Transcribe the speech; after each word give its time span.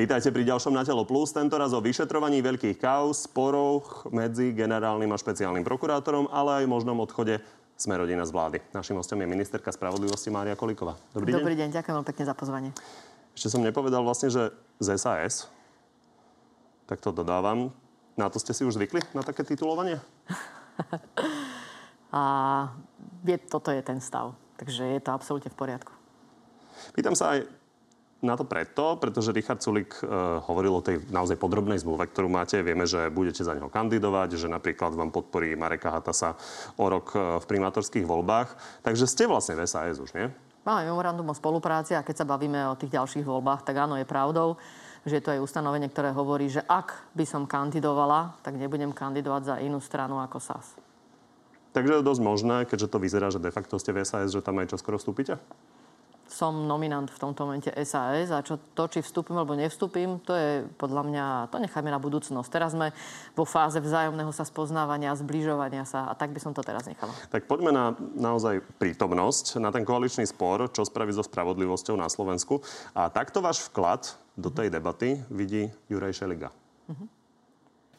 Vítajte 0.00 0.32
pri 0.32 0.48
ďalšom 0.48 0.72
Na 0.72 0.80
telo 0.80 1.04
plus, 1.04 1.28
tentoraz 1.28 1.76
o 1.76 1.80
vyšetrovaní 1.84 2.40
veľkých 2.40 2.80
kauz, 2.80 3.28
sporoch 3.28 4.08
medzi 4.08 4.48
generálnym 4.48 5.12
a 5.12 5.20
špeciálnym 5.20 5.60
prokurátorom, 5.60 6.24
ale 6.32 6.64
aj 6.64 6.72
možnom 6.72 6.96
odchode 7.04 7.36
sme 7.76 8.00
rodina 8.00 8.24
z 8.24 8.32
vlády. 8.32 8.58
Našim 8.72 8.96
hostom 8.96 9.20
je 9.20 9.28
ministerka 9.28 9.68
spravodlivosti 9.68 10.32
Mária 10.32 10.56
Kolíková. 10.56 10.96
Dobrý, 11.12 11.36
Dobrý 11.36 11.52
deň. 11.52 11.68
deň, 11.68 11.76
ďakujem 11.76 11.94
veľmi 12.00 12.08
pekne 12.16 12.24
za 12.24 12.32
pozvanie. 12.32 12.70
Ešte 13.36 13.52
som 13.52 13.60
nepovedal 13.60 14.00
vlastne, 14.00 14.32
že 14.32 14.56
z 14.80 14.88
SAS, 14.96 15.52
tak 16.88 17.04
to 17.04 17.12
dodávam. 17.12 17.68
Na 18.16 18.32
to 18.32 18.40
ste 18.40 18.56
si 18.56 18.64
už 18.64 18.80
zvykli, 18.80 19.04
na 19.12 19.20
také 19.20 19.44
titulovanie? 19.44 20.00
a 22.16 22.22
je, 23.28 23.36
toto 23.36 23.68
je 23.68 23.84
ten 23.84 24.00
stav. 24.00 24.32
Takže 24.56 24.96
je 24.96 25.00
to 25.04 25.12
absolútne 25.12 25.52
v 25.52 25.60
poriadku. 25.60 25.92
Pýtam 26.96 27.12
sa 27.12 27.36
aj 27.36 27.59
na 28.20 28.36
to 28.36 28.44
preto, 28.44 29.00
pretože 29.00 29.32
Richard 29.32 29.64
Sulik 29.64 29.96
uh, 30.04 30.44
hovoril 30.44 30.76
o 30.76 30.84
tej 30.84 31.00
naozaj 31.08 31.40
podrobnej 31.40 31.80
zmluve, 31.80 32.04
ktorú 32.08 32.28
máte. 32.28 32.60
Vieme, 32.60 32.84
že 32.84 33.08
budete 33.08 33.40
za 33.40 33.56
neho 33.56 33.72
kandidovať, 33.72 34.36
že 34.36 34.48
napríklad 34.48 34.92
vám 34.92 35.08
podporí 35.08 35.56
Mareka 35.56 35.88
Hatasa 35.88 36.36
o 36.76 36.84
rok 36.84 37.16
uh, 37.16 37.40
v 37.40 37.48
primátorských 37.48 38.04
voľbách. 38.04 38.52
Takže 38.84 39.08
ste 39.08 39.24
vlastne 39.24 39.56
v 39.56 39.64
SAS 39.64 39.96
už, 39.96 40.12
nie? 40.12 40.28
Máme 40.60 40.92
memorandum 40.92 41.32
o 41.32 41.34
spolupráci 41.34 41.96
a 41.96 42.04
keď 42.04 42.20
sa 42.20 42.28
bavíme 42.28 42.68
o 42.68 42.76
tých 42.76 42.92
ďalších 42.92 43.24
voľbách, 43.24 43.64
tak 43.64 43.80
áno, 43.80 43.96
je 43.96 44.04
pravdou, 44.04 44.60
že 45.08 45.16
je 45.16 45.24
to 45.24 45.32
aj 45.32 45.40
ustanovenie, 45.40 45.88
ktoré 45.88 46.12
hovorí, 46.12 46.52
že 46.52 46.60
ak 46.68 47.16
by 47.16 47.24
som 47.24 47.48
kandidovala, 47.48 48.36
tak 48.44 48.60
nebudem 48.60 48.92
kandidovať 48.92 49.42
za 49.48 49.56
inú 49.64 49.80
stranu 49.80 50.20
ako 50.20 50.36
SAS. 50.36 50.76
Takže 51.72 52.02
je 52.02 52.04
dosť 52.04 52.20
možné, 52.20 52.56
keďže 52.68 52.92
to 52.92 52.98
vyzerá, 53.00 53.32
že 53.32 53.40
de 53.40 53.48
facto 53.48 53.80
ste 53.80 53.96
v 53.96 54.04
SAS, 54.04 54.34
že 54.34 54.44
tam 54.44 54.60
aj 54.60 54.76
čoskoro 54.76 55.00
vstúpite? 55.00 55.40
Som 56.30 56.54
nominant 56.64 57.10
v 57.10 57.18
tomto 57.18 57.44
momente 57.44 57.70
SAS 57.82 58.30
a 58.30 58.40
čo, 58.40 58.56
to, 58.72 58.86
či 58.86 59.02
vstúpim 59.02 59.34
alebo 59.34 59.58
nevstúpim, 59.58 60.22
to 60.22 60.32
je 60.32 60.50
podľa 60.78 61.02
mňa, 61.04 61.24
to 61.50 61.58
necháme 61.58 61.90
na 61.90 61.98
budúcnosť. 61.98 62.48
Teraz 62.48 62.72
sme 62.72 62.94
vo 63.34 63.42
fáze 63.42 63.82
vzájomného 63.82 64.30
sa 64.30 64.46
spoznávania, 64.46 65.18
zbližovania 65.18 65.82
sa 65.82 66.08
a 66.08 66.14
tak 66.14 66.30
by 66.30 66.38
som 66.38 66.54
to 66.54 66.62
teraz 66.62 66.86
nechala. 66.86 67.12
Tak 67.28 67.50
poďme 67.50 67.74
na 67.74 67.84
naozaj 68.14 68.62
prítomnosť, 68.78 69.58
na 69.58 69.74
ten 69.74 69.82
koaličný 69.82 70.24
spor, 70.24 70.70
čo 70.70 70.86
spraví 70.86 71.10
so 71.10 71.26
spravodlivosťou 71.26 71.98
na 71.98 72.06
Slovensku. 72.06 72.62
A 72.94 73.10
takto 73.10 73.42
váš 73.42 73.66
vklad 73.66 74.14
do 74.38 74.48
tej 74.48 74.70
debaty 74.70 75.20
vidí 75.28 75.68
Juraj 75.90 76.22
Šeliga. 76.22 76.54
Uh-huh. 76.88 77.19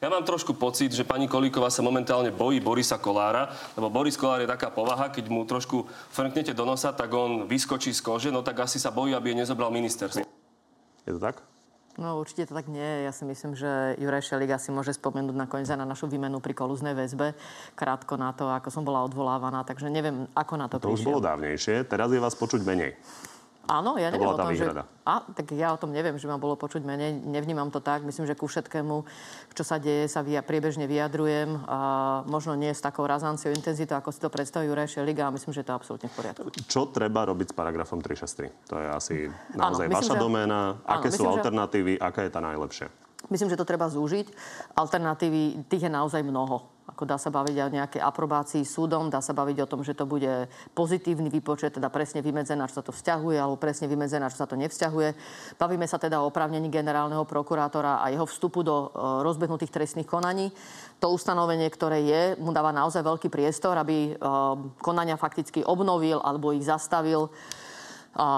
Ja 0.02 0.10
mám 0.10 0.26
trošku 0.26 0.58
pocit, 0.58 0.90
že 0.90 1.06
pani 1.06 1.30
Kolíková 1.30 1.70
sa 1.70 1.78
momentálne 1.78 2.34
bojí 2.34 2.58
Borisa 2.58 2.98
Kolára, 2.98 3.54
lebo 3.78 3.86
Boris 3.86 4.18
Kolár 4.18 4.42
je 4.42 4.50
taká 4.50 4.74
povaha, 4.74 5.14
keď 5.14 5.30
mu 5.30 5.46
trošku 5.46 5.86
frnknete 6.10 6.58
do 6.58 6.66
nosa, 6.66 6.90
tak 6.90 7.06
on 7.14 7.46
vyskočí 7.46 7.94
z 7.94 8.02
kože, 8.02 8.34
no 8.34 8.42
tak 8.42 8.66
asi 8.66 8.82
sa 8.82 8.90
bojí, 8.90 9.14
aby 9.14 9.30
je 9.30 9.46
nezobral 9.46 9.70
ministerstvo. 9.70 10.26
Je 11.06 11.12
to 11.14 11.22
tak? 11.22 11.46
No 12.02 12.18
určite 12.18 12.50
to 12.50 12.58
tak 12.58 12.66
nie. 12.66 13.06
Ja 13.06 13.14
si 13.14 13.22
myslím, 13.22 13.54
že 13.54 13.94
Juraj 13.94 14.26
Šeliga 14.26 14.58
si 14.58 14.74
môže 14.74 14.90
spomenúť 14.90 15.38
nakoniec 15.38 15.70
aj 15.70 15.78
na 15.78 15.86
našu 15.86 16.10
výmenu 16.10 16.42
pri 16.42 16.50
kolúznej 16.50 16.98
väzbe, 16.98 17.38
krátko 17.78 18.18
na 18.18 18.34
to, 18.34 18.50
ako 18.50 18.74
som 18.74 18.82
bola 18.82 19.06
odvolávaná, 19.06 19.62
takže 19.62 19.86
neviem, 19.86 20.26
ako 20.34 20.54
na 20.58 20.66
to, 20.66 20.82
to 20.82 20.90
prišiel. 20.90 20.98
To 20.98 20.98
už 20.98 21.10
bolo 21.14 21.22
dávnejšie, 21.22 21.86
teraz 21.86 22.10
je 22.10 22.18
vás 22.18 22.34
počuť 22.34 22.66
menej. 22.66 22.98
Áno, 23.70 23.94
ja 23.94 24.10
neviem 24.10 24.26
o 24.26 24.34
tom, 24.34 24.50
že... 24.50 24.66
A, 25.06 25.22
tak 25.22 25.54
ja 25.54 25.70
o 25.70 25.78
tom 25.78 25.94
neviem, 25.94 26.18
že 26.18 26.26
ma 26.26 26.34
bolo 26.34 26.58
počuť 26.58 26.82
menej. 26.82 27.14
Nevnímam 27.14 27.70
to 27.70 27.78
tak. 27.78 28.02
Myslím, 28.02 28.26
že 28.26 28.34
ku 28.34 28.50
všetkému, 28.50 29.06
čo 29.54 29.62
sa 29.62 29.78
deje, 29.78 30.10
sa 30.10 30.26
via, 30.26 30.42
priebežne 30.42 30.90
vyjadrujem. 30.90 31.62
A 31.70 31.78
možno 32.26 32.58
nie 32.58 32.74
s 32.74 32.82
takou 32.82 33.06
razanciou 33.06 33.54
intenzitou, 33.54 33.94
ako 33.94 34.10
si 34.10 34.18
to 34.18 34.34
predstavuje 34.34 34.66
Juraj 34.66 34.98
Šeliga. 34.98 35.30
A 35.30 35.34
myslím, 35.34 35.54
že 35.54 35.62
to 35.62 35.70
je 35.70 35.76
absolútne 35.78 36.10
v 36.10 36.14
poriadku. 36.18 36.46
Čo 36.66 36.90
treba 36.90 37.22
robiť 37.22 37.50
s 37.50 37.54
paragrafom 37.54 38.02
363? 38.02 38.70
To 38.70 38.74
je 38.82 38.86
asi 38.90 39.16
naozaj 39.54 39.86
áno, 39.86 39.94
myslím, 39.94 39.98
vaša 40.02 40.14
že... 40.18 40.22
doména. 40.22 40.58
Aké 40.82 41.08
áno, 41.10 41.14
sú 41.14 41.22
myslím, 41.22 41.34
alternatívy? 41.38 41.92
Že... 41.98 42.02
Aká 42.02 42.20
je 42.26 42.30
tá 42.34 42.40
najlepšia? 42.42 42.86
Myslím, 43.30 43.48
že 43.54 43.58
to 43.58 43.66
treba 43.68 43.86
zúžiť. 43.86 44.26
Alternatívy, 44.74 45.70
tých 45.70 45.86
je 45.86 45.90
naozaj 45.92 46.26
mnoho. 46.26 46.71
Ako 46.82 47.06
dá 47.06 47.14
sa 47.14 47.30
baviť 47.30 47.56
o 47.62 47.74
nejakej 47.78 48.02
aprobácii 48.02 48.66
súdom, 48.66 49.06
dá 49.06 49.22
sa 49.22 49.30
baviť 49.30 49.62
o 49.62 49.70
tom, 49.70 49.86
že 49.86 49.94
to 49.94 50.02
bude 50.02 50.50
pozitívny 50.74 51.30
výpočet, 51.30 51.78
teda 51.78 51.86
presne 51.94 52.26
vymedzená, 52.26 52.66
čo 52.66 52.82
sa 52.82 52.84
to 52.84 52.90
vzťahuje, 52.90 53.38
alebo 53.38 53.54
presne 53.54 53.86
vymedzená, 53.86 54.26
čo 54.26 54.42
sa 54.42 54.50
to 54.50 54.58
nevzťahuje. 54.58 55.14
Bavíme 55.62 55.86
sa 55.86 56.02
teda 56.02 56.18
o 56.18 56.26
oprávnení 56.26 56.66
generálneho 56.74 57.22
prokurátora 57.22 58.02
a 58.02 58.10
jeho 58.10 58.26
vstupu 58.26 58.66
do 58.66 58.90
e, 58.90 59.22
rozbehnutých 59.22 59.70
trestných 59.70 60.10
konaní. 60.10 60.50
To 60.98 61.14
ustanovenie, 61.14 61.70
ktoré 61.70 62.02
je, 62.02 62.22
mu 62.42 62.50
dáva 62.50 62.74
naozaj 62.74 63.06
veľký 63.06 63.30
priestor, 63.30 63.78
aby 63.78 64.10
e, 64.10 64.12
konania 64.82 65.14
fakticky 65.14 65.62
obnovil 65.62 66.18
alebo 66.18 66.50
ich 66.50 66.66
zastavil, 66.66 67.30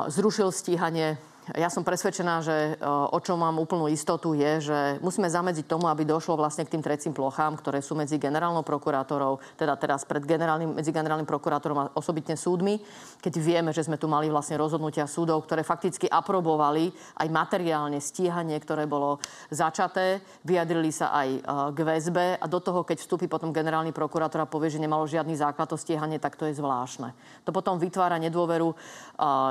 zrušil 0.07 0.55
stíhanie 0.55 1.19
ja 1.53 1.69
som 1.69 1.85
presvedčená, 1.85 2.41
že 2.41 2.57
e, 2.57 2.89
o 2.89 3.21
čom 3.21 3.37
mám 3.37 3.61
úplnú 3.61 3.85
istotu 3.93 4.33
je, 4.33 4.73
že 4.73 4.79
musíme 5.05 5.29
zamedziť 5.29 5.69
tomu, 5.69 5.93
aby 5.93 6.09
došlo 6.09 6.41
vlastne 6.41 6.65
k 6.65 6.73
tým 6.73 6.81
trecím 6.81 7.13
plochám, 7.13 7.61
ktoré 7.61 7.85
sú 7.85 7.93
medzi 7.93 8.17
generálnou 8.17 8.65
prokurátorou, 8.65 9.37
teda 9.61 9.77
teraz 9.77 10.09
pred 10.09 10.25
generálnym, 10.25 10.73
medzi 10.73 10.89
generálnym 10.89 11.29
prokurátorom 11.29 11.77
a 11.85 11.91
osobitne 12.01 12.41
súdmi, 12.41 12.81
keď 13.21 13.35
vieme, 13.45 13.71
že 13.77 13.85
sme 13.85 14.01
tu 14.01 14.09
mali 14.09 14.33
vlastne 14.33 14.57
rozhodnutia 14.57 15.05
súdov, 15.05 15.45
ktoré 15.45 15.61
fakticky 15.61 16.09
aprobovali 16.09 16.89
aj 17.21 17.29
materiálne 17.29 18.01
stíhanie, 18.01 18.57
ktoré 18.57 18.89
bolo 18.89 19.21
začaté, 19.53 20.25
vyjadrili 20.49 20.97
sa 20.97 21.13
aj 21.13 21.29
e, 21.29 21.41
k 21.77 21.79
väzbe 21.85 22.41
a 22.41 22.47
do 22.49 22.65
toho, 22.65 22.89
keď 22.89 23.05
vstúpi 23.05 23.29
potom 23.29 23.53
generálny 23.53 23.93
prokurátor 23.93 24.41
a 24.41 24.49
povie, 24.49 24.73
že 24.73 24.81
nemalo 24.81 25.05
žiadny 25.05 25.37
základ 25.37 25.69
to 25.69 25.77
stíhanie, 25.77 26.17
tak 26.17 26.41
to 26.41 26.49
je 26.49 26.57
zvláštne. 26.57 27.13
To 27.45 27.53
potom 27.53 27.77
vytvára 27.77 28.17
nedôveru 28.17 28.73
e, 28.73 28.77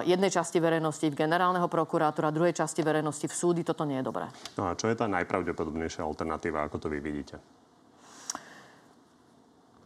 jednej 0.10 0.34
časti 0.34 0.58
verejnosti 0.58 1.06
v 1.06 1.22
generálneho 1.22 1.70
prokurátora 1.70 1.83
prokurátora, 1.84 2.32
druhej 2.32 2.56
časti 2.56 2.80
verejnosti 2.80 3.28
v 3.28 3.36
súdy, 3.36 3.62
toto 3.68 3.84
nie 3.84 4.00
je 4.00 4.08
dobré. 4.08 4.32
No 4.56 4.72
a 4.72 4.80
čo 4.80 4.88
je 4.88 4.96
tá 4.96 5.04
najpravdepodobnejšia 5.12 6.08
alternatíva, 6.08 6.64
ako 6.64 6.80
to 6.80 6.88
vy 6.88 7.04
vidíte? 7.04 7.44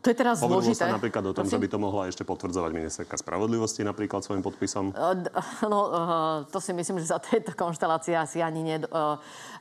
To 0.06 0.16
je 0.16 0.24
teraz 0.24 0.40
Hovorilo 0.40 0.72
zložité. 0.72 0.88
sa 0.88 0.96
napríklad 0.96 1.20
o 1.20 1.36
tom, 1.36 1.44
Prosím? 1.44 1.60
že 1.60 1.64
by 1.66 1.68
to 1.68 1.80
mohla 1.84 2.04
ešte 2.08 2.24
potvrdzovať 2.24 2.72
ministerka 2.72 3.20
spravodlivosti 3.20 3.84
napríklad 3.84 4.24
svojim 4.24 4.40
podpisom? 4.40 4.96
No, 5.68 5.80
to 6.48 6.64
si 6.64 6.72
myslím, 6.72 7.04
že 7.04 7.12
za 7.12 7.20
tejto 7.20 7.52
konštelácie 7.52 8.16
asi 8.16 8.40
ani 8.40 8.64
nie, 8.64 8.78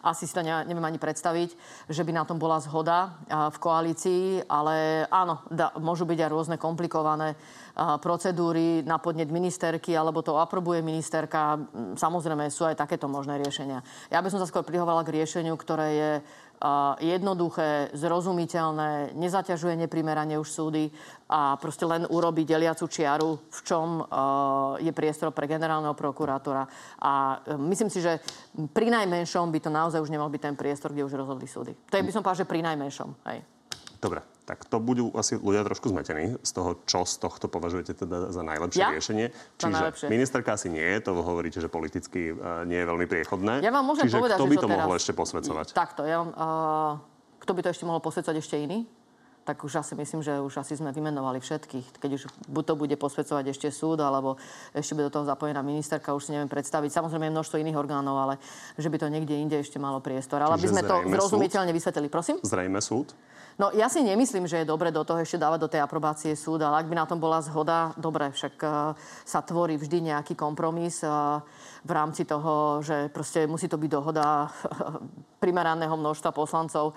asi 0.06 0.22
si 0.28 0.30
to 0.30 0.46
neviem 0.46 0.86
ani 0.86 1.02
predstaviť, 1.02 1.50
že 1.90 2.02
by 2.06 2.12
na 2.14 2.22
tom 2.22 2.38
bola 2.38 2.62
zhoda 2.62 3.18
v 3.26 3.58
koalícii, 3.58 4.46
ale 4.46 5.08
áno, 5.10 5.42
da, 5.50 5.74
môžu 5.82 6.06
byť 6.06 6.18
aj 6.22 6.30
rôzne 6.30 6.56
komplikované 6.62 7.34
procedúry 8.00 8.80
na 8.80 8.96
podnet 8.96 9.28
ministerky, 9.28 9.92
alebo 9.92 10.24
to 10.24 10.40
aprobuje 10.40 10.80
ministerka. 10.80 11.60
Samozrejme, 11.96 12.48
sú 12.48 12.64
aj 12.64 12.80
takéto 12.80 13.04
možné 13.04 13.36
riešenia. 13.36 13.84
Ja 14.08 14.24
by 14.24 14.32
som 14.32 14.40
sa 14.40 14.48
skôr 14.48 14.64
prihovala 14.64 15.04
k 15.04 15.20
riešeniu, 15.20 15.52
ktoré 15.60 15.88
je 15.92 16.12
jednoduché, 17.04 17.92
zrozumiteľné, 17.92 19.12
nezaťažuje 19.12 19.76
neprimerane 19.76 20.40
už 20.40 20.48
súdy 20.48 20.88
a 21.28 21.60
proste 21.60 21.84
len 21.84 22.08
urobí 22.08 22.48
deliacu 22.48 22.88
čiaru, 22.88 23.36
v 23.36 23.60
čom 23.60 24.00
je 24.80 24.92
priestor 24.96 25.36
pre 25.36 25.44
generálneho 25.44 25.92
prokurátora. 25.92 26.64
A 27.04 27.44
e, 27.44 27.60
myslím 27.60 27.92
si, 27.92 28.00
že 28.00 28.20
pri 28.72 28.88
najmenšom 28.88 29.52
by 29.52 29.58
to 29.60 29.70
naozaj 29.70 30.00
už 30.00 30.12
nemal 30.12 30.32
byť 30.32 30.42
ten 30.42 30.56
priestor, 30.56 30.96
kde 30.96 31.04
už 31.04 31.18
rozhodli 31.18 31.44
súdy. 31.44 31.76
To 31.92 31.94
je 32.00 32.06
by 32.06 32.12
som 32.12 32.24
povedal, 32.24 32.46
že 32.46 32.48
pri 32.48 32.60
najmenšom. 32.64 33.08
Hej. 33.28 33.38
Dobre, 34.00 34.24
tak 34.46 34.62
to 34.70 34.78
budú 34.78 35.10
asi 35.18 35.34
ľudia 35.34 35.66
trošku 35.66 35.90
zmetení 35.90 36.38
z 36.38 36.50
toho, 36.54 36.78
čo 36.86 37.02
z 37.02 37.18
tohto 37.18 37.50
považujete 37.50 37.98
teda 37.98 38.30
za 38.30 38.42
najlepšie 38.46 38.78
ja? 38.78 38.94
riešenie. 38.94 39.26
Čiže 39.58 39.74
najlepšie. 39.74 40.06
ministerka 40.06 40.54
asi 40.54 40.70
nie, 40.70 40.86
to 41.02 41.18
hovoríte, 41.18 41.58
že 41.58 41.66
politicky 41.66 42.30
uh, 42.30 42.62
nie 42.62 42.78
je 42.78 42.86
veľmi 42.86 43.10
priechodné. 43.10 43.58
Ja 43.66 43.74
vám 43.74 43.82
môžem 43.82 44.06
Čiže 44.06 44.22
povedať, 44.22 44.38
kto 44.38 44.46
by 44.46 44.56
to 44.56 44.68
teraz... 44.70 44.78
mohol 44.78 44.94
ešte 44.94 45.12
posvedcovať? 45.18 45.66
Takto, 45.74 46.06
ja 46.06 46.22
vám, 46.22 46.30
uh, 46.38 46.92
kto 47.42 47.52
by 47.58 47.60
to 47.66 47.68
ešte 47.74 47.84
mohol 47.90 47.98
posvedcovať 47.98 48.38
ešte 48.38 48.56
iný? 48.62 48.86
tak 49.46 49.62
už 49.62 49.78
asi 49.78 49.94
myslím, 49.94 50.26
že 50.26 50.42
už 50.42 50.58
asi 50.58 50.74
sme 50.74 50.90
vymenovali 50.90 51.38
všetkých. 51.38 52.02
Keď 52.02 52.10
už 52.18 52.22
buď 52.50 52.64
to 52.66 52.74
bude 52.74 52.96
posvedcovať 52.98 53.54
ešte 53.54 53.70
súd, 53.70 54.02
alebo 54.02 54.34
ešte 54.74 54.98
bude 54.98 55.06
do 55.06 55.14
toho 55.14 55.22
zapojená 55.22 55.62
ministerka, 55.62 56.18
už 56.18 56.26
si 56.26 56.34
neviem 56.34 56.50
predstaviť. 56.50 56.90
Samozrejme 56.90 57.30
je 57.30 57.34
množstvo 57.38 57.62
iných 57.62 57.78
orgánov, 57.78 58.18
ale 58.18 58.34
že 58.74 58.90
by 58.90 58.98
to 58.98 59.06
niekde 59.06 59.38
inde 59.38 59.54
ešte 59.62 59.78
malo 59.78 60.02
priestor. 60.02 60.42
Ale 60.42 60.58
aby 60.58 60.66
sme 60.66 60.82
to 60.82 60.98
zrozumiteľne 61.06 61.70
vysvetlili. 61.70 62.10
Prosím? 62.10 62.42
Zrejme 62.42 62.82
súd? 62.82 63.14
No 63.56 63.72
ja 63.72 63.88
si 63.88 64.04
nemyslím, 64.04 64.44
že 64.44 64.60
je 64.60 64.68
dobre 64.68 64.92
do 64.92 65.00
toho 65.00 65.24
ešte 65.24 65.40
dávať 65.40 65.58
do 65.64 65.72
tej 65.72 65.80
aprobácie 65.80 66.36
súd, 66.36 66.60
ale 66.60 66.84
ak 66.84 66.92
by 66.92 66.96
na 67.00 67.08
tom 67.08 67.16
bola 67.16 67.40
zhoda, 67.40 67.96
dobre, 67.96 68.28
však 68.28 68.54
uh, 68.60 68.92
sa 69.24 69.40
tvorí 69.40 69.80
vždy 69.80 70.12
nejaký 70.12 70.36
kompromis 70.36 71.00
uh, 71.00 71.40
v 71.80 71.90
rámci 71.90 72.28
toho, 72.28 72.84
že 72.84 73.08
proste 73.08 73.48
musí 73.48 73.64
to 73.64 73.80
byť 73.80 73.88
dohoda 73.88 74.52
primeraného 75.44 75.94
množstva 75.94 76.34
poslancov, 76.34 76.96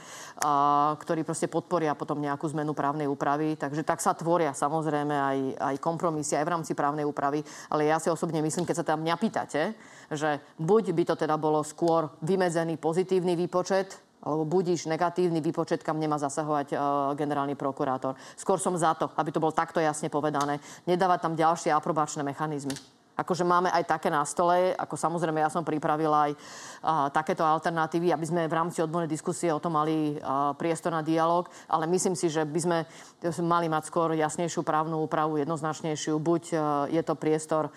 ktorí 0.98 1.22
proste 1.22 1.46
podporia 1.46 1.94
potom 1.94 2.18
nejakú 2.18 2.50
zmenu 2.50 2.74
právnej 2.74 3.06
úpravy. 3.06 3.54
Takže 3.54 3.86
tak 3.86 4.02
sa 4.02 4.18
tvoria 4.18 4.56
samozrejme 4.56 5.14
aj, 5.14 5.38
aj 5.60 5.76
kompromisy 5.84 6.34
aj 6.34 6.48
v 6.48 6.54
rámci 6.58 6.72
právnej 6.74 7.06
úpravy. 7.06 7.46
Ale 7.70 7.86
ja 7.86 8.02
si 8.02 8.10
osobne 8.10 8.42
myslím, 8.42 8.66
keď 8.66 8.82
sa 8.82 8.88
tam 8.88 9.06
mňa 9.06 9.16
pýtate, 9.22 9.78
že 10.10 10.42
buď 10.58 10.98
by 10.98 11.04
to 11.14 11.16
teda 11.20 11.38
bolo 11.38 11.62
skôr 11.62 12.10
vymedzený 12.26 12.82
pozitívny 12.82 13.38
výpočet 13.38 14.09
alebo 14.30 14.46
budíš 14.46 14.86
negatívny 14.86 15.42
výpočet, 15.42 15.82
kam 15.82 15.98
nemá 15.98 16.22
zasahovať 16.22 16.68
uh, 16.74 16.80
generálny 17.18 17.58
prokurátor. 17.58 18.14
Skôr 18.38 18.62
som 18.62 18.78
za 18.78 18.94
to, 18.94 19.10
aby 19.18 19.34
to 19.34 19.42
bolo 19.42 19.52
takto 19.52 19.82
jasne 19.82 20.14
povedané. 20.14 20.62
Nedávať 20.86 21.20
tam 21.26 21.34
ďalšie 21.34 21.74
aprobačné 21.74 22.22
mechanizmy. 22.22 22.99
Akože 23.20 23.44
máme 23.44 23.68
aj 23.68 23.84
také 23.84 24.08
na 24.08 24.24
stole, 24.24 24.72
ako 24.80 24.96
samozrejme 24.96 25.44
ja 25.44 25.52
som 25.52 25.68
pripravila 25.68 26.30
aj 26.30 26.32
a, 26.32 26.38
takéto 27.12 27.44
alternatívy, 27.44 28.16
aby 28.16 28.26
sme 28.26 28.48
v 28.48 28.56
rámci 28.56 28.80
odbornej 28.80 29.12
diskusie 29.12 29.52
o 29.52 29.60
tom 29.60 29.76
mali 29.76 30.16
a, 30.24 30.56
priestor 30.56 30.96
na 30.96 31.04
dialog, 31.04 31.52
ale 31.68 31.84
myslím 31.92 32.16
si, 32.16 32.32
že 32.32 32.48
by 32.48 32.60
sme 32.64 32.78
mali 33.44 33.68
mať 33.68 33.84
skôr 33.92 34.16
jasnejšiu 34.16 34.64
právnu 34.64 35.04
úpravu, 35.04 35.36
jednoznačnejšiu. 35.44 36.16
Buď 36.16 36.44
a, 36.56 36.58
je 36.88 37.02
to 37.04 37.20
priestor 37.20 37.68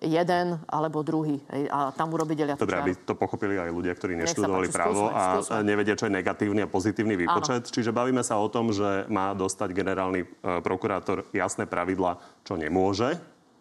jeden 0.00 0.60
alebo 0.68 1.00
druhý 1.00 1.40
a 1.68 1.92
tam 1.92 2.12
urobiť 2.12 2.36
deliacu 2.36 2.62
Dobre, 2.62 2.80
aby 2.80 2.92
to 3.04 3.16
pochopili 3.16 3.56
aj 3.56 3.68
ľudia, 3.72 3.92
ktorí 3.96 4.16
neštudovali 4.16 4.68
právo 4.68 5.08
skúsme, 5.08 5.16
a 5.16 5.24
skúsme. 5.40 5.64
nevedia, 5.64 5.94
čo 5.96 6.06
je 6.08 6.12
negatívny 6.14 6.60
a 6.64 6.68
pozitívny 6.68 7.14
výpočet. 7.16 7.68
Áno. 7.68 7.72
Čiže 7.72 7.90
bavíme 7.90 8.22
sa 8.24 8.40
o 8.40 8.48
tom, 8.48 8.72
že 8.72 9.08
má 9.08 9.32
dostať 9.36 9.72
generálny 9.72 10.20
e, 10.24 10.26
prokurátor 10.60 11.28
jasné 11.32 11.64
pravidla, 11.64 12.16
čo 12.44 12.56
nemôže 12.56 13.16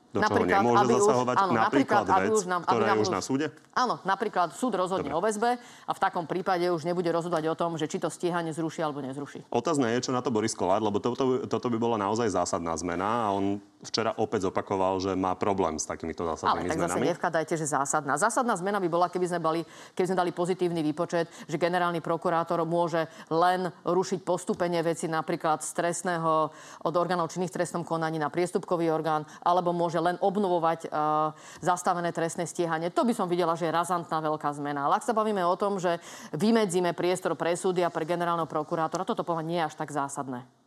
do 0.09 0.19
čoho 0.25 0.45
nemôže 0.45 0.85
zasahovať? 0.89 1.35
Už, 1.37 1.43
áno, 1.45 1.53
napríklad, 1.53 2.03
napríklad 2.05 2.21
vec, 2.25 2.31
už 2.33 2.45
nám, 2.49 2.61
ktorá 2.65 2.85
je 2.89 2.99
už 3.01 3.11
na 3.13 3.21
súde? 3.21 3.45
Áno, 3.77 3.95
napríklad 4.01 4.49
súd 4.57 4.73
rozhodne 4.73 5.13
Dobre. 5.13 5.19
o 5.19 5.25
väzbe 5.25 5.49
a 5.61 5.91
v 5.93 5.99
takom 6.01 6.25
prípade 6.25 6.65
už 6.67 6.81
nebude 6.83 7.07
rozhodovať 7.13 7.45
o 7.53 7.55
tom, 7.55 7.71
že 7.77 7.85
či 7.85 8.01
to 8.01 8.09
stíhanie 8.09 8.49
zruší 8.49 8.81
alebo 8.81 9.05
nezruší. 9.05 9.45
Otázne 9.53 9.93
je, 9.93 10.09
čo 10.09 10.11
na 10.11 10.25
to 10.25 10.33
Boris 10.33 10.57
Kolár, 10.57 10.81
lebo 10.81 10.97
toto, 10.97 11.45
toto 11.45 11.67
by 11.69 11.77
bola 11.77 11.97
naozaj 12.01 12.33
zásadná 12.33 12.73
zmena 12.73 13.29
a 13.29 13.37
on 13.37 13.61
včera 13.79 14.11
opäť 14.19 14.51
zopakoval, 14.51 14.99
že 14.99 15.11
má 15.15 15.39
problém 15.39 15.79
s 15.79 15.87
takýmito 15.87 16.27
zásadnými 16.27 16.67
Ale 16.67 16.71
tak 16.75 16.79
zmenami. 16.83 16.99
zase 16.99 17.09
nevkladajte, 17.15 17.53
že 17.55 17.65
zásadná. 17.65 18.13
Zásadná 18.19 18.53
zmena 18.59 18.83
by 18.83 18.89
bola, 18.91 19.07
keby 19.07 19.25
sme, 19.31 19.39
bali, 19.39 19.61
keby 19.95 20.05
sme 20.11 20.19
dali 20.19 20.31
pozitívny 20.35 20.83
výpočet, 20.83 21.31
že 21.47 21.55
generálny 21.55 22.03
prokurátor 22.03 22.59
môže 22.67 23.07
len 23.31 23.71
rušiť 23.87 24.19
postupenie 24.27 24.83
veci 24.83 25.07
napríklad 25.07 25.63
z 25.63 25.71
trestného 25.71 26.51
od 26.83 26.93
orgánov 26.99 27.31
činných 27.31 27.55
trestnom 27.55 27.87
konaní 27.87 28.19
na 28.19 28.27
priestupkový 28.27 28.91
orgán, 28.91 29.23
alebo 29.47 29.71
môže 29.71 30.03
len 30.03 30.19
obnovovať 30.19 30.91
uh, 30.91 31.31
zastavené 31.63 32.11
trestné 32.11 32.43
stíhanie. 32.43 32.91
To 32.91 33.07
by 33.07 33.15
som 33.15 33.31
videla, 33.31 33.55
že 33.55 33.71
je 33.71 33.75
razantná 33.75 34.19
veľká 34.19 34.51
zmena. 34.59 34.91
Ale 34.91 34.99
ak 34.99 35.07
sa 35.07 35.15
bavíme 35.15 35.39
o 35.47 35.55
tom, 35.55 35.79
že 35.79 36.03
vymedzíme 36.35 36.91
priestor 36.91 37.39
pre 37.39 37.55
súdy 37.55 37.79
a 37.79 37.93
pre 37.93 38.03
generálneho 38.03 38.49
prokurátora, 38.49 39.07
toto 39.07 39.23
povedať 39.23 39.47
nie 39.47 39.59
je 39.63 39.67
až 39.71 39.75
tak 39.79 39.95
zásadné 39.95 40.58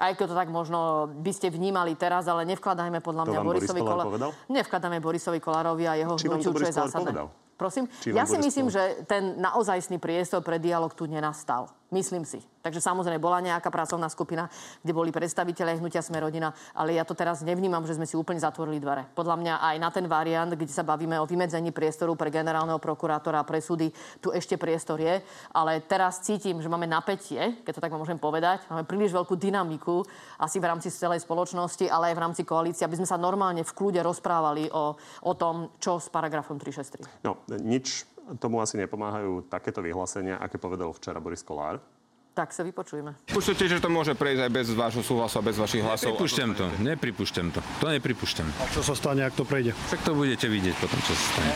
aj 0.00 0.12
keď 0.16 0.26
to 0.32 0.36
tak 0.36 0.48
možno 0.48 1.12
by 1.20 1.32
ste 1.36 1.52
vnímali 1.52 1.92
teraz, 1.92 2.24
ale 2.24 2.48
nevkladajme 2.48 3.04
podľa 3.04 3.24
mňa 3.28 3.38
Borisovi 3.44 3.80
Kolárovi. 3.84 4.32
Nevkladajme 4.48 4.98
Borisovi 5.04 5.38
Kolárovi 5.44 5.84
a 5.84 5.94
jeho 6.00 6.16
hnutiu, 6.16 6.52
čo 6.56 6.64
je 6.64 6.72
zásadné. 6.72 7.12
Povedal? 7.12 7.28
Prosím? 7.60 7.84
Či 8.00 8.16
ja 8.16 8.24
si 8.24 8.40
myslím, 8.40 8.72
že 8.72 9.04
ten 9.04 9.36
naozajstný 9.36 10.00
priestor 10.00 10.40
pre 10.40 10.56
dialog 10.56 10.96
tu 10.96 11.04
nenastal. 11.04 11.68
Myslím 11.90 12.22
si. 12.22 12.38
Takže 12.62 12.78
samozrejme 12.78 13.18
bola 13.18 13.42
nejaká 13.42 13.66
pracovná 13.66 14.06
skupina, 14.06 14.46
kde 14.84 14.92
boli 14.94 15.10
predstaviteľe 15.10 15.82
hnutia 15.82 16.04
Sme 16.04 16.22
rodina, 16.22 16.54
ale 16.76 16.94
ja 16.94 17.02
to 17.02 17.18
teraz 17.18 17.42
nevnímam, 17.42 17.82
že 17.82 17.98
sme 17.98 18.06
si 18.06 18.14
úplne 18.14 18.38
zatvorili 18.38 18.78
dvere. 18.78 19.10
Podľa 19.10 19.36
mňa 19.40 19.54
aj 19.58 19.76
na 19.82 19.90
ten 19.90 20.06
variant, 20.06 20.52
kde 20.54 20.70
sa 20.70 20.86
bavíme 20.86 21.18
o 21.18 21.26
vymedzení 21.26 21.74
priestoru 21.74 22.14
pre 22.14 22.30
generálneho 22.30 22.78
prokurátora 22.78 23.42
a 23.42 23.48
pre 23.48 23.58
súdy, 23.58 23.90
tu 24.22 24.30
ešte 24.30 24.54
priestor 24.54 25.02
je. 25.02 25.18
Ale 25.50 25.82
teraz 25.82 26.22
cítim, 26.22 26.62
že 26.62 26.70
máme 26.70 26.86
napätie, 26.86 27.58
keď 27.66 27.80
to 27.80 27.82
tak 27.82 27.90
môžem 27.90 28.22
povedať. 28.22 28.62
Máme 28.70 28.86
príliš 28.86 29.10
veľkú 29.10 29.34
dynamiku 29.34 30.06
asi 30.38 30.62
v 30.62 30.68
rámci 30.70 30.94
celej 30.94 31.26
spoločnosti, 31.26 31.90
ale 31.90 32.12
aj 32.12 32.14
v 32.14 32.22
rámci 32.22 32.42
koalície, 32.46 32.86
aby 32.86 33.02
sme 33.02 33.08
sa 33.08 33.18
normálne 33.18 33.66
v 33.66 33.72
kľude 33.74 33.98
rozprávali 34.04 34.70
o, 34.70 34.94
o 35.26 35.32
tom, 35.34 35.74
čo 35.82 35.98
s 35.98 36.06
paragrafom 36.12 36.60
363. 36.60 37.26
No, 37.26 37.40
nič 37.58 38.06
tomu 38.38 38.62
asi 38.62 38.78
nepomáhajú 38.78 39.48
takéto 39.50 39.82
vyhlásenia, 39.82 40.38
aké 40.38 40.60
povedal 40.60 40.92
včera 40.94 41.18
Boris 41.18 41.42
Kolár. 41.42 41.82
Tak 42.30 42.54
sa 42.54 42.62
vypočujeme. 42.62 43.18
Pripúšťate, 43.26 43.66
že 43.66 43.82
to 43.82 43.90
môže 43.90 44.14
prejsť 44.14 44.40
aj 44.46 44.52
bez 44.54 44.66
vášho 44.70 45.02
súhlasu 45.02 45.42
a 45.42 45.42
bez 45.42 45.58
vašich 45.58 45.82
hlasov? 45.82 46.14
Nepripúšťam 46.14 46.50
to, 46.54 46.66
nepripúšťam 46.78 47.46
to. 47.50 47.60
To 47.82 47.86
nepripúšťam. 47.90 48.46
A 48.46 48.64
čo 48.70 48.86
sa 48.86 48.94
stane, 48.94 49.26
ak 49.26 49.34
to 49.34 49.42
prejde? 49.42 49.74
Však 49.90 50.06
to 50.06 50.14
budete 50.14 50.46
vidieť 50.46 50.78
potom, 50.78 50.98
čo 51.02 51.12
sa 51.18 51.26
stane. 51.34 51.54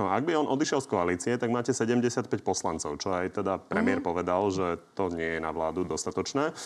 No, 0.00 0.08
ak 0.08 0.24
by 0.24 0.32
on 0.32 0.48
odišiel 0.48 0.80
z 0.80 0.88
koalície, 0.88 1.32
tak 1.36 1.52
máte 1.52 1.76
75 1.76 2.30
poslancov, 2.40 2.96
čo 2.96 3.12
aj 3.12 3.36
teda 3.36 3.60
premiér 3.60 4.00
mm. 4.00 4.06
povedal, 4.08 4.48
že 4.48 4.80
to 4.96 5.12
nie 5.12 5.36
je 5.36 5.40
na 5.44 5.52
vládu 5.52 5.84
dostatočné. 5.84 6.56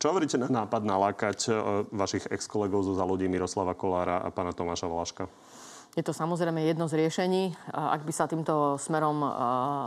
Čo 0.00 0.16
hovoríte 0.16 0.40
na 0.40 0.48
nápad 0.48 0.88
nalákať 0.88 1.38
e, 1.46 1.84
vašich 1.92 2.24
ex-kolegov 2.32 2.88
zo 2.88 2.96
zalodí 2.96 3.28
Miroslava 3.28 3.76
Kolára 3.76 4.24
a 4.24 4.32
pána 4.32 4.56
Tomáša 4.56 4.88
Valaška? 4.88 5.28
Je 5.96 6.04
to 6.04 6.12
samozrejme 6.12 6.62
jedno 6.62 6.84
z 6.86 6.94
riešení. 7.00 7.56
Ak 7.72 8.04
by 8.04 8.12
sa 8.12 8.28
týmto 8.28 8.76
smerom 8.76 9.18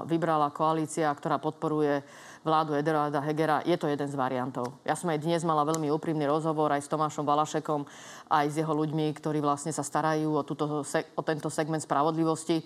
vybrala 0.09 0.49
koalícia, 0.49 1.07
ktorá 1.13 1.37
podporuje 1.37 2.03
vládu 2.41 2.73
Eduarda 2.73 3.21
Hegera, 3.21 3.61
je 3.61 3.77
to 3.77 3.85
jeden 3.85 4.09
z 4.09 4.17
variantov. 4.17 4.73
Ja 4.81 4.97
som 4.97 5.13
aj 5.13 5.21
dnes 5.21 5.45
mala 5.45 5.61
veľmi 5.61 5.93
úprimný 5.93 6.25
rozhovor 6.25 6.73
aj 6.73 6.83
s 6.83 6.89
Tomášom 6.89 7.21
Valašekom, 7.21 7.85
aj 8.33 8.45
s 8.49 8.57
jeho 8.57 8.73
ľuďmi, 8.73 9.13
ktorí 9.13 9.45
vlastne 9.45 9.69
sa 9.69 9.85
starajú 9.85 10.35
o, 10.35 10.43
túto, 10.43 10.81
o 10.81 11.21
tento 11.21 11.47
segment 11.53 11.85
spravodlivosti. 11.85 12.65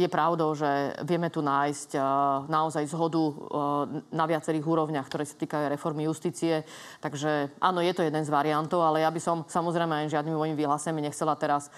Je 0.00 0.08
pravdou, 0.08 0.56
že 0.56 0.96
vieme 1.04 1.28
tu 1.28 1.44
nájsť 1.44 2.00
naozaj 2.48 2.88
zhodu 2.88 3.22
na 4.08 4.24
viacerých 4.24 4.64
úrovniach, 4.64 5.06
ktoré 5.06 5.28
sa 5.28 5.36
týkajú 5.36 5.68
reformy 5.68 6.08
justície. 6.08 6.64
Takže 7.04 7.60
áno, 7.60 7.84
je 7.84 7.92
to 7.92 8.02
jeden 8.02 8.24
z 8.24 8.32
variantov, 8.32 8.82
ale 8.82 9.04
ja 9.04 9.12
by 9.12 9.20
som 9.20 9.44
samozrejme 9.44 10.08
aj 10.08 10.16
žiadnymi 10.16 10.34
mojimi 10.34 10.56
vyhláseniami 10.58 11.12
nechcela 11.12 11.36
teraz 11.36 11.68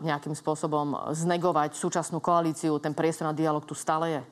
nejakým 0.00 0.32
spôsobom 0.32 1.12
znegovať 1.12 1.76
súčasnú 1.76 2.22
koalíciu. 2.22 2.80
Ten 2.80 2.96
priestor 2.96 3.28
na 3.28 3.34
dialog 3.36 3.64
tu 3.66 3.76
stále 3.76 4.20
je. 4.20 4.22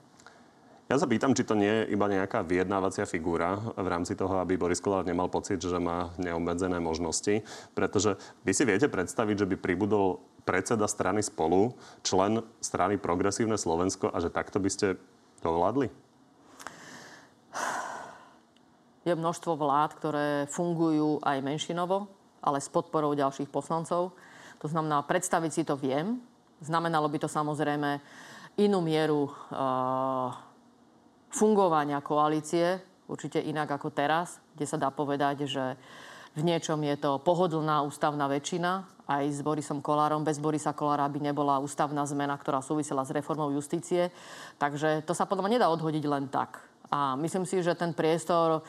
Ja 0.86 1.02
sa 1.02 1.10
pýtam, 1.10 1.34
či 1.34 1.42
to 1.42 1.58
nie 1.58 1.66
je 1.66 1.98
iba 1.98 2.06
nejaká 2.06 2.46
vyjednávacia 2.46 3.10
figúra 3.10 3.58
v 3.74 3.90
rámci 3.90 4.14
toho, 4.14 4.38
aby 4.38 4.54
Boris 4.54 4.78
Kolár 4.78 5.02
nemal 5.02 5.26
pocit, 5.26 5.58
že 5.58 5.82
má 5.82 6.14
neobmedzené 6.14 6.78
možnosti. 6.78 7.42
Pretože 7.74 8.14
vy 8.46 8.54
si 8.54 8.62
viete 8.62 8.86
predstaviť, 8.86 9.42
že 9.42 9.50
by 9.50 9.56
pribudol 9.58 10.22
predseda 10.46 10.86
strany 10.86 11.26
spolu, 11.26 11.74
člen 12.06 12.38
strany 12.62 13.02
Progresívne 13.02 13.58
Slovensko 13.58 14.14
a 14.14 14.22
že 14.22 14.30
takto 14.30 14.62
by 14.62 14.70
ste 14.70 14.94
to 15.42 15.50
vládli? 15.50 15.90
Je 19.02 19.10
množstvo 19.10 19.58
vlád, 19.58 19.90
ktoré 19.98 20.26
fungujú 20.46 21.18
aj 21.26 21.42
menšinovo, 21.42 22.06
ale 22.38 22.62
s 22.62 22.70
podporou 22.70 23.10
ďalších 23.18 23.50
poslancov. 23.50 24.14
To 24.60 24.66
znamená, 24.68 25.04
predstaviť 25.04 25.52
si 25.52 25.62
to 25.62 25.76
viem. 25.76 26.20
Znamenalo 26.64 27.06
by 27.12 27.18
to 27.20 27.28
samozrejme 27.28 28.00
inú 28.56 28.80
mieru 28.80 29.28
uh, 29.28 30.32
fungovania 31.28 32.00
koalície, 32.00 32.80
určite 33.06 33.44
inak 33.44 33.68
ako 33.76 33.92
teraz, 33.92 34.40
kde 34.56 34.64
sa 34.64 34.80
dá 34.80 34.88
povedať, 34.88 35.44
že 35.44 35.76
v 36.36 36.44
niečom 36.44 36.80
je 36.84 36.96
to 36.96 37.20
pohodlná 37.20 37.84
ústavná 37.84 38.28
väčšina, 38.28 38.84
aj 39.06 39.24
s 39.30 39.40
Borisom 39.40 39.78
Kolárom. 39.80 40.26
Bez 40.26 40.42
Borisa 40.42 40.74
Kolára 40.74 41.06
by 41.06 41.22
nebola 41.22 41.62
ústavná 41.62 42.02
zmena, 42.04 42.34
ktorá 42.34 42.58
súvisela 42.60 43.06
s 43.06 43.14
reformou 43.14 43.54
justície. 43.54 44.10
Takže 44.58 45.06
to 45.06 45.14
sa 45.14 45.24
podľa 45.24 45.46
mňa 45.46 45.54
nedá 45.56 45.66
odhodiť 45.70 46.04
len 46.04 46.26
tak. 46.26 46.58
A 46.90 47.14
myslím 47.18 47.46
si, 47.46 47.62
že 47.62 47.78
ten 47.78 47.94
priestor 47.94 48.62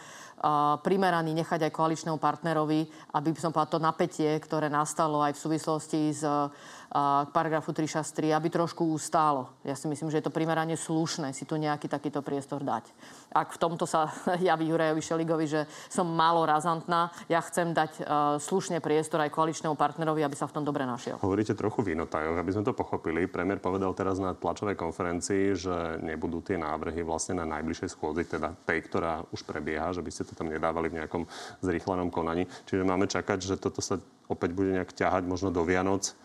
primeraný 0.86 1.34
nechať 1.34 1.65
aj 1.65 1.74
koaličnému 1.74 2.22
partnerovi, 2.22 2.86
aby 3.17 3.27
som 3.34 3.50
povedala 3.50 3.74
to 3.74 3.79
napätie, 3.82 4.29
ktoré 4.38 4.70
nastalo 4.70 5.25
aj 5.25 5.34
v 5.34 5.41
súvislosti 5.41 6.01
s 6.13 6.22
k 6.88 7.29
paragrafu 7.36 7.75
363, 7.75 8.32
aby 8.32 8.48
trošku 8.48 8.88
ustálo. 8.88 9.51
Ja 9.67 9.75
si 9.75 9.91
myslím, 9.91 10.08
že 10.08 10.24
je 10.24 10.25
to 10.27 10.34
primerane 10.34 10.79
slušné 10.79 11.36
si 11.36 11.44
tu 11.44 11.60
nejaký 11.60 11.91
takýto 11.91 12.24
priestor 12.24 12.63
dať. 12.63 12.88
Ak 13.36 13.51
v 13.51 13.60
tomto 13.60 13.84
sa 13.84 14.08
javí 14.39 14.72
Jurajovi 14.72 15.03
Šeligovi, 15.03 15.46
že 15.51 15.62
som 15.91 16.08
málo 16.08 16.48
razantná, 16.48 17.12
ja 17.27 17.44
chcem 17.44 17.75
dať 17.75 17.91
uh, 18.00 18.06
slušne 18.39 18.79
priestor 18.79 19.20
aj 19.20 19.36
koaličnému 19.36 19.75
partnerovi, 19.75 20.24
aby 20.24 20.36
sa 20.39 20.48
v 20.48 20.56
tom 20.56 20.63
dobre 20.63 20.88
našiel. 20.88 21.20
Hovoríte 21.20 21.60
trochu 21.60 21.84
v 21.84 22.00
inotajoch, 22.00 22.39
aby 22.39 22.51
sme 22.56 22.63
to 22.63 22.72
pochopili. 22.72 23.27
Premiér 23.27 23.60
povedal 23.60 23.91
teraz 23.91 24.15
na 24.17 24.32
tlačovej 24.32 24.79
konferencii, 24.79 25.60
že 25.60 25.75
nebudú 26.00 26.39
tie 26.39 26.56
návrhy 26.56 27.03
vlastne 27.03 27.44
na 27.44 27.46
najbližšej 27.60 27.91
schôdzi, 27.91 28.24
teda 28.32 28.56
tej, 28.63 28.79
ktorá 28.88 29.27
už 29.36 29.44
prebieha, 29.44 29.91
že 29.91 30.00
by 30.00 30.12
ste 30.12 30.24
to 30.24 30.34
tam 30.39 30.48
nedávali 30.48 30.88
v 30.88 31.03
nejakom 31.03 31.27
zrýchlenom 31.60 32.08
konaní. 32.08 32.48
Čiže 32.63 32.88
máme 32.88 33.12
čakať, 33.12 33.39
že 33.44 33.56
toto 33.60 33.84
sa 33.84 34.00
opäť 34.27 34.56
bude 34.56 34.75
nejak 34.75 34.91
ťahať 34.96 35.24
možno 35.27 35.51
do 35.51 35.63
Vianoc 35.63 36.15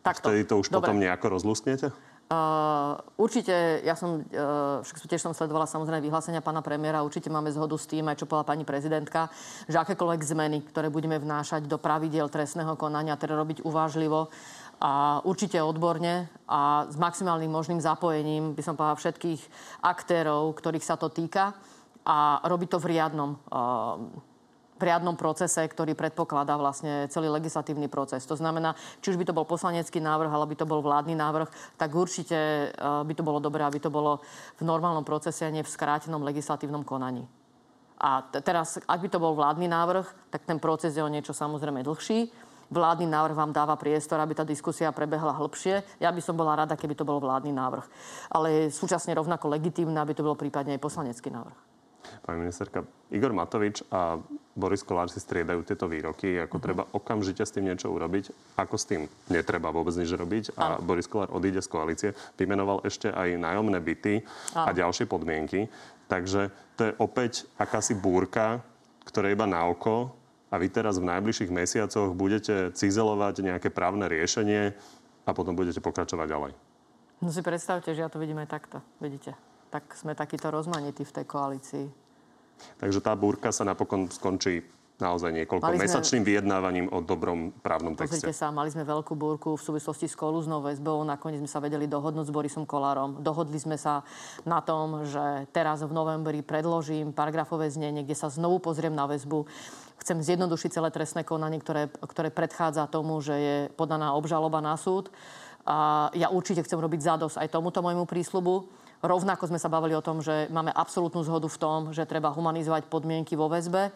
Takto. 0.00 0.32
Vtedy 0.32 0.48
to 0.48 0.60
už 0.60 0.72
Dobre. 0.72 0.88
potom 0.88 0.96
nejako 0.96 1.26
rozlúsknete? 1.36 1.92
Uh, 2.30 2.94
určite, 3.18 3.82
ja 3.82 3.98
som, 3.98 4.22
uh, 4.22 4.86
však 4.86 5.02
tiež 5.02 5.18
som 5.18 5.34
sledovala 5.34 5.66
samozrejme 5.66 5.98
vyhlásenia 5.98 6.38
pána 6.38 6.62
premiéra, 6.62 7.02
určite 7.02 7.26
máme 7.26 7.50
zhodu 7.50 7.74
s 7.74 7.90
tým, 7.90 8.06
aj 8.06 8.22
čo 8.22 8.30
povedala 8.30 8.54
pani 8.54 8.62
prezidentka, 8.62 9.26
že 9.66 9.74
akékoľvek 9.74 10.22
zmeny, 10.22 10.62
ktoré 10.62 10.94
budeme 10.94 11.18
vnášať 11.18 11.66
do 11.66 11.74
pravidiel 11.74 12.30
trestného 12.30 12.78
konania, 12.78 13.18
teda 13.18 13.34
robiť 13.34 13.66
uvážlivo 13.66 14.30
a 14.78 15.18
určite 15.26 15.58
odborne 15.58 16.30
a 16.46 16.86
s 16.86 16.94
maximálnym 16.94 17.50
možným 17.50 17.82
zapojením, 17.82 18.54
by 18.54 18.62
som 18.62 18.78
povedala, 18.78 19.02
všetkých 19.02 19.40
aktérov, 19.82 20.54
ktorých 20.54 20.86
sa 20.86 20.94
to 20.94 21.10
týka 21.10 21.58
a 22.06 22.46
robiť 22.46 22.68
to 22.70 22.78
v 22.78 22.94
riadnom 22.94 23.42
uh, 23.50 24.29
v 24.80 24.88
riadnom 24.88 25.12
procese, 25.12 25.60
ktorý 25.60 25.92
predpokladá 25.92 26.56
vlastne 26.56 27.04
celý 27.12 27.28
legislatívny 27.28 27.92
proces. 27.92 28.24
To 28.24 28.40
znamená, 28.40 28.72
či 29.04 29.12
už 29.12 29.20
by 29.20 29.28
to 29.28 29.36
bol 29.36 29.44
poslanecký 29.44 30.00
návrh, 30.00 30.32
alebo 30.32 30.48
by 30.48 30.56
to 30.56 30.64
bol 30.64 30.80
vládny 30.80 31.12
návrh, 31.12 31.76
tak 31.76 31.92
určite 31.92 32.72
eh, 32.72 33.02
by 33.04 33.12
to 33.12 33.20
bolo 33.20 33.36
dobré, 33.36 33.60
aby 33.60 33.76
to 33.76 33.92
bolo 33.92 34.24
v 34.56 34.62
normálnom 34.64 35.04
procese 35.04 35.44
a 35.44 35.52
nie 35.52 35.60
v 35.60 35.68
skrátenom 35.68 36.24
legislatívnom 36.24 36.80
konaní. 36.80 37.28
A 38.00 38.24
teraz, 38.24 38.80
ak 38.88 39.00
by 39.04 39.08
to 39.12 39.20
bol 39.20 39.36
vládny 39.36 39.68
návrh, 39.68 40.32
tak 40.32 40.48
ten 40.48 40.56
proces 40.56 40.96
je 40.96 41.04
o 41.04 41.12
niečo 41.12 41.36
samozrejme 41.36 41.84
dlhší. 41.84 42.32
vládny 42.72 43.04
návrh 43.04 43.36
vám 43.36 43.52
dáva 43.52 43.76
priestor, 43.76 44.16
aby 44.24 44.32
tá 44.32 44.40
diskusia 44.40 44.88
prebehla 44.88 45.36
hĺbšie. 45.36 46.00
Ja 46.00 46.08
by 46.08 46.22
som 46.24 46.32
bola 46.32 46.56
rada, 46.64 46.80
keby 46.80 46.96
to 46.96 47.04
bol 47.04 47.20
vládny 47.20 47.52
návrh. 47.52 47.84
Ale 48.32 48.72
súčasne 48.72 49.12
rovnako 49.12 49.52
legitímne, 49.52 50.00
aby 50.00 50.16
to 50.16 50.24
bolo 50.24 50.32
prípadne 50.32 50.78
aj 50.78 50.80
poslanecký 50.80 51.28
návrh. 51.28 51.69
Pani 52.24 52.38
ministerka, 52.40 52.84
Igor 53.10 53.32
Matovič 53.34 53.82
a 53.90 54.20
Boris 54.54 54.84
Kolár 54.84 55.08
si 55.08 55.18
striedajú 55.18 55.64
tieto 55.64 55.86
výroky, 55.88 56.36
ako 56.36 56.56
mm-hmm. 56.56 56.64
treba 56.64 56.82
okamžite 56.94 57.42
s 57.42 57.54
tým 57.54 57.66
niečo 57.70 57.90
urobiť, 57.90 58.56
ako 58.60 58.74
s 58.76 58.84
tým 58.86 59.02
netreba 59.32 59.72
vôbec 59.72 59.94
nič 59.96 60.10
robiť 60.12 60.44
a 60.58 60.76
Áno. 60.76 60.84
Boris 60.84 61.08
Kolár 61.10 61.32
odíde 61.32 61.64
z 61.64 61.68
koalície. 61.70 62.10
Vymenoval 62.36 62.84
ešte 62.84 63.10
aj 63.10 63.40
nájomné 63.40 63.78
byty 63.80 64.14
Áno. 64.54 64.66
a 64.66 64.70
ďalšie 64.70 65.06
podmienky. 65.06 65.70
Takže 66.10 66.50
to 66.74 66.90
je 66.90 66.92
opäť 66.98 67.46
akási 67.56 67.94
búrka, 67.94 68.60
ktorá 69.06 69.30
je 69.30 69.36
iba 69.38 69.46
na 69.46 69.66
oko 69.70 70.12
a 70.50 70.58
vy 70.58 70.66
teraz 70.66 70.98
v 70.98 71.06
najbližších 71.06 71.50
mesiacoch 71.54 72.10
budete 72.14 72.74
cizelovať 72.74 73.46
nejaké 73.46 73.70
právne 73.70 74.10
riešenie 74.10 74.74
a 75.24 75.30
potom 75.30 75.54
budete 75.54 75.78
pokračovať 75.78 76.26
ďalej. 76.26 76.52
No 77.20 77.28
si 77.30 77.44
predstavte, 77.44 77.94
že 77.94 78.02
ja 78.02 78.10
to 78.10 78.18
vidím 78.18 78.42
aj 78.42 78.48
takto. 78.50 78.82
Vidíte 78.98 79.49
tak 79.70 79.94
sme 79.94 80.18
takýto 80.18 80.50
rozmanití 80.50 81.06
v 81.06 81.14
tej 81.22 81.24
koalícii. 81.24 81.86
Takže 82.76 83.00
tá 83.00 83.16
búrka 83.16 83.54
sa 83.54 83.64
napokon 83.64 84.10
skončí 84.10 84.60
naozaj 85.00 85.32
niekoľko 85.32 85.64
mali 85.64 85.80
sme, 85.80 85.84
mesačným 85.88 86.22
vyjednávaním 86.28 86.86
o 86.92 87.00
dobrom 87.00 87.56
právnom 87.64 87.96
texte. 87.96 88.20
Pozrite 88.20 88.36
sa, 88.36 88.52
mali 88.52 88.68
sme 88.68 88.84
veľkú 88.84 89.16
búrku 89.16 89.56
v 89.56 89.62
súvislosti 89.64 90.06
s 90.06 90.14
kolúznou 90.14 90.60
väzbou. 90.60 91.00
Nakoniec 91.08 91.40
sme 91.40 91.50
sa 91.50 91.58
vedeli 91.58 91.88
dohodnúť 91.88 92.28
s 92.28 92.32
Borisom 92.36 92.68
Kolárom. 92.68 93.24
Dohodli 93.24 93.56
sme 93.56 93.80
sa 93.80 94.04
na 94.44 94.60
tom, 94.60 95.08
že 95.08 95.48
teraz 95.56 95.80
v 95.80 95.90
novembri 95.90 96.44
predložím 96.44 97.16
paragrafové 97.16 97.72
znenie, 97.72 98.04
kde 98.04 98.12
sa 98.12 98.28
znovu 98.28 98.60
pozriem 98.60 98.92
na 98.92 99.08
väzbu. 99.08 99.48
Chcem 100.04 100.20
zjednodušiť 100.20 100.70
celé 100.76 100.88
trestné 100.92 101.24
konanie, 101.24 101.60
ktoré, 101.60 101.88
ktoré 101.88 102.28
predchádza 102.28 102.88
tomu, 102.88 103.24
že 103.24 103.34
je 103.36 103.56
podaná 103.72 104.12
obžaloba 104.12 104.60
na 104.60 104.76
súd. 104.76 105.08
A 105.64 106.08
ja 106.16 106.32
určite 106.32 106.64
chcem 106.64 106.80
robiť 106.80 107.00
zádos 107.04 107.36
aj 107.36 107.52
tomuto 107.52 107.84
môjmu 107.84 108.08
prísľubu. 108.08 108.79
Rovnako 109.00 109.48
sme 109.48 109.56
sa 109.56 109.72
bavili 109.72 109.96
o 109.96 110.04
tom, 110.04 110.20
že 110.20 110.52
máme 110.52 110.68
absolútnu 110.76 111.24
zhodu 111.24 111.48
v 111.48 111.60
tom, 111.60 111.78
že 111.96 112.04
treba 112.04 112.28
humanizovať 112.28 112.84
podmienky 112.84 113.32
vo 113.32 113.48
väzbe. 113.48 113.88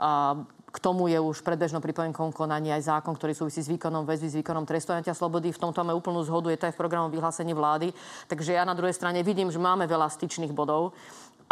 A 0.00 0.40
k 0.72 0.78
tomu 0.80 1.08
je 1.08 1.16
už 1.20 1.40
predbežno 1.40 1.80
pripojenkom 1.80 2.32
konanie 2.32 2.72
aj 2.72 2.88
zákon, 2.88 3.16
ktorý 3.16 3.32
súvisí 3.32 3.60
s 3.64 3.68
výkonom 3.68 4.08
väzby, 4.08 4.28
s 4.28 4.38
výkonom 4.40 4.64
trestojatia 4.64 5.12
slobody. 5.16 5.52
V 5.52 5.60
tomto 5.60 5.80
máme 5.80 5.96
úplnú 5.96 6.24
zhodu, 6.24 6.52
je 6.52 6.60
to 6.60 6.68
aj 6.68 6.74
v 6.76 6.80
programu 6.80 7.08
vyhlásení 7.12 7.52
vlády. 7.52 7.92
Takže 8.28 8.56
ja 8.56 8.64
na 8.64 8.76
druhej 8.76 8.96
strane 8.96 9.20
vidím, 9.20 9.52
že 9.52 9.60
máme 9.60 9.84
veľa 9.84 10.08
styčných 10.08 10.52
bodov. 10.56 10.96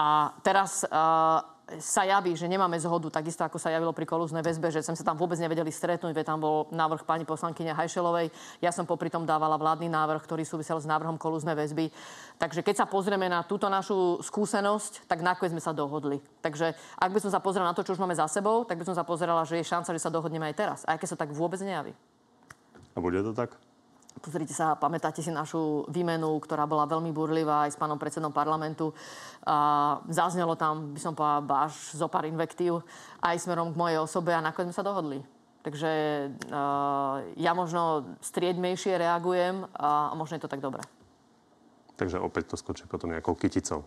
A 0.01 0.33
teraz 0.43 0.83
uh, 0.89 1.41
sa 1.81 2.05
javí, 2.05 2.37
že 2.37 2.45
nemáme 2.45 2.77
zhodu, 2.77 3.09
takisto 3.09 3.41
ako 3.41 3.57
sa 3.57 3.73
javilo 3.73 3.97
pri 3.97 4.05
kolúznej 4.05 4.45
väzbe, 4.45 4.69
že 4.69 4.85
sme 4.85 4.93
sa 4.93 5.05
tam 5.05 5.17
vôbec 5.17 5.41
nevedeli 5.41 5.73
stretnúť, 5.73 6.13
veď 6.13 6.27
tam 6.29 6.39
bol 6.45 6.69
návrh 6.69 7.09
pani 7.09 7.25
poslankyne 7.25 7.73
Hajšelovej. 7.73 8.29
Ja 8.61 8.69
som 8.69 8.85
popri 8.85 9.09
tom 9.09 9.25
dávala 9.25 9.57
vládny 9.57 9.89
návrh, 9.89 10.21
ktorý 10.29 10.45
súvisel 10.45 10.77
s 10.77 10.85
návrhom 10.85 11.17
kolúznej 11.17 11.57
väzby. 11.57 11.89
Takže 12.37 12.61
keď 12.61 12.85
sa 12.85 12.87
pozrieme 12.87 13.33
na 13.33 13.41
túto 13.49 13.73
našu 13.73 14.21
skúsenosť, 14.21 15.09
tak 15.09 15.25
nakoniec 15.25 15.57
sme 15.57 15.65
sa 15.65 15.73
dohodli. 15.73 16.21
Takže 16.45 16.77
ak 17.01 17.11
by 17.11 17.21
som 17.25 17.33
sa 17.33 17.41
pozrela 17.41 17.73
na 17.73 17.77
to, 17.77 17.81
čo 17.81 17.97
už 17.97 18.03
máme 18.03 18.13
za 18.13 18.29
sebou, 18.29 18.69
tak 18.69 18.77
by 18.77 18.85
som 18.85 18.97
sa 18.97 19.07
pozerala, 19.07 19.49
že 19.49 19.57
je 19.57 19.65
šanca, 19.65 19.97
že 19.97 20.05
sa 20.05 20.13
dohodneme 20.13 20.45
aj 20.53 20.57
teraz. 20.57 20.79
Aj 20.85 21.01
keď 21.01 21.17
sa 21.17 21.19
tak 21.19 21.33
vôbec 21.33 21.59
nejaví. 21.65 21.97
A 22.93 23.01
bude 23.01 23.25
to 23.25 23.33
tak? 23.33 23.57
Pozrite 24.23 24.55
sa, 24.55 24.79
pamätáte 24.79 25.21
si 25.21 25.29
našu 25.35 25.85
výmenu, 25.91 26.39
ktorá 26.39 26.65
bola 26.71 26.87
veľmi 26.87 27.11
burlivá 27.11 27.67
aj 27.67 27.75
s 27.75 27.81
pánom 27.81 27.99
predsedom 27.99 28.31
parlamentu. 28.31 28.95
A 29.43 29.99
zaznelo 30.07 30.55
tam, 30.55 30.95
by 30.95 31.01
som 31.03 31.13
povedala, 31.19 31.43
váš 31.43 31.93
zo 31.99 32.07
pár 32.07 32.25
invektív 32.25 32.81
aj 33.21 33.43
smerom 33.43 33.75
k 33.75 33.81
mojej 33.81 33.99
osobe 33.99 34.31
a 34.31 34.41
nakoniec 34.41 34.71
sme 34.71 34.79
sa 34.81 34.87
dohodli. 34.87 35.19
Takže 35.65 35.91
uh, 36.53 37.25
ja 37.41 37.53
možno 37.57 38.17
striedmejšie 38.21 39.01
reagujem 39.01 39.65
a, 39.73 40.13
a 40.13 40.15
možno 40.15 40.37
je 40.37 40.45
to 40.45 40.53
tak 40.53 40.61
dobré. 40.61 40.85
Takže 41.97 42.21
opäť 42.21 42.53
to 42.53 42.57
skočí 42.61 42.85
potom 42.85 43.11
nejakou 43.11 43.33
kyticou. 43.35 43.87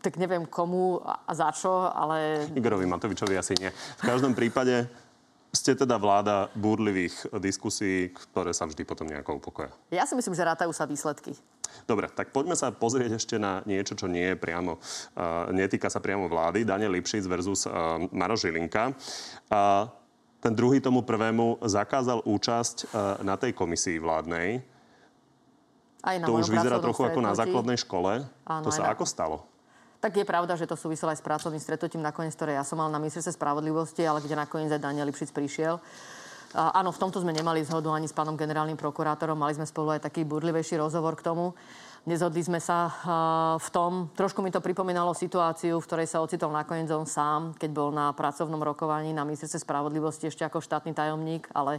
Tak 0.00 0.16
neviem 0.16 0.48
komu 0.48 1.00
a 1.04 1.30
za 1.32 1.52
čo, 1.52 1.88
ale... 1.88 2.48
Igorovi 2.52 2.88
Matovičovi 2.88 3.36
asi 3.36 3.56
nie. 3.60 3.68
V 4.00 4.02
každom 4.08 4.32
prípade 4.32 4.88
ste 5.52 5.76
teda 5.76 6.00
vláda 6.00 6.48
búrlivých 6.56 7.28
diskusí, 7.36 8.08
ktoré 8.08 8.56
sa 8.56 8.64
vždy 8.64 8.88
potom 8.88 9.04
nejako 9.04 9.36
upokoja. 9.36 9.68
Ja 9.92 10.08
si 10.08 10.16
myslím, 10.16 10.32
že 10.32 10.48
rátajú 10.48 10.72
sa 10.72 10.88
výsledky. 10.88 11.36
Dobre, 11.84 12.08
tak 12.08 12.32
poďme 12.32 12.56
sa 12.56 12.72
pozrieť 12.72 13.20
ešte 13.20 13.36
na 13.36 13.60
niečo, 13.68 13.92
čo 13.92 14.08
nie 14.08 14.32
je 14.32 14.36
priamo, 14.36 14.80
uh, 14.80 15.52
netýka 15.52 15.92
sa 15.92 16.00
priamo 16.00 16.24
vlády. 16.24 16.64
Daniel 16.64 16.96
Lipšic 16.96 17.28
versus 17.28 17.68
uh, 17.68 18.00
Maro 18.16 18.32
Žilinka. 18.32 18.96
Uh, 19.52 19.92
ten 20.40 20.56
druhý 20.56 20.80
tomu 20.80 21.04
prvému 21.04 21.60
zakázal 21.60 22.24
účasť 22.24 22.76
uh, 22.88 22.88
na 23.20 23.36
tej 23.36 23.52
komisii 23.52 24.00
vládnej. 24.00 24.64
Aj 26.02 26.16
na 26.16 26.26
to 26.26 26.34
už 26.34 26.48
vyzerá 26.48 26.80
trochu 26.80 27.06
stretnutí. 27.06 27.22
ako 27.22 27.28
na 27.28 27.32
základnej 27.36 27.78
škole. 27.78 28.12
Áno, 28.48 28.64
to 28.64 28.72
sa 28.72 28.88
na... 28.88 28.96
ako 28.96 29.04
stalo? 29.04 29.51
Tak 30.02 30.18
je 30.18 30.26
pravda, 30.26 30.58
že 30.58 30.66
to 30.66 30.74
súviselo 30.74 31.14
aj 31.14 31.22
s 31.22 31.26
pracovným 31.30 31.62
stretnutím 31.62 32.02
nakoniec, 32.02 32.34
ktoré 32.34 32.58
ja 32.58 32.66
som 32.66 32.82
mal 32.82 32.90
na 32.90 32.98
ministerstve 32.98 33.38
spravodlivosti, 33.38 34.02
ale 34.02 34.18
kde 34.18 34.34
nakoniec 34.34 34.74
aj 34.74 34.82
Daniel 34.82 35.06
Lipšic 35.06 35.30
prišiel. 35.30 35.78
A, 36.58 36.82
áno, 36.82 36.90
v 36.90 36.98
tomto 36.98 37.22
sme 37.22 37.30
nemali 37.30 37.62
zhodu 37.62 37.86
ani 37.94 38.10
s 38.10 38.16
pánom 38.16 38.34
generálnym 38.34 38.74
prokurátorom. 38.74 39.38
Mali 39.38 39.54
sme 39.54 39.62
spolu 39.62 39.94
aj 39.94 40.10
taký 40.10 40.26
burlivejší 40.26 40.82
rozhovor 40.82 41.14
k 41.14 41.30
tomu. 41.30 41.54
Nezhodli 42.02 42.42
sme 42.42 42.58
sa 42.58 42.90
uh, 42.90 42.94
v 43.62 43.68
tom. 43.70 44.10
Trošku 44.18 44.42
mi 44.42 44.50
to 44.50 44.58
pripomínalo 44.58 45.14
situáciu, 45.14 45.78
v 45.78 45.86
ktorej 45.86 46.10
sa 46.10 46.18
ocitol 46.18 46.50
nakoniec 46.50 46.90
on 46.90 47.06
sám, 47.06 47.54
keď 47.54 47.70
bol 47.70 47.94
na 47.94 48.10
pracovnom 48.10 48.58
rokovaní 48.58 49.14
na 49.14 49.22
ministerstve 49.22 49.62
spravodlivosti 49.62 50.26
ešte 50.26 50.42
ako 50.42 50.58
štátny 50.58 50.98
tajomník, 50.98 51.46
ale 51.54 51.78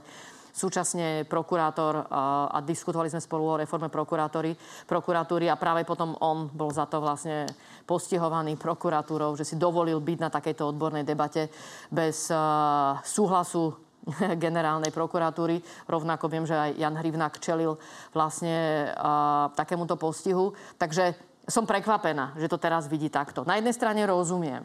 súčasne 0.56 1.28
prokurátor 1.28 2.08
a, 2.08 2.48
a 2.56 2.58
diskutovali 2.64 3.12
sme 3.12 3.20
spolu 3.20 3.44
o 3.44 3.60
reforme 3.60 3.92
prokuratúry 3.92 5.52
a 5.52 5.60
práve 5.60 5.84
potom 5.84 6.16
on 6.24 6.48
bol 6.48 6.72
za 6.72 6.88
to 6.88 7.04
vlastne 7.04 7.44
postihovaný 7.84 8.56
prokuratúrou, 8.56 9.36
že 9.36 9.44
si 9.44 9.60
dovolil 9.60 10.00
byť 10.00 10.18
na 10.24 10.32
takejto 10.32 10.72
odbornej 10.72 11.04
debate 11.04 11.52
bez 11.92 12.32
uh, 12.32 12.96
súhlasu 13.04 13.76
generálnej 14.44 14.92
prokuratúry. 14.92 15.64
Rovnako 15.88 16.26
viem, 16.28 16.46
že 16.48 16.56
aj 16.56 16.72
Jan 16.78 16.96
Hrivnák 17.00 17.40
čelil 17.40 17.80
vlastne 18.12 18.90
uh, 18.92 19.50
takémuto 19.56 19.96
postihu. 19.96 20.52
Takže 20.76 21.16
som 21.48 21.68
prekvapená, 21.68 22.36
že 22.40 22.48
to 22.48 22.60
teraz 22.60 22.88
vidí 22.88 23.12
takto. 23.12 23.44
Na 23.44 23.60
jednej 23.60 23.76
strane 23.76 24.04
rozumiem, 24.08 24.64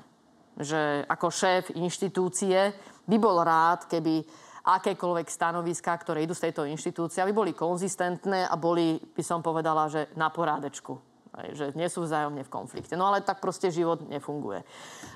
že 0.58 1.06
ako 1.06 1.26
šéf 1.30 1.64
inštitúcie 1.74 2.74
by 3.06 3.16
bol 3.18 3.42
rád, 3.42 3.86
keby 3.86 4.22
akékoľvek 4.68 5.26
stanoviská, 5.32 5.96
ktoré 5.96 6.28
idú 6.28 6.36
z 6.36 6.50
tejto 6.50 6.68
inštitúcie, 6.68 7.24
aby 7.24 7.32
boli 7.32 7.52
konzistentné 7.56 8.44
a 8.44 8.54
boli, 8.58 9.00
by 9.00 9.22
som 9.24 9.40
povedala, 9.40 9.88
že 9.88 10.12
na 10.12 10.28
porádečku 10.28 11.07
že 11.52 11.72
nie 11.78 11.88
sú 11.88 12.04
vzájomne 12.04 12.42
v 12.42 12.52
konflikte. 12.52 12.94
No 12.98 13.08
ale 13.08 13.24
tak 13.24 13.38
proste 13.38 13.70
život 13.70 14.04
nefunguje. 14.06 14.62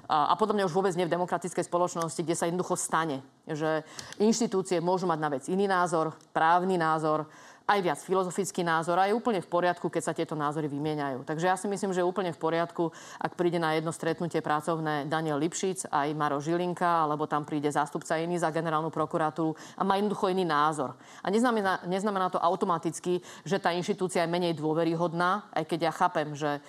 A, 0.06 0.32
a 0.32 0.34
podobne 0.38 0.64
už 0.66 0.74
vôbec 0.74 0.94
nie 0.94 1.06
v 1.06 1.14
demokratickej 1.14 1.66
spoločnosti, 1.66 2.20
kde 2.22 2.36
sa 2.38 2.46
jednoducho 2.46 2.78
stane, 2.78 3.22
že 3.46 3.82
inštitúcie 4.22 4.78
môžu 4.78 5.10
mať 5.10 5.18
na 5.20 5.28
vec 5.30 5.44
iný 5.50 5.66
názor, 5.66 6.14
právny 6.34 6.78
názor, 6.78 7.26
aj 7.66 7.78
viac 7.82 8.00
filozofický 8.02 8.66
názor 8.66 8.98
a 8.98 9.06
je 9.06 9.14
úplne 9.14 9.38
v 9.38 9.48
poriadku, 9.48 9.86
keď 9.88 10.02
sa 10.02 10.16
tieto 10.16 10.34
názory 10.34 10.66
vymieňajú. 10.66 11.22
Takže 11.22 11.46
ja 11.46 11.56
si 11.56 11.66
myslím, 11.70 11.94
že 11.94 12.02
je 12.02 12.08
úplne 12.08 12.34
v 12.34 12.40
poriadku, 12.40 12.90
ak 13.18 13.38
príde 13.38 13.62
na 13.62 13.74
jedno 13.76 13.94
stretnutie 13.94 14.42
pracovné 14.42 15.06
Daniel 15.06 15.38
Lipšic, 15.38 15.90
aj 15.90 16.08
Maro 16.18 16.42
Žilinka, 16.42 17.06
alebo 17.06 17.30
tam 17.30 17.46
príde 17.46 17.70
zástupca 17.70 18.18
iný 18.18 18.38
za 18.38 18.50
generálnu 18.50 18.90
prokuratúru 18.90 19.54
a 19.78 19.82
má 19.86 19.96
jednoducho 19.98 20.30
iný 20.30 20.46
názor. 20.46 20.98
A 21.22 21.30
neznamená, 21.30 21.82
neznamená 21.86 22.30
to 22.30 22.42
automaticky, 22.42 23.22
že 23.46 23.62
tá 23.62 23.70
inštitúcia 23.70 24.26
je 24.26 24.32
menej 24.32 24.58
dôveryhodná, 24.58 25.50
aj 25.54 25.64
keď 25.66 25.78
ja 25.88 25.92
chápem, 25.94 26.34
že 26.34 26.62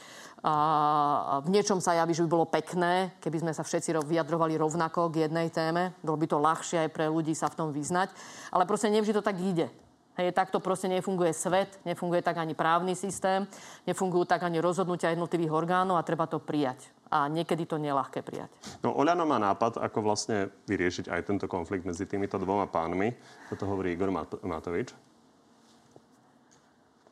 a 0.44 1.40
v 1.40 1.56
niečom 1.56 1.80
sa 1.80 1.96
javí, 1.96 2.12
že 2.12 2.28
by 2.28 2.30
bolo 2.36 2.44
pekné, 2.52 3.16
keby 3.24 3.40
sme 3.40 3.56
sa 3.56 3.64
všetci 3.64 3.96
vyjadrovali 4.04 4.60
rovnako 4.60 5.08
k 5.08 5.24
jednej 5.24 5.48
téme. 5.48 5.96
Bolo 6.04 6.20
by 6.20 6.28
to 6.28 6.36
ľahšie 6.36 6.84
aj 6.84 6.90
pre 6.92 7.08
ľudí 7.08 7.32
sa 7.32 7.48
v 7.48 7.64
tom 7.64 7.70
vyznať. 7.72 8.12
Ale 8.52 8.68
proste 8.68 8.92
nevždy 8.92 9.16
to 9.16 9.24
tak 9.24 9.40
ide. 9.40 9.72
Hej, 10.14 10.30
takto 10.38 10.62
proste 10.62 10.86
nefunguje 10.86 11.34
svet, 11.34 11.82
nefunguje 11.90 12.22
tak 12.22 12.38
ani 12.38 12.54
právny 12.54 12.94
systém, 12.94 13.50
nefungujú 13.90 14.30
tak 14.30 14.46
ani 14.46 14.62
rozhodnutia 14.62 15.10
jednotlivých 15.10 15.50
orgánov 15.50 15.98
a 15.98 16.06
treba 16.06 16.30
to 16.30 16.38
prijať. 16.38 16.86
A 17.10 17.26
niekedy 17.30 17.66
to 17.66 17.82
nelahké 17.82 18.22
prijať. 18.22 18.50
No 18.86 18.94
Oľano 18.94 19.26
má 19.26 19.42
nápad, 19.42 19.82
ako 19.82 20.06
vlastne 20.06 20.54
vyriešiť 20.70 21.10
aj 21.10 21.22
tento 21.26 21.46
konflikt 21.50 21.86
medzi 21.86 22.06
týmito 22.06 22.38
dvoma 22.38 22.70
pánmi. 22.70 23.10
To 23.58 23.66
hovorí 23.66 23.94
Igor 23.94 24.14
Mat- 24.14 24.42
Matovič. 24.46 24.94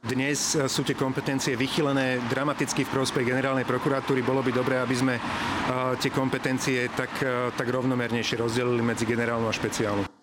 Dnes 0.01 0.57
sú 0.57 0.81
tie 0.81 0.97
kompetencie 0.97 1.53
vychylené 1.53 2.17
dramaticky 2.25 2.89
v 2.89 2.93
prospech 3.01 3.21
generálnej 3.21 3.69
prokuratúry. 3.69 4.25
Bolo 4.25 4.41
by 4.41 4.49
dobré, 4.49 4.81
aby 4.81 4.97
sme 4.97 5.21
tie 6.01 6.09
kompetencie 6.09 6.89
tak, 6.97 7.21
tak 7.53 7.67
rovnomernejšie 7.69 8.41
rozdelili 8.41 8.81
medzi 8.81 9.05
generálnu 9.05 9.45
a 9.45 9.53
špeciálnu. 9.53 10.20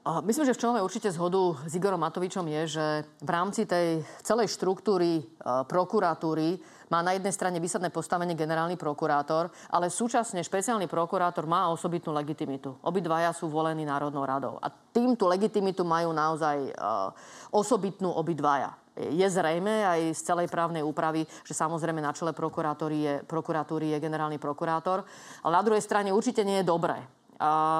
Myslím, 0.00 0.48
že 0.48 0.56
v 0.56 0.60
čom 0.64 0.72
máme 0.72 0.80
určite 0.80 1.12
zhodu 1.12 1.60
s 1.68 1.76
Igorom 1.76 2.00
Matovičom 2.00 2.48
je, 2.48 2.80
že 2.80 2.86
v 3.20 3.30
rámci 3.30 3.68
tej 3.68 4.00
celej 4.24 4.48
štruktúry 4.48 5.20
prokuratúry 5.44 6.56
má 6.88 7.04
na 7.04 7.12
jednej 7.12 7.36
strane 7.36 7.60
výsadné 7.60 7.92
postavenie 7.92 8.32
generálny 8.32 8.80
prokurátor, 8.80 9.52
ale 9.68 9.92
súčasne 9.92 10.40
špeciálny 10.40 10.88
prokurátor 10.88 11.44
má 11.44 11.68
osobitnú 11.68 12.16
legitimitu. 12.16 12.80
Obidvaja 12.80 13.36
sú 13.36 13.52
volení 13.52 13.84
Národnou 13.84 14.24
radou. 14.24 14.56
A 14.64 14.72
týmto 14.72 15.28
legitimitu 15.28 15.84
majú 15.84 16.16
naozaj 16.16 16.72
uh, 16.72 17.12
osobitnú 17.52 18.08
obidvaja. 18.08 18.72
Je 18.96 19.28
zrejme 19.28 19.84
aj 19.84 20.16
z 20.16 20.20
celej 20.24 20.48
právnej 20.48 20.80
úpravy, 20.80 21.28
že 21.44 21.52
samozrejme 21.52 22.00
na 22.00 22.16
čele 22.16 22.32
prokuratúry 22.32 22.96
je, 23.04 23.14
prokuratúry 23.28 23.92
je 23.92 24.00
generálny 24.00 24.40
prokurátor. 24.40 25.04
Ale 25.44 25.60
na 25.60 25.62
druhej 25.62 25.84
strane 25.84 26.08
určite 26.08 26.40
nie 26.40 26.64
je 26.64 26.68
dobré, 26.72 27.04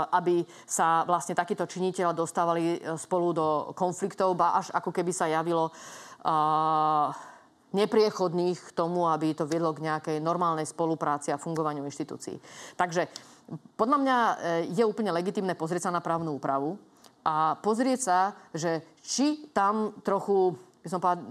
aby 0.09 0.43
sa 0.65 1.05
vlastne 1.05 1.37
takíto 1.37 1.69
činiteľa 1.69 2.17
dostávali 2.17 2.81
e, 2.81 2.97
spolu 2.97 3.29
do 3.37 3.47
konfliktov, 3.77 4.33
ba 4.33 4.57
až 4.57 4.73
ako 4.73 4.91
keby 4.91 5.13
sa 5.13 5.29
javilo 5.29 5.69
nepriechodných 7.71 8.59
k 8.61 8.75
tomu, 8.77 9.09
aby 9.09 9.33
to 9.33 9.49
viedlo 9.49 9.73
k 9.73 9.89
nejakej 9.89 10.17
normálnej 10.21 10.69
spolupráci 10.69 11.33
a 11.33 11.41
fungovaniu 11.41 11.87
inštitúcií. 11.87 12.37
Takže 12.77 13.09
podľa 13.75 13.99
mňa 13.99 14.17
e, 14.19 14.35
je 14.75 14.85
úplne 14.87 15.15
legitimné 15.15 15.55
pozrieť 15.55 15.89
sa 15.89 15.95
na 15.95 16.05
právnu 16.05 16.37
úpravu 16.39 16.79
a 17.25 17.59
pozrieť 17.61 18.01
sa, 18.01 18.19
že 18.55 18.85
či 19.05 19.51
tam 19.53 19.97
trochu, 20.01 20.57
by 20.81 20.89
som 20.89 21.01
povedal, 21.03 21.25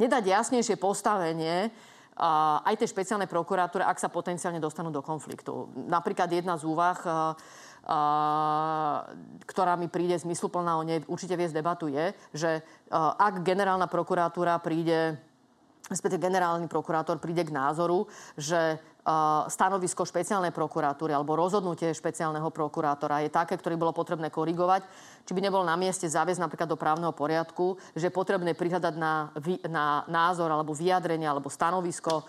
nedať 0.00 0.24
jasnejšie 0.28 0.76
postavenie 0.76 1.70
aj 2.16 2.74
tej 2.80 2.88
špeciálnej 2.88 3.28
prokuratúre, 3.28 3.84
ak 3.84 4.00
sa 4.00 4.08
potenciálne 4.08 4.56
dostanú 4.56 4.88
do 4.88 5.04
konfliktu. 5.04 5.68
Napríklad 5.76 6.32
jedna 6.32 6.56
z 6.56 6.64
úvah, 6.64 6.96
a, 7.04 7.12
a, 7.84 7.98
ktorá 9.44 9.76
mi 9.76 9.92
príde 9.92 10.16
zmysluplná, 10.16 10.80
o 10.80 10.86
nej 10.86 11.04
určite 11.06 11.36
viesť 11.36 11.60
debatu, 11.60 11.92
je, 11.92 12.16
že 12.32 12.50
a, 12.88 13.12
ak 13.20 13.44
generálna 13.44 13.84
prokuratúra 13.84 14.56
príde 14.64 15.20
respektíve 15.86 16.22
generálny 16.22 16.66
prokurátor 16.66 17.22
príde 17.22 17.46
k 17.46 17.54
názoru, 17.54 18.10
že 18.34 18.78
stanovisko 19.46 20.02
špeciálnej 20.02 20.50
prokuratúry 20.50 21.14
alebo 21.14 21.38
rozhodnutie 21.38 21.94
špeciálneho 21.94 22.50
prokurátora 22.50 23.22
je 23.22 23.30
také, 23.30 23.54
ktoré 23.54 23.78
bolo 23.78 23.94
potrebné 23.94 24.34
korigovať, 24.34 24.82
či 25.22 25.30
by 25.30 25.46
nebolo 25.46 25.62
na 25.62 25.78
mieste 25.78 26.10
záväz 26.10 26.42
napríklad 26.42 26.66
do 26.66 26.74
právneho 26.74 27.14
poriadku, 27.14 27.78
že 27.94 28.10
je 28.10 28.18
potrebné 28.18 28.58
prihľadať 28.58 28.94
na, 28.98 29.30
na 29.70 30.02
názor 30.10 30.50
alebo 30.50 30.74
vyjadrenie 30.74 31.30
alebo 31.30 31.46
stanovisko 31.46 32.26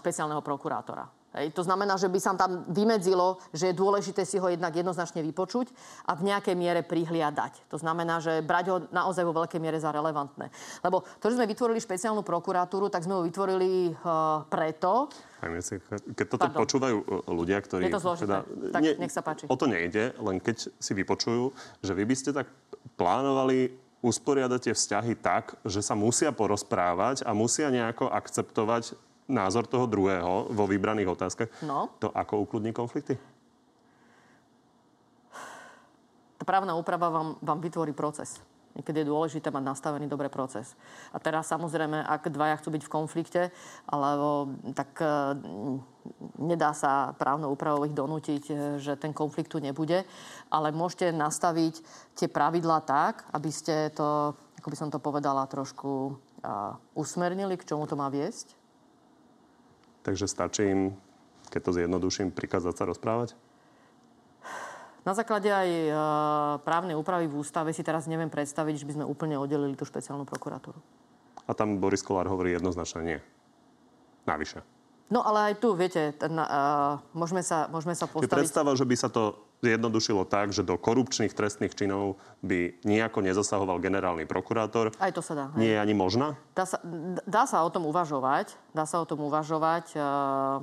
špeciálneho 0.00 0.40
prokurátora. 0.40 1.17
Hej. 1.36 1.52
To 1.52 1.62
znamená, 1.62 2.00
že 2.00 2.08
by 2.08 2.18
sa 2.18 2.32
tam 2.32 2.64
vymedzilo, 2.72 3.36
že 3.52 3.70
je 3.70 3.74
dôležité 3.76 4.24
si 4.24 4.40
ho 4.40 4.48
jednak 4.48 4.72
jednoznačne 4.72 5.20
vypočuť 5.20 5.68
a 6.08 6.16
v 6.16 6.32
nejakej 6.32 6.56
miere 6.56 6.80
prihliadať. 6.80 7.68
To 7.68 7.76
znamená, 7.76 8.16
že 8.24 8.40
brať 8.40 8.64
ho 8.72 8.76
naozaj 8.88 9.28
vo 9.28 9.36
veľkej 9.36 9.60
miere 9.60 9.76
za 9.76 9.92
relevantné. 9.92 10.48
Lebo 10.80 11.04
to, 11.20 11.28
že 11.28 11.36
sme 11.36 11.44
vytvorili 11.44 11.84
špeciálnu 11.84 12.24
prokuratúru, 12.24 12.88
tak 12.88 13.04
sme 13.04 13.20
ho 13.20 13.22
vytvorili 13.22 13.92
uh, 13.92 14.48
preto, 14.48 15.12
keď 15.38 16.26
toto 16.26 16.50
Pardon. 16.50 16.60
počúvajú 16.66 16.96
e, 16.98 17.06
ľudia, 17.30 17.62
ktorí... 17.62 17.86
Je 17.86 17.94
to 17.94 18.02
zložité. 18.02 18.26
Teda, 18.26 18.38
tak 18.74 18.82
nie, 18.82 18.92
nech 18.98 19.14
sa 19.14 19.22
páči. 19.22 19.46
O 19.46 19.54
to 19.54 19.70
nejde, 19.70 20.10
len 20.18 20.42
keď 20.42 20.66
si 20.66 20.92
vypočujú, 20.98 21.54
že 21.78 21.94
vy 21.94 22.02
by 22.10 22.14
ste 22.18 22.34
tak 22.34 22.50
plánovali 22.98 23.70
usporiadať 24.02 24.70
tie 24.70 24.74
vzťahy 24.74 25.12
tak, 25.18 25.58
že 25.66 25.82
sa 25.82 25.94
musia 25.94 26.30
porozprávať 26.34 27.22
a 27.22 27.34
musia 27.34 27.70
nejako 27.70 28.10
akceptovať 28.10 28.98
názor 29.28 29.68
toho 29.68 29.84
druhého 29.84 30.48
vo 30.48 30.64
vybraných 30.64 31.12
otázkach, 31.12 31.48
no. 31.62 31.92
to 32.00 32.08
ako 32.08 32.48
ukludní 32.48 32.72
konflikty? 32.72 33.20
Tá 36.40 36.44
právna 36.48 36.72
úprava 36.74 37.12
vám, 37.12 37.36
vám 37.44 37.60
vytvorí 37.60 37.92
proces. 37.92 38.40
Niekedy 38.78 39.02
je 39.02 39.10
dôležité 39.10 39.50
mať 39.50 39.64
nastavený 39.74 40.06
dobrý 40.06 40.30
proces. 40.30 40.78
A 41.10 41.18
teraz 41.18 41.50
samozrejme, 41.50 41.98
ak 41.98 42.30
dvaja 42.30 42.62
chcú 42.62 42.78
byť 42.78 42.82
v 42.86 42.94
konflikte, 42.94 43.42
alebo 43.90 44.54
tak 44.70 45.02
e, 45.02 45.06
nedá 46.38 46.70
sa 46.70 47.10
právnou 47.18 47.50
úpravou 47.50 47.82
ich 47.90 47.96
donútiť, 47.96 48.42
e, 48.46 48.54
že 48.78 48.94
ten 48.94 49.10
konflikt 49.10 49.50
tu 49.50 49.58
nebude, 49.58 50.06
ale 50.46 50.70
môžete 50.70 51.10
nastaviť 51.10 51.74
tie 52.14 52.30
pravidlá 52.30 52.86
tak, 52.86 53.26
aby 53.34 53.50
ste 53.50 53.90
to, 53.90 54.38
ako 54.62 54.68
by 54.70 54.76
som 54.78 54.94
to 54.94 55.02
povedala, 55.02 55.50
trošku 55.50 56.14
a, 56.46 56.78
usmernili, 56.94 57.58
k 57.58 57.66
čomu 57.66 57.90
to 57.90 57.98
má 57.98 58.06
viesť 58.06 58.57
Takže 60.08 60.24
stačí 60.24 60.64
im, 60.64 60.96
keď 61.52 61.60
to 61.68 61.76
zjednoduším, 61.76 62.32
prikázať 62.32 62.80
sa 62.80 62.88
rozprávať? 62.88 63.36
Na 65.04 65.12
základe 65.12 65.52
aj 65.52 65.68
e, 65.68 65.92
právnej 66.64 66.96
úpravy 66.96 67.28
v 67.28 67.36
ústave 67.44 67.76
si 67.76 67.84
teraz 67.84 68.08
neviem 68.08 68.32
predstaviť, 68.32 68.80
že 68.80 68.88
by 68.88 68.92
sme 68.96 69.04
úplne 69.04 69.36
oddelili 69.36 69.76
tú 69.76 69.84
špeciálnu 69.84 70.24
prokuratúru. 70.24 70.80
A 71.44 71.52
tam 71.52 71.76
Boris 71.76 72.00
Kolár 72.00 72.24
hovorí 72.24 72.56
jednoznačne 72.56 73.00
nie. 73.04 73.18
Navyše. 74.24 74.64
No 75.08 75.24
ale 75.24 75.52
aj 75.52 75.54
tu, 75.64 75.72
viete, 75.72 76.12
ten, 76.20 76.36
uh, 76.36 77.00
môžeme, 77.16 77.40
sa, 77.40 77.64
môžeme 77.72 77.96
sa 77.96 78.04
postaviť... 78.04 78.28
Čiže 78.28 78.38
predstava, 78.44 78.76
že 78.76 78.84
by 78.84 78.96
sa 78.96 79.08
to 79.08 79.40
zjednodušilo 79.64 80.22
tak, 80.28 80.54
že 80.54 80.62
do 80.62 80.78
korupčných 80.78 81.34
trestných 81.34 81.74
činov 81.74 82.20
by 82.44 82.78
nejako 82.86 83.24
nezasahoval 83.24 83.82
generálny 83.82 84.28
prokurátor. 84.28 84.94
Aj 85.00 85.10
to 85.10 85.24
sa 85.24 85.34
dá. 85.34 85.46
Hej. 85.56 85.58
Nie 85.58 85.70
je 85.74 85.82
ani 85.82 85.94
možná? 85.96 86.38
Dá 86.54 86.62
sa, 86.68 86.78
dá 87.26 87.42
sa 87.48 87.64
o 87.64 87.70
tom 87.72 87.88
uvažovať. 87.90 88.54
Dá 88.70 88.86
sa 88.86 89.02
o 89.02 89.08
tom 89.08 89.24
uvažovať. 89.26 89.98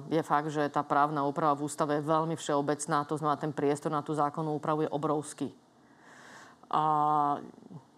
Je 0.07 0.21
fakt, 0.23 0.47
že 0.53 0.71
tá 0.71 0.85
právna 0.85 1.27
úprava 1.27 1.59
v 1.59 1.67
ústave 1.67 1.99
je 1.99 2.07
veľmi 2.07 2.39
všeobecná. 2.39 3.03
To 3.09 3.19
znamená, 3.19 3.35
ten 3.35 3.51
priestor 3.51 3.91
na 3.91 3.99
tú 3.99 4.15
zákonnú 4.15 4.55
úpravu 4.55 4.87
je 4.87 4.93
obrovský. 4.93 5.51
A 6.71 6.83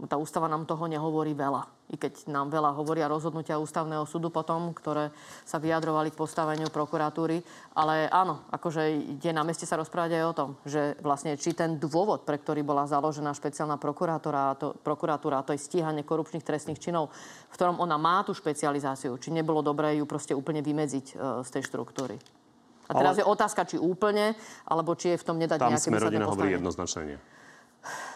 tá 0.06 0.22
ústava 0.22 0.46
nám 0.46 0.70
toho 0.70 0.86
nehovorí 0.86 1.34
veľa 1.34 1.78
i 1.88 1.96
keď 1.96 2.28
nám 2.28 2.52
veľa 2.52 2.76
hovoria 2.76 3.08
rozhodnutia 3.08 3.56
ústavného 3.56 4.04
súdu 4.04 4.28
potom, 4.28 4.76
ktoré 4.76 5.16
sa 5.48 5.56
vyjadrovali 5.56 6.12
k 6.12 6.20
postaveniu 6.20 6.68
prokuratúry. 6.68 7.40
Ale 7.80 8.12
áno, 8.12 8.44
akože 8.52 9.16
je 9.24 9.32
na 9.32 9.48
meste 9.48 9.64
sa 9.64 9.80
rozprávať 9.80 10.20
aj 10.20 10.24
o 10.28 10.36
tom, 10.36 10.50
že 10.68 11.00
vlastne 11.00 11.40
či 11.40 11.56
ten 11.56 11.80
dôvod, 11.80 12.28
pre 12.28 12.36
ktorý 12.36 12.60
bola 12.68 12.84
založená 12.84 13.32
špeciálna 13.32 13.80
prokuratúra, 13.80 14.60
to, 14.60 14.76
prokuratúra, 14.84 15.48
to 15.48 15.56
je 15.56 15.64
stíhanie 15.64 16.04
korupčných 16.04 16.44
trestných 16.44 16.80
činov, 16.84 17.08
v 17.48 17.56
ktorom 17.56 17.80
ona 17.80 17.96
má 17.96 18.20
tú 18.28 18.36
špecializáciu, 18.36 19.16
či 19.16 19.32
nebolo 19.32 19.64
dobré 19.64 19.96
ju 19.96 20.04
proste 20.04 20.36
úplne 20.36 20.60
vymedziť 20.60 21.06
e, 21.08 21.14
z 21.48 21.50
tej 21.56 21.64
štruktúry. 21.72 22.20
A 22.88 22.92
teraz 22.96 23.16
Ale... 23.16 23.24
je 23.24 23.32
otázka, 23.32 23.64
či 23.68 23.76
úplne, 23.80 24.36
alebo 24.68 24.96
či 24.96 25.16
je 25.16 25.18
v 25.20 25.24
tom 25.24 25.40
nedať 25.40 25.60
tam 25.60 25.72
nejaké 25.72 25.88
Tam 25.88 26.04
rodina 26.04 26.28
hovorí 26.28 26.52
jednoznačne 26.56 27.20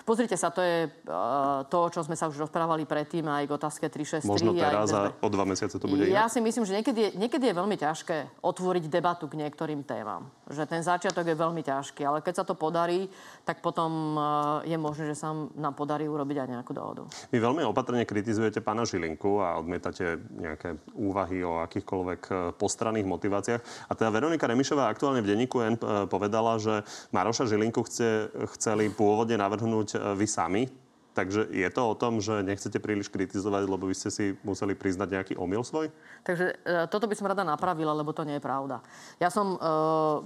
Pozrite 0.02 0.34
sa, 0.36 0.50
to 0.50 0.60
je 0.66 0.90
uh, 1.08 1.62
to, 1.70 1.78
o 1.78 1.90
čom 1.94 2.02
sme 2.02 2.18
sa 2.18 2.26
už 2.28 2.42
rozprávali 2.42 2.90
predtým, 2.90 3.26
aj 3.30 3.46
k 3.46 3.52
otázke 3.54 3.86
363. 3.88 4.28
Možno 4.28 4.52
teraz 4.58 4.90
a 4.92 5.14
o 5.22 5.30
dva 5.30 5.46
mesiace 5.46 5.78
to 5.78 5.86
bude 5.86 6.10
Ja 6.10 6.26
inak? 6.26 6.34
si 6.34 6.40
myslím, 6.42 6.64
že 6.66 6.74
niekedy 6.82 7.00
je, 7.00 7.10
niekedy 7.16 7.46
je 7.50 7.56
veľmi 7.56 7.78
ťažké 7.78 8.42
otvoriť 8.42 8.84
debatu 8.90 9.30
k 9.30 9.38
niektorým 9.46 9.86
témam. 9.86 10.28
Že 10.52 10.64
ten 10.68 10.84
začiatok 10.84 11.24
je 11.24 11.36
veľmi 11.36 11.64
ťažký, 11.64 12.04
ale 12.04 12.20
keď 12.20 12.44
sa 12.44 12.46
to 12.46 12.60
podarí, 12.60 13.08
tak 13.48 13.64
potom 13.64 14.20
uh, 14.20 14.24
je 14.68 14.76
možné, 14.76 15.10
že 15.12 15.18
sa 15.18 15.32
nám 15.34 15.74
podarí 15.74 16.06
urobiť 16.06 16.38
aj 16.44 16.48
nejakú 16.52 16.72
dohodu. 16.76 17.08
Vy 17.32 17.40
veľmi 17.40 17.64
opatrne 17.64 18.04
kritizujete 18.04 18.60
pána 18.60 18.84
Žilinku 18.84 19.40
a 19.40 19.58
odmietate 19.58 20.20
nejaké 20.36 20.76
úvahy 20.94 21.42
o 21.48 21.64
akýchkoľvek 21.64 22.22
e, 22.28 22.34
postranných 22.60 23.08
motiváciách. 23.08 23.62
A 23.88 23.92
teda 23.96 24.12
Veronika 24.12 24.50
Remišová 24.50 24.92
aktuálne 24.92 25.24
v 25.24 25.32
denníku 25.32 25.64
N 25.64 25.80
povedala, 26.12 26.60
že 26.60 26.84
Maroša 27.16 27.48
Žilinku 27.48 27.88
chce, 27.88 28.28
chceli 28.58 28.92
pôvodne 28.92 29.40
navrhnúť 29.40 30.18
vy 30.20 30.28
sami. 30.28 30.64
Takže 31.12 31.52
je 31.52 31.68
to 31.68 31.82
o 31.92 31.96
tom, 32.00 32.24
že 32.24 32.40
nechcete 32.40 32.80
príliš 32.80 33.12
kritizovať, 33.12 33.68
lebo 33.68 33.84
vy 33.92 33.96
ste 33.96 34.08
si 34.08 34.26
museli 34.48 34.80
priznať 34.80 35.08
nejaký 35.12 35.34
omyl 35.36 35.60
svoj? 35.60 35.92
Takže 36.24 36.46
e, 36.64 36.88
toto 36.88 37.04
by 37.04 37.16
som 37.20 37.28
rada 37.28 37.44
napravila, 37.44 37.92
lebo 37.92 38.16
to 38.16 38.24
nie 38.24 38.40
je 38.40 38.44
pravda. 38.44 38.80
Ja 39.20 39.28
som 39.28 39.56
e, 39.56 39.58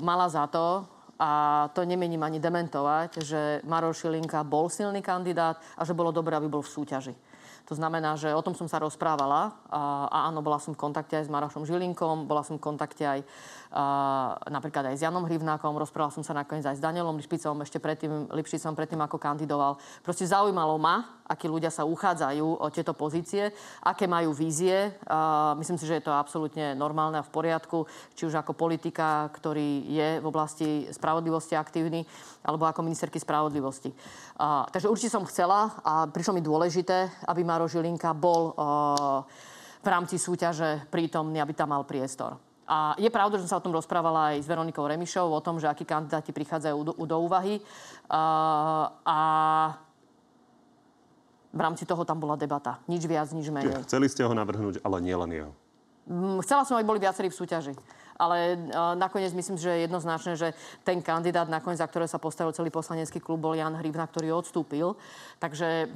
mala 0.06 0.30
za 0.30 0.46
to, 0.46 0.86
a 1.16 1.32
to 1.72 1.88
nemením 1.88 2.28
ani 2.28 2.44
dementovať, 2.44 3.24
že 3.24 3.42
Maroš 3.64 4.04
Šilinka 4.04 4.44
bol 4.44 4.68
silný 4.68 5.00
kandidát 5.00 5.56
a 5.80 5.88
že 5.88 5.96
bolo 5.96 6.12
dobré, 6.12 6.36
aby 6.36 6.52
bol 6.52 6.60
v 6.60 6.68
súťaži. 6.68 7.16
To 7.66 7.74
znamená, 7.74 8.14
že 8.14 8.30
o 8.30 8.46
tom 8.46 8.54
som 8.54 8.70
sa 8.70 8.78
rozprávala 8.78 9.58
a, 9.74 10.06
a 10.06 10.18
áno, 10.30 10.46
bola 10.46 10.62
som 10.62 10.78
v 10.78 10.82
kontakte 10.86 11.18
aj 11.18 11.26
s 11.26 11.34
Marošom 11.34 11.66
Žilinkom, 11.66 12.30
bola 12.30 12.46
som 12.46 12.62
v 12.62 12.66
kontakte 12.68 13.02
aj 13.02 13.20
napríklad 14.48 14.88
aj 14.88 14.96
s 14.96 15.04
Janom 15.04 15.28
Hrivnákom, 15.28 15.76
rozprával 15.76 16.08
som 16.16 16.24
sa 16.24 16.32
nakoniec 16.32 16.64
aj 16.64 16.80
s 16.80 16.84
Danielom 16.84 17.20
Lipšicom 17.20 17.60
ešte 17.60 17.84
predtým, 17.84 18.32
Lipšicom 18.32 18.72
predtým, 18.72 19.04
ako 19.04 19.20
kandidoval. 19.20 19.76
Proste 20.00 20.24
zaujímalo 20.24 20.80
ma, 20.80 21.20
akí 21.28 21.52
ľudia 21.52 21.68
sa 21.68 21.84
uchádzajú 21.84 22.64
o 22.64 22.68
tieto 22.72 22.96
pozície, 22.96 23.52
aké 23.84 24.08
majú 24.08 24.32
vízie. 24.32 24.96
A 25.12 25.52
myslím 25.60 25.76
si, 25.76 25.84
že 25.84 26.00
je 26.00 26.08
to 26.08 26.16
absolútne 26.16 26.72
normálne 26.72 27.20
a 27.20 27.28
v 27.28 27.34
poriadku, 27.36 27.84
či 28.16 28.24
už 28.24 28.40
ako 28.40 28.56
politika, 28.56 29.28
ktorý 29.36 29.92
je 29.92 30.10
v 30.24 30.26
oblasti 30.26 30.88
spravodlivosti 30.96 31.60
aktívny, 31.60 32.08
alebo 32.48 32.64
ako 32.64 32.80
ministerky 32.80 33.20
spravodlivosti. 33.20 33.92
A, 34.40 34.64
takže 34.72 34.88
určite 34.88 35.12
som 35.12 35.28
chcela 35.28 35.76
a 35.84 36.08
prišlo 36.08 36.40
mi 36.40 36.42
dôležité, 36.46 37.28
aby 37.28 37.44
Maro 37.44 37.68
Žilinka 37.68 38.16
bol 38.16 38.56
v 39.84 39.88
rámci 39.92 40.16
súťaže 40.16 40.88
prítomný, 40.88 41.44
aby 41.44 41.52
tam 41.52 41.76
mal 41.76 41.84
priestor. 41.84 42.55
A 42.66 42.98
je 42.98 43.10
pravda, 43.14 43.38
že 43.38 43.46
som 43.46 43.58
sa 43.58 43.60
o 43.62 43.66
tom 43.66 43.78
rozprávala 43.78 44.34
aj 44.34 44.42
s 44.42 44.50
Veronikou 44.50 44.90
Remišou, 44.90 45.30
o 45.30 45.42
tom, 45.42 45.62
že 45.62 45.70
akí 45.70 45.86
kandidáti 45.86 46.34
prichádzajú 46.34 46.78
do, 46.82 46.94
do 46.98 47.18
úvahy. 47.22 47.62
A, 48.10 48.22
a 49.06 49.18
v 51.54 51.60
rámci 51.62 51.86
toho 51.86 52.02
tam 52.04 52.18
bola 52.18 52.34
debata. 52.36 52.82
Nič 52.90 53.06
viac, 53.06 53.30
nič 53.32 53.54
menej. 53.54 53.86
Chceli 53.86 54.10
ste 54.10 54.26
ho 54.26 54.34
navrhnúť, 54.34 54.82
ale 54.82 54.98
nie 55.00 55.16
len 55.16 55.32
jeho. 55.32 55.52
Chcela 56.42 56.66
som, 56.66 56.78
aby 56.78 56.86
boli 56.86 57.02
viacerí 57.02 57.30
v 57.30 57.38
súťaži. 57.38 57.74
Ale 58.16 58.56
uh, 58.56 58.96
nakoniec 58.96 59.36
myslím, 59.36 59.60
že 59.60 59.70
je 59.70 59.84
jednoznačné, 59.86 60.32
že 60.40 60.56
ten 60.88 61.04
kandidát, 61.04 61.52
nakoniec, 61.52 61.84
za 61.84 61.90
ktoré 61.90 62.08
sa 62.08 62.16
postavil 62.16 62.56
celý 62.56 62.72
poslanecký 62.72 63.20
klub, 63.20 63.44
bol 63.44 63.58
Jan 63.58 63.76
Hrivna, 63.76 64.08
ktorý 64.08 64.40
odstúpil. 64.40 64.96
Takže 65.38 65.92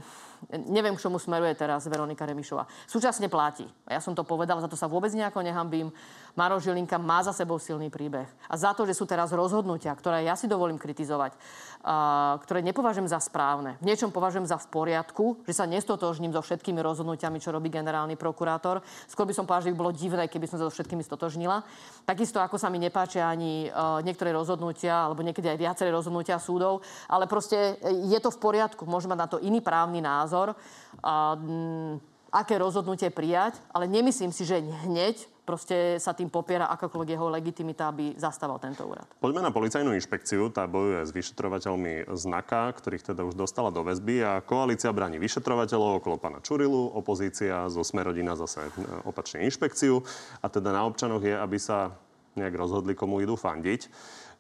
neviem, 0.69 0.95
k 0.95 1.03
čomu 1.03 1.19
smeruje 1.19 1.51
teraz 1.55 1.85
Veronika 1.91 2.23
Remišová. 2.23 2.65
Súčasne 2.87 3.27
platí. 3.27 3.67
Ja 3.85 3.99
som 3.99 4.15
to 4.15 4.23
povedala, 4.23 4.63
za 4.63 4.71
to 4.71 4.79
sa 4.79 4.87
vôbec 4.87 5.11
nejako 5.11 5.43
nehambím. 5.43 5.91
Maro 6.39 6.55
Žilinka 6.61 6.95
má 6.95 7.19
za 7.19 7.35
sebou 7.35 7.59
silný 7.59 7.91
príbeh. 7.91 8.29
A 8.47 8.55
za 8.55 8.71
to, 8.71 8.87
že 8.87 8.95
sú 8.95 9.03
teraz 9.03 9.35
rozhodnutia, 9.35 9.91
ktoré 9.91 10.23
ja 10.23 10.39
si 10.39 10.47
dovolím 10.47 10.79
kritizovať, 10.79 11.35
a, 11.83 12.39
ktoré 12.39 12.63
nepovažujem 12.63 13.11
za 13.11 13.19
správne, 13.19 13.75
v 13.83 13.91
niečom 13.91 14.13
považujem 14.13 14.47
za 14.47 14.55
v 14.55 14.67
poriadku, 14.71 15.43
že 15.43 15.57
sa 15.57 15.67
nestotožním 15.67 16.31
so 16.31 16.39
všetkými 16.39 16.79
rozhodnutiami, 16.79 17.43
čo 17.43 17.51
robí 17.51 17.67
generálny 17.67 18.15
prokurátor. 18.15 18.79
Skôr 19.09 19.27
by 19.27 19.35
som 19.35 19.43
povedala, 19.43 19.67
že 19.67 19.71
by 19.75 19.77
bolo 19.77 19.91
divné, 19.91 20.31
keby 20.31 20.47
som 20.47 20.59
sa 20.61 20.67
so 20.69 20.73
všetkými 20.73 21.03
stotožnila. 21.03 21.63
Takisto 22.07 22.39
ako 22.39 22.55
sa 22.55 22.71
mi 22.71 22.79
nepáčia 22.79 23.27
ani 23.27 23.67
uh, 23.67 23.99
niektoré 24.05 24.31
rozhodnutia, 24.31 25.09
alebo 25.09 25.25
niekedy 25.25 25.49
aj 25.51 25.59
viaceré 25.59 25.89
rozhodnutia 25.91 26.39
súdov, 26.39 26.85
ale 27.09 27.25
proste 27.27 27.81
je 27.83 28.19
to 28.21 28.29
v 28.31 28.37
poriadku. 28.39 28.85
Môžeme 28.85 29.17
mať 29.17 29.19
na 29.19 29.27
to 29.27 29.37
iný 29.41 29.59
právny 29.59 29.99
názor 29.99 30.28
názor, 30.29 30.53
a, 31.01 31.33
m, 31.33 31.97
aké 32.29 32.61
rozhodnutie 32.61 33.09
prijať, 33.09 33.57
ale 33.73 33.89
nemyslím 33.89 34.29
si, 34.29 34.45
že 34.45 34.61
hneď 34.61 35.25
proste 35.49 35.97
sa 35.97 36.13
tým 36.13 36.29
popiera 36.29 36.69
akákoľvek 36.69 37.17
jeho 37.17 37.25
legitimita, 37.33 37.89
aby 37.89 38.13
zastával 38.13 38.61
tento 38.61 38.85
úrad. 38.85 39.09
Poďme 39.17 39.41
na 39.41 39.49
policajnú 39.49 39.97
inšpekciu. 39.97 40.53
Tá 40.53 40.69
bojuje 40.69 41.01
s 41.01 41.09
vyšetrovateľmi 41.09 42.13
znaka, 42.13 42.69
ktorých 42.77 43.09
teda 43.09 43.25
už 43.25 43.33
dostala 43.33 43.73
do 43.73 43.81
väzby 43.81 44.21
a 44.21 44.45
koalícia 44.45 44.93
bráni 44.93 45.17
vyšetrovateľov 45.17 46.05
okolo 46.05 46.21
pána 46.21 46.37
Čurilu, 46.45 46.93
opozícia 46.93 47.65
zo 47.65 47.81
Smerodina 47.81 48.37
zase 48.37 48.61
e, 48.61 48.69
opačne 49.09 49.41
inšpekciu 49.49 50.05
a 50.37 50.45
teda 50.53 50.69
na 50.69 50.85
občanoch 50.85 51.25
je, 51.25 51.33
aby 51.33 51.57
sa 51.57 51.97
nejak 52.37 52.53
rozhodli, 52.53 52.93
komu 52.93 53.17
idú 53.25 53.33
fandiť. 53.33 53.89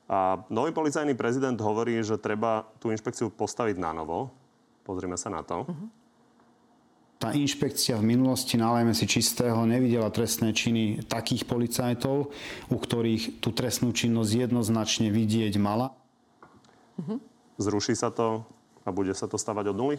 A 0.09 0.45
nový 0.53 0.73
policajný 0.73 1.17
prezident 1.17 1.57
hovorí, 1.57 1.97
že 2.05 2.21
treba 2.21 2.69
tú 2.77 2.93
inšpekciu 2.93 3.33
postaviť 3.33 3.81
na 3.81 3.97
novo. 3.97 4.29
Pozrime 4.89 5.21
sa 5.21 5.29
na 5.29 5.45
to. 5.45 5.69
Tá 7.21 7.29
inšpekcia 7.29 7.93
v 8.01 8.09
minulosti, 8.09 8.57
nalajme 8.57 8.97
si 8.97 9.05
čistého, 9.05 9.61
nevidela 9.69 10.09
trestné 10.09 10.49
činy 10.49 11.05
takých 11.05 11.45
policajtov, 11.45 12.33
u 12.73 12.77
ktorých 12.79 13.37
tú 13.37 13.53
trestnú 13.53 13.93
činnosť 13.93 14.49
jednoznačne 14.49 15.13
vidieť 15.13 15.61
mala. 15.61 15.93
Zruší 17.61 17.93
sa 17.93 18.09
to 18.09 18.41
a 18.81 18.89
bude 18.89 19.13
sa 19.13 19.29
to 19.29 19.37
stavať 19.37 19.69
od 19.69 19.77
nuly? 19.77 19.97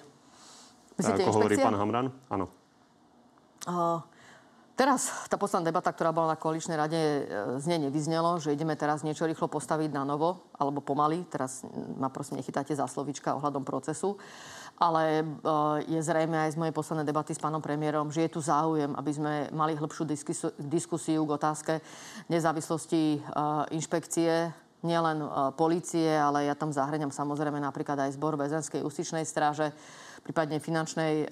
Myslíte 0.98 1.22
Ako 1.22 1.38
hovorí 1.38 1.54
inšpekcia? 1.54 1.66
pán 1.70 1.78
Hamran? 1.78 2.06
Áno. 2.26 2.46
Uh, 3.70 4.02
teraz 4.80 5.28
tá 5.28 5.36
posledná 5.36 5.68
debata, 5.68 5.92
ktorá 5.92 6.08
bola 6.08 6.32
na 6.32 6.40
koaličnej 6.40 6.80
rade, 6.80 6.96
e, 6.96 7.20
z 7.60 7.68
nej 7.68 7.84
nevyznelo, 7.84 8.40
že 8.40 8.56
ideme 8.56 8.72
teraz 8.80 9.04
niečo 9.04 9.28
rýchlo 9.28 9.44
postaviť 9.44 9.92
na 9.92 10.08
novo, 10.08 10.48
alebo 10.56 10.80
pomaly. 10.80 11.28
Teraz 11.28 11.68
ma 12.00 12.08
prosím 12.08 12.40
nechytáte 12.40 12.72
za 12.72 12.88
slovička 12.88 13.36
ohľadom 13.36 13.60
procesu. 13.60 14.16
Ale 14.80 15.20
uh, 15.20 15.76
je 15.84 16.00
zrejme 16.00 16.32
aj 16.32 16.56
z 16.56 16.60
mojej 16.60 16.72
poslednej 16.72 17.04
debaty 17.04 17.36
s 17.36 17.42
pánom 17.42 17.60
premiérom, 17.60 18.08
že 18.08 18.24
je 18.24 18.32
tu 18.32 18.40
záujem, 18.40 18.88
aby 18.96 19.12
sme 19.12 19.32
mali 19.52 19.76
hĺbšiu 19.76 20.08
diskusiu, 20.56 21.20
k 21.28 21.36
otázke 21.36 21.84
nezávislosti 22.32 23.20
uh, 23.20 23.68
inšpekcie 23.76 24.48
nielen 24.80 25.20
policie, 25.60 26.08
ale 26.08 26.48
ja 26.48 26.56
tam 26.56 26.72
zahrňam 26.72 27.12
samozrejme 27.12 27.60
napríklad 27.60 28.00
aj 28.00 28.16
zbor 28.16 28.40
väzenskej 28.40 28.80
justičnej 28.80 29.28
stráže, 29.28 29.76
prípadne 30.24 30.56
finančnej 30.56 31.28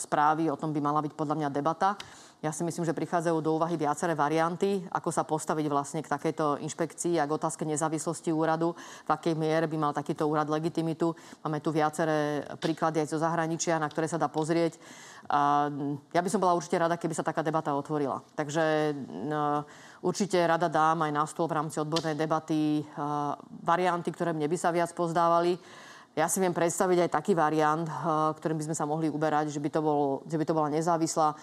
správy. 0.00 0.48
O 0.48 0.56
tom 0.56 0.72
by 0.72 0.80
mala 0.80 1.04
byť 1.04 1.12
podľa 1.12 1.36
mňa 1.36 1.48
debata. 1.52 2.00
Ja 2.40 2.56
si 2.56 2.64
myslím, 2.64 2.88
že 2.88 2.96
prichádzajú 2.96 3.36
do 3.44 3.60
úvahy 3.60 3.76
viaceré 3.76 4.16
varianty, 4.16 4.80
ako 4.88 5.12
sa 5.12 5.28
postaviť 5.28 5.66
vlastne 5.68 6.00
k 6.00 6.08
takejto 6.08 6.64
inšpekcii 6.64 7.20
a 7.20 7.28
k 7.28 7.36
otázke 7.36 7.68
nezávislosti 7.68 8.32
úradu, 8.32 8.72
v 9.04 9.10
akej 9.12 9.36
miere 9.36 9.68
by 9.68 9.76
mal 9.76 9.92
takýto 9.92 10.24
úrad 10.24 10.48
legitimitu. 10.48 11.12
Máme 11.44 11.60
tu 11.60 11.68
viaceré 11.68 12.48
príklady 12.56 13.04
aj 13.04 13.12
zo 13.12 13.20
zahraničia, 13.20 13.76
na 13.76 13.92
ktoré 13.92 14.08
sa 14.08 14.16
dá 14.16 14.32
pozrieť. 14.32 14.80
A 15.28 15.68
ja 16.16 16.24
by 16.24 16.28
som 16.32 16.40
bola 16.40 16.56
určite 16.56 16.80
rada, 16.80 16.96
keby 16.96 17.12
sa 17.12 17.28
taká 17.28 17.44
debata 17.44 17.76
otvorila. 17.76 18.24
Takže 18.32 18.96
no, 19.28 19.68
určite 20.00 20.40
rada 20.40 20.72
dám 20.72 21.04
aj 21.04 21.12
na 21.12 21.28
stôl 21.28 21.44
v 21.44 21.60
rámci 21.60 21.76
odbornej 21.76 22.16
debaty 22.16 22.80
uh, 22.80 23.36
varianty, 23.60 24.08
ktoré 24.16 24.32
mne 24.32 24.48
by 24.48 24.56
sa 24.56 24.72
viac 24.72 24.96
pozdávali. 24.96 25.60
Ja 26.18 26.26
si 26.26 26.42
viem 26.42 26.50
predstaviť 26.50 27.06
aj 27.06 27.10
taký 27.14 27.38
variant, 27.38 27.86
uh, 27.86 28.34
ktorým 28.34 28.58
by 28.58 28.66
sme 28.70 28.76
sa 28.76 28.84
mohli 28.84 29.06
uberať, 29.06 29.54
že 29.54 29.62
by 29.62 29.70
to, 29.70 29.80
bol, 29.80 30.26
že 30.26 30.34
by 30.34 30.44
to 30.44 30.56
bola 30.56 30.68
nezávislá 30.68 31.38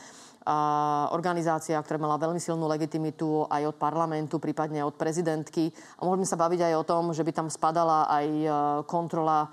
a 0.48 1.12
organizácia, 1.12 1.76
ktorá 1.76 2.00
mala 2.00 2.16
veľmi 2.16 2.40
silnú 2.40 2.72
legitimitu 2.72 3.44
aj 3.52 3.68
od 3.68 3.76
parlamentu, 3.76 4.40
prípadne 4.40 4.80
od 4.80 4.96
prezidentky. 4.96 5.76
A 6.00 6.08
mohli 6.08 6.24
by 6.24 6.28
sa 6.32 6.40
baviť 6.40 6.72
aj 6.72 6.74
o 6.80 6.88
tom, 6.88 7.12
že 7.12 7.28
by 7.28 7.36
tam 7.36 7.52
spadala 7.52 8.08
aj 8.08 8.28
e, 8.32 8.48
kontrola 8.88 9.52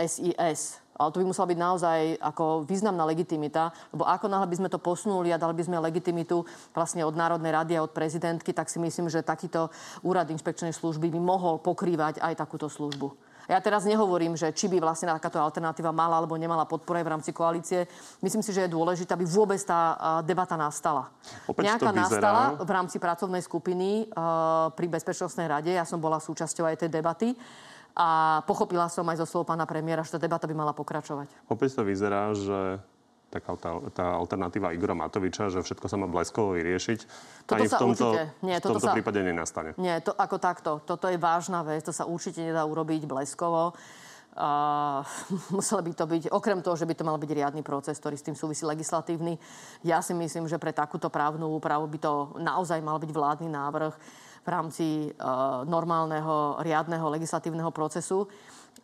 SIS. 0.00 0.80
Ale 0.96 1.12
to 1.12 1.20
by 1.20 1.28
musela 1.28 1.52
byť 1.52 1.60
naozaj 1.60 2.00
ako 2.24 2.64
významná 2.64 3.04
legitimita, 3.04 3.68
lebo 3.92 4.08
ako 4.08 4.32
náhle 4.32 4.48
by 4.48 4.56
sme 4.56 4.72
to 4.72 4.80
posunuli 4.80 5.28
a 5.28 5.36
dali 5.36 5.52
by 5.52 5.68
sme 5.68 5.84
legitimitu 5.84 6.40
vlastne 6.72 7.04
od 7.04 7.12
Národnej 7.12 7.52
rady 7.52 7.76
a 7.76 7.84
od 7.84 7.92
prezidentky, 7.92 8.56
tak 8.56 8.72
si 8.72 8.80
myslím, 8.80 9.12
že 9.12 9.20
takýto 9.20 9.68
úrad 10.00 10.32
inšpekčnej 10.32 10.72
služby 10.72 11.12
by 11.12 11.20
mohol 11.20 11.60
pokrývať 11.60 12.24
aj 12.24 12.40
takúto 12.40 12.72
službu. 12.72 13.12
Ja 13.46 13.62
teraz 13.62 13.86
nehovorím, 13.86 14.34
že 14.34 14.50
či 14.50 14.66
by 14.66 14.82
vlastne 14.82 15.06
takáto 15.10 15.38
alternatíva 15.38 15.94
mala 15.94 16.18
alebo 16.18 16.34
nemala 16.34 16.66
podporu 16.66 16.98
aj 16.98 17.06
v 17.06 17.12
rámci 17.14 17.30
koalície. 17.30 17.86
Myslím 18.18 18.42
si, 18.42 18.50
že 18.50 18.66
je 18.66 18.74
dôležité, 18.74 19.14
aby 19.14 19.22
vôbec 19.22 19.62
tá 19.62 19.94
debata 20.26 20.58
nastala. 20.58 21.14
Opäť 21.46 21.70
Nejaká 21.70 21.94
nastala 21.94 22.58
v 22.58 22.70
rámci 22.74 22.98
pracovnej 22.98 23.42
skupiny 23.46 24.10
pri 24.74 24.86
Bezpečnostnej 24.90 25.46
rade. 25.46 25.70
Ja 25.70 25.86
som 25.86 26.02
bola 26.02 26.18
súčasťou 26.18 26.66
aj 26.66 26.82
tej 26.82 26.90
debaty. 26.90 27.38
A 27.96 28.42
pochopila 28.44 28.92
som 28.92 29.08
aj 29.08 29.24
zo 29.24 29.26
slov 29.30 29.48
pána 29.48 29.64
premiéra, 29.64 30.04
že 30.04 30.12
tá 30.12 30.20
debata 30.20 30.44
by 30.44 30.52
mala 30.52 30.76
pokračovať. 30.76 31.32
Opäť 31.48 31.80
to 31.80 31.82
vyzerá, 31.86 32.28
že 32.36 32.76
taká 33.36 33.52
tá, 33.60 33.70
tá 33.92 34.06
alternatíva 34.16 34.72
Igora 34.72 34.96
Matoviča, 34.96 35.52
že 35.52 35.60
všetko 35.60 35.86
sa 35.86 35.96
má 36.00 36.08
bleskovo 36.08 36.56
vyriešiť. 36.56 37.00
Toto 37.44 37.60
Ani 37.60 37.68
sa 37.68 37.76
v 37.76 37.82
tomto, 37.84 38.06
určite- 38.12 38.28
nie, 38.42 38.56
v 38.56 38.64
tomto 38.64 38.88
sa- 38.88 38.96
prípade 38.96 39.20
nenastane. 39.20 39.70
Nie, 39.76 40.00
to 40.00 40.16
ako 40.16 40.36
takto. 40.40 40.70
Toto 40.82 41.06
je 41.06 41.20
vážna 41.20 41.60
vec, 41.60 41.84
to 41.84 41.92
sa 41.92 42.08
určite 42.08 42.40
nedá 42.40 42.64
urobiť 42.64 43.04
bleskovo. 43.04 43.76
Uh, 44.36 45.00
muselo 45.56 45.80
by 45.80 45.92
to 45.96 46.04
byť, 46.04 46.22
okrem 46.28 46.60
toho, 46.60 46.76
že 46.76 46.84
by 46.84 46.92
to 46.92 47.08
mal 47.08 47.16
byť 47.16 47.30
riadny 47.32 47.64
proces, 47.64 47.96
ktorý 47.96 48.20
s 48.20 48.26
tým 48.26 48.36
súvisí 48.36 48.68
legislatívny. 48.68 49.40
Ja 49.80 50.04
si 50.04 50.12
myslím, 50.12 50.44
že 50.44 50.60
pre 50.60 50.76
takúto 50.76 51.08
právnu 51.08 51.56
úpravu 51.56 51.88
by 51.88 51.98
to 52.00 52.12
naozaj 52.36 52.76
mal 52.84 53.00
byť 53.00 53.10
vládny 53.12 53.48
návrh 53.48 53.96
v 54.46 54.48
rámci 54.48 54.86
uh, 55.10 55.66
normálneho, 55.66 56.62
riadneho 56.62 57.10
legislatívneho 57.10 57.74
procesu. 57.74 58.30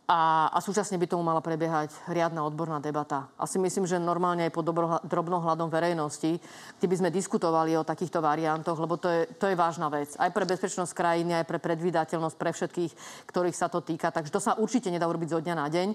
A, 0.03 0.51
a 0.51 0.59
súčasne 0.59 0.99
by 0.99 1.07
tomu 1.07 1.23
mala 1.23 1.39
prebiehať 1.39 1.95
riadna 2.11 2.43
odborná 2.43 2.83
debata. 2.83 3.31
A 3.39 3.47
si 3.47 3.63
myslím, 3.63 3.87
že 3.87 4.03
normálne 4.03 4.51
aj 4.51 4.53
pod 4.53 4.67
drobnohľadom 5.07 5.71
verejnosti, 5.71 6.43
kde 6.83 6.97
sme 6.99 7.15
diskutovali 7.15 7.79
o 7.79 7.87
takýchto 7.87 8.19
variantoch, 8.19 8.77
lebo 8.83 8.99
to 8.99 9.09
je, 9.09 9.21
to 9.39 9.47
je 9.47 9.57
vážna 9.57 9.87
vec. 9.89 10.11
Aj 10.19 10.29
pre 10.35 10.43
bezpečnosť 10.43 10.93
krajiny, 10.97 11.39
aj 11.39 11.47
pre 11.47 11.63
predvydateľnosť, 11.63 12.37
pre 12.37 12.51
všetkých, 12.51 12.93
ktorých 13.31 13.57
sa 13.57 13.71
to 13.71 13.79
týka. 13.79 14.11
Takže 14.11 14.35
to 14.35 14.43
sa 14.43 14.59
určite 14.59 14.91
nedá 14.91 15.07
urobiť 15.07 15.39
zo 15.39 15.41
dňa 15.41 15.55
na 15.55 15.71
deň. 15.71 15.89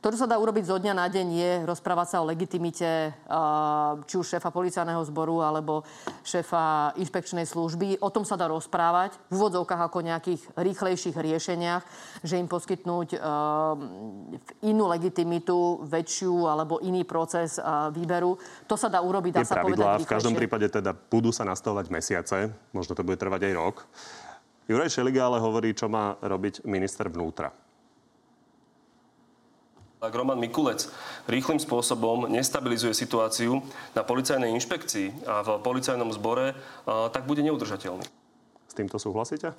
To, 0.00 0.10
čo 0.10 0.24
sa 0.24 0.30
dá 0.30 0.40
urobiť 0.40 0.64
zo 0.66 0.80
dňa 0.82 0.94
na 0.96 1.06
deň, 1.06 1.26
je 1.30 1.50
rozprávať 1.68 2.06
sa 2.08 2.16
o 2.22 2.26
legitimite 2.26 3.12
uh, 3.12 4.00
či 4.08 4.18
už 4.18 4.38
šéfa 4.38 4.50
policajného 4.50 5.02
zboru 5.06 5.44
alebo 5.44 5.82
šéfa 6.24 6.96
inšpekčnej 6.98 7.44
služby. 7.44 8.00
O 8.00 8.10
tom 8.10 8.22
sa 8.26 8.38
dá 8.38 8.48
rozprávať 8.48 9.01
v 9.10 9.32
úvodzovkách 9.34 9.82
ako 9.90 9.98
nejakých 10.06 10.40
rýchlejších 10.54 11.16
riešeniach, 11.16 11.82
že 12.22 12.38
im 12.38 12.46
poskytnúť 12.46 13.18
uh, 13.18 13.74
inú 14.62 14.84
legitimitu, 14.86 15.82
väčšiu 15.82 16.46
alebo 16.46 16.78
iný 16.84 17.02
proces 17.02 17.58
uh, 17.58 17.90
výberu. 17.90 18.38
To 18.70 18.76
sa 18.78 18.86
dá 18.86 19.02
urobiť, 19.02 19.32
dá 19.34 19.40
Tie 19.42 19.50
sa 19.50 19.58
pravidlá 19.58 19.98
povedať 19.98 20.06
v 20.06 20.12
každom 20.12 20.36
rýchlejšie. 20.36 20.40
prípade 20.46 20.66
teda 20.70 20.92
budú 20.94 21.34
sa 21.34 21.42
nastavovať 21.42 21.86
mesiace, 21.88 22.36
možno 22.70 22.92
to 22.94 23.02
bude 23.02 23.18
trvať 23.18 23.50
aj 23.50 23.52
rok. 23.58 23.76
Juraj 24.70 24.94
Šeliga 24.94 25.26
ale 25.26 25.42
hovorí, 25.42 25.74
čo 25.74 25.90
má 25.90 26.14
robiť 26.22 26.62
minister 26.70 27.10
vnútra. 27.10 27.50
Ak 30.02 30.10
Roman 30.18 30.34
Mikulec 30.34 30.90
rýchlým 31.30 31.62
spôsobom 31.62 32.26
nestabilizuje 32.26 32.90
situáciu 32.90 33.62
na 33.94 34.02
policajnej 34.02 34.50
inšpekcii 34.50 35.30
a 35.30 35.46
v 35.46 35.48
policajnom 35.62 36.10
zbore, 36.10 36.58
a, 36.58 37.06
tak 37.14 37.22
bude 37.22 37.38
neudržateľný. 37.46 38.02
S 38.72 38.80
týmto 38.80 38.96
súhlasíte? 38.96 39.52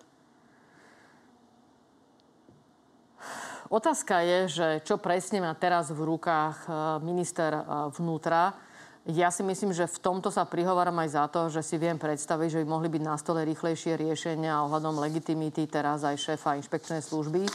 Otázka 3.70 4.26
je, 4.26 4.40
že 4.50 4.68
čo 4.82 4.98
presne 4.98 5.38
má 5.38 5.54
teraz 5.54 5.94
v 5.94 6.02
rukách 6.02 6.58
e, 6.66 6.70
minister 7.06 7.54
e, 7.54 7.62
vnútra. 7.94 8.58
Ja 9.06 9.30
si 9.30 9.46
myslím, 9.46 9.70
že 9.70 9.86
v 9.86 10.02
tomto 10.02 10.34
sa 10.34 10.50
prihováram 10.50 10.98
aj 10.98 11.10
za 11.14 11.26
to, 11.30 11.42
že 11.54 11.62
si 11.62 11.78
viem 11.78 12.02
predstaviť, 12.02 12.58
že 12.58 12.62
by 12.62 12.66
mohli 12.66 12.90
byť 12.90 13.04
na 13.06 13.14
stole 13.22 13.46
rýchlejšie 13.46 14.02
riešenia 14.02 14.66
ohľadom 14.66 14.98
legitimity 14.98 15.70
teraz 15.70 16.02
aj 16.02 16.18
šéfa 16.18 16.58
inšpekčnej 16.58 17.06
služby. 17.06 17.46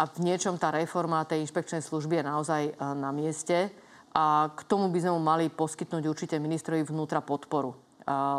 A 0.00 0.08
v 0.08 0.16
niečom 0.24 0.56
tá 0.56 0.72
reforma 0.72 1.28
tej 1.28 1.44
inšpekčnej 1.44 1.84
služby 1.84 2.20
je 2.20 2.24
naozaj 2.24 2.62
e, 2.64 2.72
na 2.96 3.12
mieste. 3.12 3.68
A 4.16 4.48
k 4.56 4.60
tomu 4.64 4.88
by 4.88 5.04
sme 5.04 5.12
mu 5.12 5.20
mali 5.20 5.52
poskytnúť 5.52 6.08
určite 6.08 6.40
ministrovi 6.40 6.88
vnútra 6.88 7.20
podporu. 7.20 7.89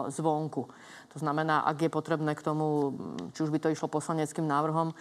Zvonku. 0.07 0.67
To 1.11 1.17
znamená, 1.19 1.67
ak 1.67 1.87
je 1.87 1.91
potrebné 1.91 2.31
k 2.35 2.45
tomu, 2.45 2.95
či 3.35 3.43
už 3.43 3.51
by 3.51 3.59
to 3.59 3.73
išlo 3.73 3.91
poslaneckým 3.91 4.47
návrhom, 4.47 4.95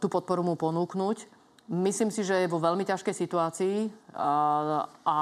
tú 0.00 0.06
podporu 0.08 0.40
mu 0.40 0.56
ponúknuť. 0.56 1.28
Myslím 1.68 2.08
si, 2.08 2.24
že 2.24 2.44
je 2.44 2.48
vo 2.48 2.56
veľmi 2.56 2.80
ťažkej 2.88 3.12
situácii 3.12 3.76
a 5.04 5.18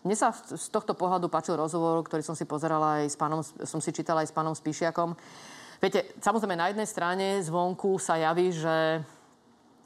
mne 0.00 0.16
sa 0.16 0.32
z 0.32 0.66
tohto 0.72 0.96
pohľadu 0.96 1.28
páčil 1.28 1.60
rozhovor, 1.60 2.00
ktorý 2.08 2.24
som 2.24 2.32
si 2.32 2.48
pozerala 2.48 3.04
aj 3.04 3.12
s 3.12 3.16
pánom, 3.20 3.44
som 3.44 3.76
si 3.76 3.92
čítala 3.92 4.24
aj 4.24 4.32
s 4.32 4.36
pánom 4.36 4.56
Spíšiakom. 4.56 5.12
Viete, 5.76 6.16
samozrejme 6.24 6.56
na 6.56 6.72
jednej 6.72 6.88
strane 6.88 7.44
zvonku 7.44 8.00
sa 8.00 8.16
javí, 8.16 8.48
že 8.48 9.04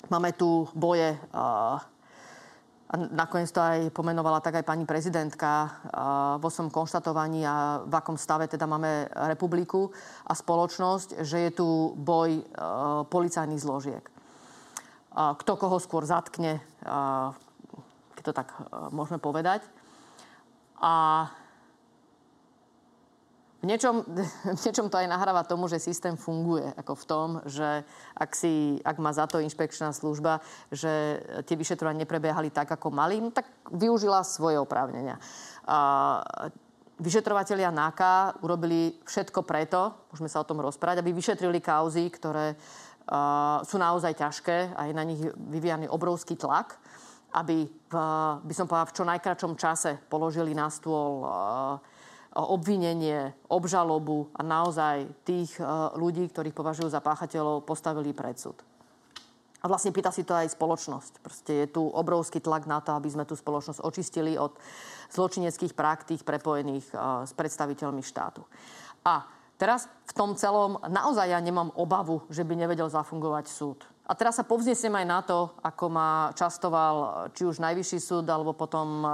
máme 0.07 0.31
tu 0.39 0.71
boje 0.79 1.19
a 2.93 2.95
nakoniec 3.09 3.49
to 3.49 3.57
aj 3.57 3.89
pomenovala 3.97 4.45
tak 4.45 4.61
aj 4.61 4.69
pani 4.69 4.85
prezidentka 4.85 5.81
vo 6.37 6.53
svojom 6.53 6.69
konštatovaní 6.69 7.41
a 7.41 7.81
v 7.89 7.95
akom 7.97 8.21
stave 8.21 8.53
teda 8.53 8.69
máme 8.69 9.09
republiku 9.33 9.89
a 10.29 10.37
spoločnosť, 10.37 11.25
že 11.25 11.49
je 11.49 11.51
tu 11.57 11.69
boj 11.97 12.45
policajných 13.09 13.65
zložiek. 13.65 14.05
Kto 15.13 15.53
koho 15.57 15.81
skôr 15.81 16.05
zatkne, 16.05 16.61
keď 18.13 18.23
to 18.29 18.37
tak 18.37 18.53
môžeme 18.93 19.17
povedať. 19.17 19.65
A 20.77 21.29
v 23.63 23.71
niečom, 23.71 24.03
v 24.59 24.61
niečom 24.61 24.91
to 24.91 24.99
aj 24.99 25.07
nahráva 25.07 25.47
tomu, 25.47 25.71
že 25.71 25.79
systém 25.79 26.19
funguje. 26.19 26.67
Ako 26.75 26.99
v 26.99 27.05
tom, 27.07 27.29
že 27.47 27.87
ak, 28.19 28.31
si, 28.35 28.83
ak 28.83 28.99
má 28.99 29.15
za 29.15 29.31
to 29.31 29.39
inšpekčná 29.39 29.95
služba, 29.95 30.43
že 30.75 31.23
tie 31.47 31.55
vyšetrovania 31.55 32.03
neprebiehali 32.03 32.51
tak, 32.51 32.75
ako 32.75 32.91
mali, 32.91 33.23
no 33.23 33.31
tak 33.31 33.47
využila 33.71 34.27
svoje 34.27 34.59
oprávnenia. 34.59 35.17
A, 35.65 36.21
vyšetrovatelia 37.03 37.71
NAKA 37.75 38.43
urobili 38.47 38.99
všetko 39.07 39.43
preto, 39.43 40.07
môžeme 40.11 40.31
sa 40.31 40.43
o 40.43 40.47
tom 40.47 40.63
rozprávať, 40.63 41.03
aby 41.03 41.11
vyšetrili 41.11 41.59
kauzy, 41.59 42.07
ktoré 42.07 42.55
uh, 42.55 43.59
sú 43.67 43.75
naozaj 43.75 44.23
ťažké 44.23 44.71
a 44.71 44.87
je 44.87 44.95
na 44.95 45.03
nich 45.03 45.19
vyvíjaný 45.35 45.91
obrovský 45.91 46.39
tlak 46.39 46.79
aby 47.33 47.65
v, 47.65 47.95
by 48.45 48.53
som 48.53 48.69
povedala, 48.69 48.93
v 48.93 48.97
čo 49.01 49.09
najkračom 49.09 49.53
čase 49.57 49.97
položili 50.13 50.53
na 50.53 50.69
stôl 50.69 51.25
obvinenie, 52.33 53.37
obžalobu 53.53 54.33
a 54.33 54.41
naozaj 54.41 55.05
tých 55.29 55.61
ľudí, 55.97 56.29
ktorých 56.33 56.57
považujú 56.57 56.89
za 56.89 57.05
páchateľov, 57.05 57.69
postavili 57.69 58.17
pred 58.17 58.41
súd. 58.41 58.57
A 59.63 59.71
vlastne 59.71 59.95
pýta 59.95 60.11
si 60.11 60.27
to 60.27 60.35
aj 60.35 60.59
spoločnosť. 60.59 61.13
Proste 61.23 61.53
je 61.55 61.67
tu 61.71 61.87
obrovský 61.87 62.43
tlak 62.43 62.67
na 62.67 62.83
to, 62.83 62.99
aby 62.99 63.07
sme 63.07 63.23
tú 63.23 63.39
spoločnosť 63.39 63.85
očistili 63.87 64.35
od 64.35 64.59
zločineckých 65.15 65.77
praktík 65.77 66.27
prepojených 66.27 66.91
s 67.23 67.31
predstaviteľmi 67.37 68.03
štátu. 68.03 68.43
A 69.07 69.23
teraz 69.61 69.87
v 70.11 70.13
tom 70.19 70.35
celom 70.35 70.83
naozaj 70.83 71.31
ja 71.31 71.39
nemám 71.39 71.71
obavu, 71.79 72.27
že 72.27 72.43
by 72.43 72.59
nevedel 72.59 72.91
zafungovať 72.91 73.47
súd. 73.47 73.87
A 74.03 74.19
teraz 74.19 74.35
sa 74.35 74.43
povznesiem 74.43 74.91
aj 74.99 75.07
na 75.07 75.21
to, 75.23 75.55
ako 75.63 75.85
ma 75.87 76.35
častoval 76.35 77.31
či 77.39 77.47
už 77.47 77.63
Najvyšší 77.63 77.99
súd, 78.03 78.27
alebo 78.27 78.51
potom 78.51 79.07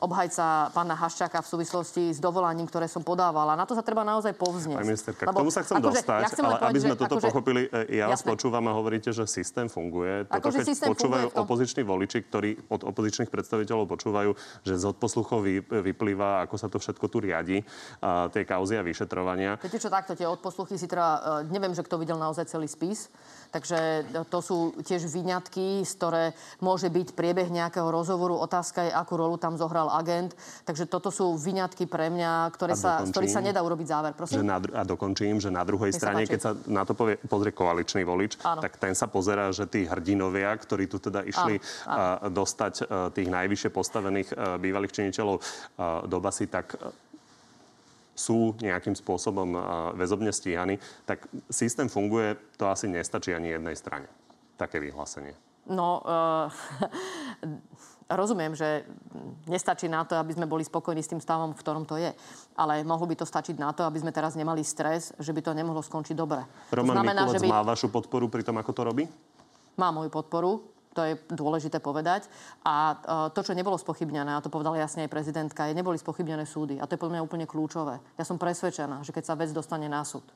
obhajca 0.00 0.72
pána 0.72 0.96
Haščáka 0.96 1.44
v 1.44 1.48
súvislosti 1.52 2.16
s 2.16 2.24
dovolaním, 2.24 2.64
ktoré 2.64 2.88
som 2.88 3.04
podávala. 3.04 3.52
Na 3.52 3.68
to 3.68 3.76
sa 3.76 3.84
treba 3.84 4.00
naozaj 4.00 4.32
povznieť. 4.40 4.80
Pani 4.80 4.96
ministerka, 4.96 5.28
k 5.28 5.36
tomu 5.36 5.52
sa 5.52 5.60
chcem 5.60 5.76
akože, 5.76 5.92
dostať, 5.92 6.20
ja 6.24 6.28
chcem 6.32 6.46
ale 6.48 6.52
povedať, 6.56 6.72
aby 6.72 6.80
sme 6.80 6.96
toto 6.96 7.14
akože, 7.20 7.26
pochopili, 7.28 7.62
e, 7.68 8.00
ja 8.00 8.08
vás 8.08 8.24
počúvam 8.24 8.64
a 8.64 8.72
hovoríte, 8.72 9.12
že 9.12 9.28
systém 9.28 9.68
funguje. 9.68 10.24
Toto, 10.24 10.40
akože 10.40 10.56
keď 10.64 10.66
systém 10.72 10.88
počúvajú 10.88 11.26
tom... 11.36 11.44
opoziční 11.44 11.82
voliči, 11.84 12.18
ktorí 12.24 12.50
od 12.72 12.80
opozičných 12.88 13.28
predstaviteľov 13.28 13.92
počúvajú, 13.92 14.30
že 14.64 14.72
z 14.80 14.84
odposluchov 14.88 15.44
vyplýva, 15.68 16.48
ako 16.48 16.56
sa 16.56 16.72
to 16.72 16.80
všetko 16.80 17.06
tu 17.12 17.20
riadi, 17.20 17.60
a 18.00 18.32
tie 18.32 18.48
kauzy 18.48 18.80
a 18.80 18.82
vyšetrovania. 18.82 19.60
Viete 19.60 19.76
čo, 19.76 19.92
takto 19.92 20.16
tie 20.16 20.24
odposluchy 20.24 20.80
si 20.80 20.88
treba, 20.88 21.44
neviem, 21.44 21.76
že 21.76 21.84
kto 21.84 22.00
videl 22.00 22.16
naozaj 22.16 22.48
celý 22.48 22.64
spis, 22.64 23.12
Takže 23.50 24.06
to 24.30 24.38
sú 24.38 24.58
tiež 24.86 25.10
vyňatky, 25.10 25.82
z 25.82 25.92
ktoré 25.98 26.24
môže 26.62 26.86
byť 26.86 27.18
priebeh 27.18 27.50
nejakého 27.50 27.90
rozhovoru. 27.90 28.38
Otázka 28.38 28.86
je, 28.86 28.92
akú 28.94 29.18
rolu 29.18 29.36
tam 29.42 29.58
zohral 29.58 29.90
agent. 29.90 30.38
Takže 30.62 30.86
toto 30.86 31.10
sú 31.10 31.34
vyňatky 31.34 31.90
pre 31.90 32.14
mňa, 32.14 32.54
ktoré 32.54 32.78
sa, 32.78 33.02
z 33.02 33.10
ktorých 33.10 33.34
sa 33.34 33.42
nedá 33.42 33.58
urobiť 33.66 33.86
záver. 33.90 34.12
Prosím? 34.14 34.42
Že 34.42 34.46
na, 34.46 34.58
a 34.62 34.82
dokončím, 34.86 35.42
že 35.42 35.50
na 35.50 35.66
druhej 35.66 35.90
Nech 35.90 35.98
strane, 35.98 36.22
keď 36.30 36.40
sa 36.40 36.50
na 36.70 36.86
to 36.86 36.94
povie, 36.94 37.18
pozrie 37.26 37.50
koaličný 37.50 38.06
volič, 38.06 38.38
áno. 38.46 38.62
tak 38.62 38.78
ten 38.78 38.94
sa 38.94 39.10
pozera, 39.10 39.50
že 39.50 39.66
tí 39.66 39.82
hrdinovia, 39.82 40.54
ktorí 40.54 40.86
tu 40.86 41.02
teda 41.02 41.26
išli 41.26 41.58
áno, 41.84 42.22
áno. 42.22 42.30
dostať 42.30 42.74
tých 43.18 43.28
najvyššie 43.28 43.70
postavených 43.74 44.28
bývalých 44.62 44.94
činiteľov 44.94 45.42
do 46.06 46.18
basy, 46.22 46.46
tak 46.46 46.78
sú 48.20 48.52
nejakým 48.60 48.92
spôsobom 48.92 49.56
väzobne 49.96 50.28
stíhaní, 50.28 50.76
tak 51.08 51.24
systém 51.48 51.88
funguje, 51.88 52.36
to 52.60 52.68
asi 52.68 52.84
nestačí 52.84 53.32
ani 53.32 53.56
jednej 53.56 53.72
strane. 53.72 54.06
Také 54.60 54.76
vyhlásenie. 54.76 55.32
No, 55.70 56.02
uh, 56.04 56.50
rozumiem, 58.20 58.58
že 58.58 58.82
nestačí 59.46 59.86
na 59.86 60.02
to, 60.02 60.18
aby 60.18 60.34
sme 60.34 60.50
boli 60.50 60.66
spokojní 60.66 60.98
s 60.98 61.10
tým 61.12 61.22
stavom, 61.22 61.54
v 61.54 61.60
ktorom 61.62 61.84
to 61.86 61.94
je. 61.94 62.10
Ale 62.58 62.82
mohlo 62.82 63.06
by 63.06 63.14
to 63.14 63.26
stačiť 63.28 63.56
na 63.56 63.70
to, 63.70 63.86
aby 63.86 64.02
sme 64.02 64.10
teraz 64.10 64.34
nemali 64.34 64.66
stres, 64.66 65.14
že 65.16 65.30
by 65.30 65.40
to 65.40 65.54
nemohlo 65.54 65.80
skončiť 65.80 66.16
dobre. 66.18 66.42
Roman 66.74 66.90
to 66.90 66.98
znamená, 66.98 67.22
že 67.30 67.38
by... 67.38 67.46
má 67.46 67.62
vašu 67.62 67.88
podporu 67.88 68.26
pri 68.26 68.42
tom, 68.42 68.58
ako 68.58 68.72
to 68.74 68.82
robí? 68.82 69.04
Má 69.78 69.94
moju 69.94 70.10
podporu. 70.10 70.79
To 70.98 71.06
je 71.06 71.14
dôležité 71.30 71.78
povedať. 71.78 72.26
A 72.66 72.74
e, 72.90 72.94
to, 73.30 73.46
čo 73.46 73.54
nebolo 73.54 73.78
spochybnené, 73.78 74.34
a 74.34 74.42
to 74.42 74.50
povedala 74.50 74.74
jasne 74.74 75.06
aj 75.06 75.14
prezidentka, 75.14 75.70
je, 75.70 75.78
neboli 75.78 75.94
spochybnené 75.94 76.42
súdy. 76.42 76.82
A 76.82 76.86
to 76.90 76.98
je 76.98 77.02
podľa 77.02 77.22
mňa 77.22 77.26
úplne 77.26 77.46
kľúčové. 77.46 78.02
Ja 78.18 78.26
som 78.26 78.42
presvedčená, 78.42 79.06
že 79.06 79.14
keď 79.14 79.24
sa 79.30 79.38
vec 79.38 79.54
dostane 79.54 79.86
na 79.86 80.02
súd, 80.02 80.26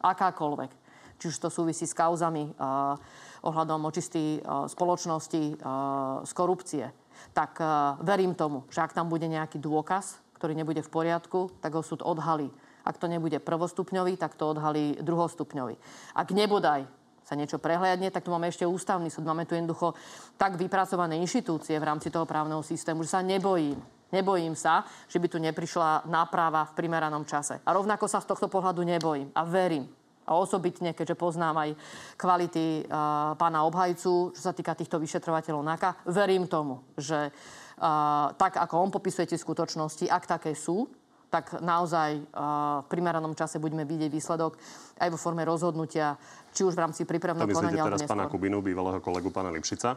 akákoľvek, 0.00 0.72
či 1.20 1.28
už 1.28 1.36
to 1.36 1.52
súvisí 1.52 1.84
s 1.84 1.92
kauzami 1.92 2.48
uh, 2.56 2.96
ohľadom 3.44 3.84
očistý 3.84 4.40
uh, 4.40 4.64
spoločnosti 4.64 5.60
uh, 5.60 6.24
z 6.24 6.32
korupcie, 6.32 6.88
tak 7.36 7.60
uh, 7.60 8.00
verím 8.00 8.32
tomu, 8.32 8.64
že 8.72 8.80
ak 8.80 8.96
tam 8.96 9.12
bude 9.12 9.28
nejaký 9.28 9.60
dôkaz, 9.60 10.16
ktorý 10.40 10.56
nebude 10.56 10.80
v 10.80 10.88
poriadku, 10.88 11.52
tak 11.60 11.76
ho 11.76 11.84
súd 11.84 12.00
odhalí. 12.00 12.48
Ak 12.88 12.96
to 12.96 13.04
nebude 13.04 13.36
prvostupňový, 13.44 14.16
tak 14.16 14.32
to 14.40 14.56
odhalí 14.56 14.96
druhostupňový. 15.04 15.76
Ak 16.16 16.32
nebodaj 16.32 16.88
sa 17.30 17.38
niečo 17.38 17.62
prehliadne, 17.62 18.10
tak 18.10 18.26
tu 18.26 18.34
máme 18.34 18.50
ešte 18.50 18.66
ústavný 18.66 19.06
súd. 19.06 19.22
Máme 19.22 19.46
tu 19.46 19.54
jednoducho 19.54 19.94
tak 20.34 20.58
vypracované 20.58 21.14
inštitúcie 21.22 21.78
v 21.78 21.86
rámci 21.86 22.10
toho 22.10 22.26
právneho 22.26 22.58
systému, 22.66 23.06
že 23.06 23.14
sa 23.14 23.22
nebojím. 23.22 23.78
Nebojím 24.10 24.58
sa, 24.58 24.82
že 25.06 25.22
by 25.22 25.30
tu 25.30 25.38
neprišla 25.38 26.10
náprava 26.10 26.66
v 26.66 26.74
primeranom 26.74 27.22
čase. 27.22 27.62
A 27.62 27.70
rovnako 27.70 28.10
sa 28.10 28.18
z 28.18 28.26
tohto 28.34 28.50
pohľadu 28.50 28.82
nebojím 28.82 29.30
a 29.30 29.46
verím, 29.46 29.86
a 30.26 30.34
osobitne, 30.34 30.90
keďže 30.90 31.14
poznám 31.14 31.58
aj 31.58 31.70
kvality 32.18 32.86
uh, 32.86 33.34
pána 33.34 33.66
obhajcu, 33.66 34.34
čo 34.34 34.40
sa 34.42 34.54
týka 34.54 34.74
týchto 34.74 34.98
vyšetrovateľov 34.98 35.62
NAKA, 35.62 35.90
verím 36.10 36.50
tomu, 36.50 36.82
že 36.94 37.30
uh, 37.30 38.30
tak, 38.34 38.58
ako 38.58 38.74
on 38.78 38.90
popisuje 38.90 39.30
tie 39.30 39.38
skutočnosti, 39.38 40.06
ak 40.06 40.30
také 40.30 40.54
sú, 40.54 40.86
tak 41.30 41.62
naozaj 41.62 42.26
uh, 42.34 42.82
v 42.82 42.86
primeranom 42.90 43.32
čase 43.38 43.62
budeme 43.62 43.86
vidieť 43.86 44.10
výsledok 44.10 44.58
aj 44.98 45.08
vo 45.14 45.18
forme 45.18 45.46
rozhodnutia, 45.46 46.18
či 46.50 46.66
už 46.66 46.74
v 46.74 46.82
rámci 46.82 47.06
prípravného 47.06 47.46
konania. 47.46 47.86
Teraz 47.86 48.02
pána 48.02 48.26
Kubinu, 48.26 48.58
bývalého 48.58 48.98
kolegu 48.98 49.30
pána 49.30 49.54
Lipšica. 49.54 49.94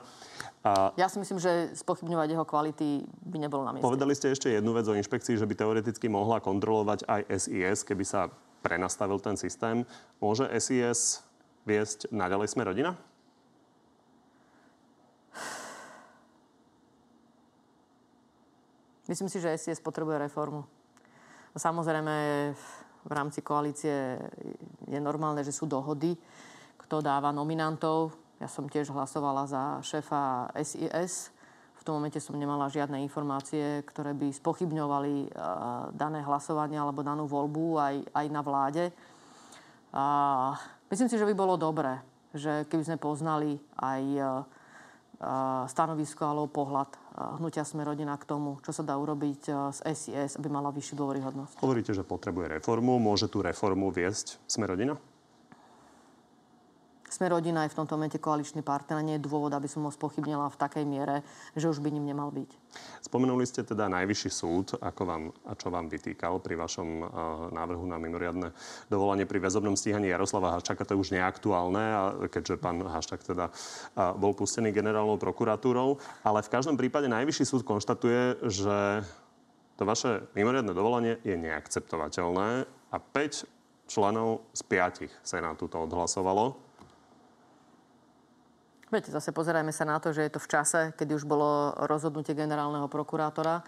A... 0.62 0.94
Ja 0.94 1.10
si 1.10 1.18
myslím, 1.18 1.42
že 1.42 1.74
spochybňovať 1.74 2.38
jeho 2.38 2.46
kvality 2.46 3.02
by 3.26 3.38
nebolo 3.42 3.66
na 3.66 3.74
mieste. 3.74 3.84
Povedali 3.84 4.14
ste 4.14 4.32
ešte 4.32 4.54
jednu 4.54 4.78
vec 4.78 4.86
o 4.86 4.94
inšpekcii, 4.94 5.36
že 5.42 5.50
by 5.50 5.58
teoreticky 5.58 6.06
mohla 6.06 6.38
kontrolovať 6.38 7.10
aj 7.10 7.22
SIS, 7.34 7.82
keby 7.82 8.06
sa 8.06 8.30
prenastavil 8.62 9.18
ten 9.18 9.36
systém. 9.36 9.84
Môže 10.22 10.46
SIS 10.54 11.26
viesť 11.66 12.14
naďalej 12.14 12.48
sme 12.54 12.64
rodina? 12.64 12.94
Myslím 19.04 19.28
si, 19.28 19.44
že 19.44 19.52
SIS 19.60 19.84
potrebuje 19.84 20.16
reformu. 20.16 20.64
Samozrejme, 21.54 22.16
v 23.04 23.12
rámci 23.14 23.46
koalície 23.46 24.18
je 24.90 25.00
normálne, 25.00 25.46
že 25.46 25.54
sú 25.54 25.70
dohody, 25.70 26.18
kto 26.82 27.04
dáva 27.06 27.30
nominantov. 27.30 28.16
Ja 28.42 28.50
som 28.50 28.66
tiež 28.66 28.90
hlasovala 28.90 29.46
za 29.46 29.78
šéfa 29.86 30.50
SIS. 30.58 31.30
V 31.78 31.82
tom 31.86 32.00
momente 32.00 32.18
som 32.18 32.40
nemala 32.40 32.72
žiadne 32.72 33.04
informácie, 33.04 33.84
ktoré 33.84 34.16
by 34.16 34.32
spochybňovali 34.34 35.36
dané 35.94 36.24
hlasovanie 36.24 36.80
alebo 36.80 37.04
danú 37.04 37.28
voľbu 37.28 37.66
aj, 37.76 37.96
aj 38.18 38.26
na 38.32 38.42
vláde. 38.42 38.90
A 39.94 40.04
myslím 40.90 41.12
si, 41.12 41.20
že 41.20 41.28
by 41.28 41.36
bolo 41.36 41.60
dobré, 41.60 42.00
že 42.34 42.66
keby 42.72 42.84
sme 42.88 42.98
poznali 42.98 43.60
aj 43.78 44.02
stanovisko 45.70 46.24
alebo 46.24 46.50
pohľad 46.50 46.88
hnutia 47.14 47.62
Sme 47.62 47.86
rodina 47.86 48.18
k 48.18 48.26
tomu, 48.26 48.58
čo 48.66 48.74
sa 48.74 48.82
dá 48.82 48.98
urobiť 48.98 49.42
z 49.72 49.80
SIS, 49.86 50.42
aby 50.42 50.50
mala 50.50 50.74
vyššiu 50.74 50.96
dôveryhodnosť. 50.98 51.62
Hovoríte, 51.62 51.94
že 51.94 52.02
potrebuje 52.02 52.60
reformu. 52.60 52.98
Môže 52.98 53.30
tú 53.30 53.46
reformu 53.46 53.94
viesť 53.94 54.42
Sme 54.50 54.66
rodina? 54.66 54.98
Sme 57.14 57.30
rodina 57.30 57.62
aj 57.62 57.78
v 57.78 57.78
tomto 57.78 57.94
momente 57.94 58.18
koaličný 58.18 58.66
partner. 58.66 59.06
Nie 59.06 59.22
je 59.22 59.26
dôvod, 59.30 59.54
aby 59.54 59.70
som 59.70 59.86
ho 59.86 59.94
spochybnila 59.94 60.50
v 60.50 60.58
takej 60.58 60.82
miere, 60.82 61.22
že 61.54 61.70
už 61.70 61.78
by 61.78 61.94
ním 61.94 62.10
nemal 62.10 62.34
byť. 62.34 62.50
Spomenuli 63.06 63.46
ste 63.46 63.62
teda 63.62 63.86
najvyšší 63.86 64.30
súd, 64.34 64.82
ako 64.82 65.02
vám, 65.06 65.24
a 65.46 65.54
čo 65.54 65.70
vám 65.70 65.94
vytýkal 65.94 66.42
pri 66.42 66.58
vašom 66.58 66.90
uh, 66.90 67.06
návrhu 67.54 67.86
na 67.86 68.02
mimoriadne 68.02 68.50
dovolanie 68.90 69.30
pri 69.30 69.46
väzobnom 69.46 69.78
stíhaní 69.78 70.10
Jaroslava 70.10 70.58
Haščaka. 70.58 70.90
To 70.90 70.98
je 70.98 71.02
už 71.06 71.14
neaktuálne, 71.14 71.84
a 71.86 72.02
keďže 72.26 72.58
pán 72.58 72.82
Haščak 72.82 73.22
teda 73.22 73.54
uh, 73.54 74.18
bol 74.18 74.34
pustený 74.34 74.74
generálnou 74.74 75.22
prokuratúrou. 75.22 76.02
Ale 76.26 76.42
v 76.42 76.50
každom 76.50 76.82
prípade 76.82 77.06
najvyšší 77.14 77.46
súd 77.46 77.62
konštatuje, 77.62 78.42
že 78.50 79.06
to 79.78 79.86
vaše 79.86 80.26
mimoriadne 80.34 80.74
dovolanie 80.74 81.22
je 81.22 81.38
neakceptovateľné 81.38 82.66
a 82.90 82.98
5 82.98 83.46
členov 83.86 84.50
z 84.58 84.62
5 84.66 85.22
Senátu 85.22 85.70
to 85.70 85.78
odhlasovalo. 85.86 86.73
Viete, 88.94 89.10
zase 89.10 89.34
pozerajme 89.34 89.74
sa 89.74 89.90
na 89.90 89.98
to, 89.98 90.14
že 90.14 90.22
je 90.22 90.38
to 90.38 90.38
v 90.38 90.52
čase, 90.54 90.94
kedy 90.94 91.18
už 91.18 91.26
bolo 91.26 91.74
rozhodnutie 91.90 92.38
generálneho 92.38 92.86
prokurátora 92.86 93.66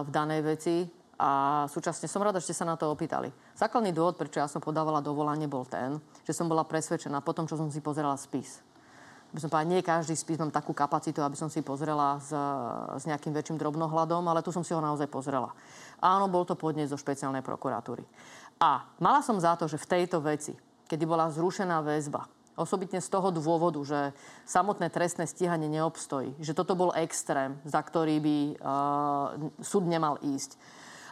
v 0.00 0.08
danej 0.08 0.40
veci 0.40 0.88
a 1.20 1.64
súčasne 1.68 2.08
som 2.08 2.24
rada, 2.24 2.40
že 2.40 2.48
ste 2.48 2.64
sa 2.64 2.64
na 2.64 2.72
to 2.72 2.88
opýtali. 2.88 3.28
Základný 3.52 3.92
dôvod, 3.92 4.16
prečo 4.16 4.40
ja 4.40 4.48
som 4.48 4.64
podávala 4.64 5.04
dovolanie, 5.04 5.44
bol 5.44 5.68
ten, 5.68 6.00
že 6.24 6.32
som 6.32 6.48
bola 6.48 6.64
presvedčená 6.64 7.20
po 7.20 7.36
tom, 7.36 7.44
čo 7.44 7.60
som 7.60 7.68
si 7.68 7.84
pozerala 7.84 8.16
spis. 8.16 8.64
By 9.36 9.38
som 9.44 9.52
povedala, 9.52 9.68
nie 9.68 9.84
každý 9.84 10.16
spis 10.16 10.40
mám 10.40 10.48
takú 10.48 10.72
kapacitu, 10.72 11.20
aby 11.20 11.36
som 11.36 11.52
si 11.52 11.60
pozrela 11.60 12.16
s, 12.16 12.32
s 12.96 13.04
nejakým 13.04 13.36
väčším 13.36 13.60
drobnohľadom, 13.60 14.32
ale 14.32 14.40
tu 14.40 14.48
som 14.48 14.64
si 14.64 14.72
ho 14.72 14.80
naozaj 14.80 15.12
pozrela. 15.12 15.52
Áno, 16.00 16.24
bol 16.32 16.48
to 16.48 16.56
podnet 16.56 16.88
zo 16.88 16.96
špeciálnej 16.96 17.44
prokuratúry. 17.44 18.00
A 18.64 18.88
mala 18.96 19.20
som 19.20 19.36
za 19.36 19.60
to, 19.60 19.68
že 19.68 19.76
v 19.76 19.90
tejto 19.92 20.24
veci, 20.24 20.56
kedy 20.88 21.04
bola 21.04 21.28
zrušená 21.28 21.84
väzba, 21.84 22.37
Osobitne 22.58 22.98
z 22.98 23.06
toho 23.06 23.30
dôvodu, 23.30 23.78
že 23.86 24.10
samotné 24.42 24.90
trestné 24.90 25.30
stíhanie 25.30 25.70
neobstojí. 25.70 26.34
Že 26.42 26.58
toto 26.58 26.74
bol 26.74 26.90
extrém, 26.98 27.54
za 27.62 27.78
ktorý 27.78 28.18
by 28.18 28.38
uh, 28.58 29.26
súd 29.62 29.86
nemal 29.86 30.18
ísť. 30.26 30.58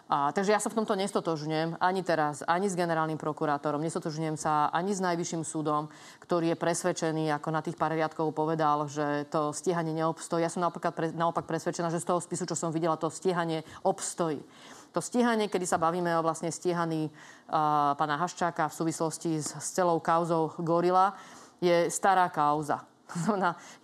A, 0.06 0.30
takže 0.30 0.54
ja 0.54 0.62
sa 0.62 0.70
v 0.70 0.78
tomto 0.78 0.94
nestotožňujem 0.94 1.82
ani 1.82 2.06
teraz, 2.06 2.46
ani 2.46 2.70
s 2.70 2.78
generálnym 2.78 3.18
prokurátorom, 3.18 3.82
nestotožňujem 3.82 4.38
sa 4.38 4.70
ani 4.70 4.94
s 4.94 5.02
najvyšším 5.02 5.42
súdom, 5.42 5.90
ktorý 6.22 6.54
je 6.54 6.62
presvedčený, 6.62 7.34
ako 7.34 7.50
na 7.50 7.58
tých 7.58 7.74
pár 7.74 7.90
riadkov 7.90 8.30
povedal, 8.30 8.86
že 8.86 9.26
to 9.34 9.50
stíhanie 9.50 9.90
neobstojí. 9.98 10.46
Ja 10.46 10.50
som 10.50 10.62
naopak, 10.62 10.94
pre, 10.94 11.10
naopak 11.10 11.50
presvedčená, 11.50 11.90
že 11.90 11.98
z 11.98 12.06
toho 12.06 12.22
spisu, 12.22 12.46
čo 12.46 12.54
som 12.54 12.70
videla, 12.70 12.94
to 12.94 13.10
stíhanie 13.10 13.66
obstojí. 13.82 14.38
To 14.96 15.04
stíhanie, 15.04 15.52
kedy 15.52 15.68
sa 15.68 15.76
bavíme 15.76 16.08
o 16.16 16.24
vlastne 16.24 16.48
stíhaní 16.48 17.12
uh, 17.12 17.92
pána 18.00 18.16
Haščáka 18.16 18.72
v 18.72 18.76
súvislosti 18.80 19.36
s, 19.36 19.52
s 19.52 19.76
celou 19.76 20.00
kauzou 20.00 20.56
Gorila, 20.64 21.12
je 21.60 21.92
stará 21.92 22.32
kauza. 22.32 22.80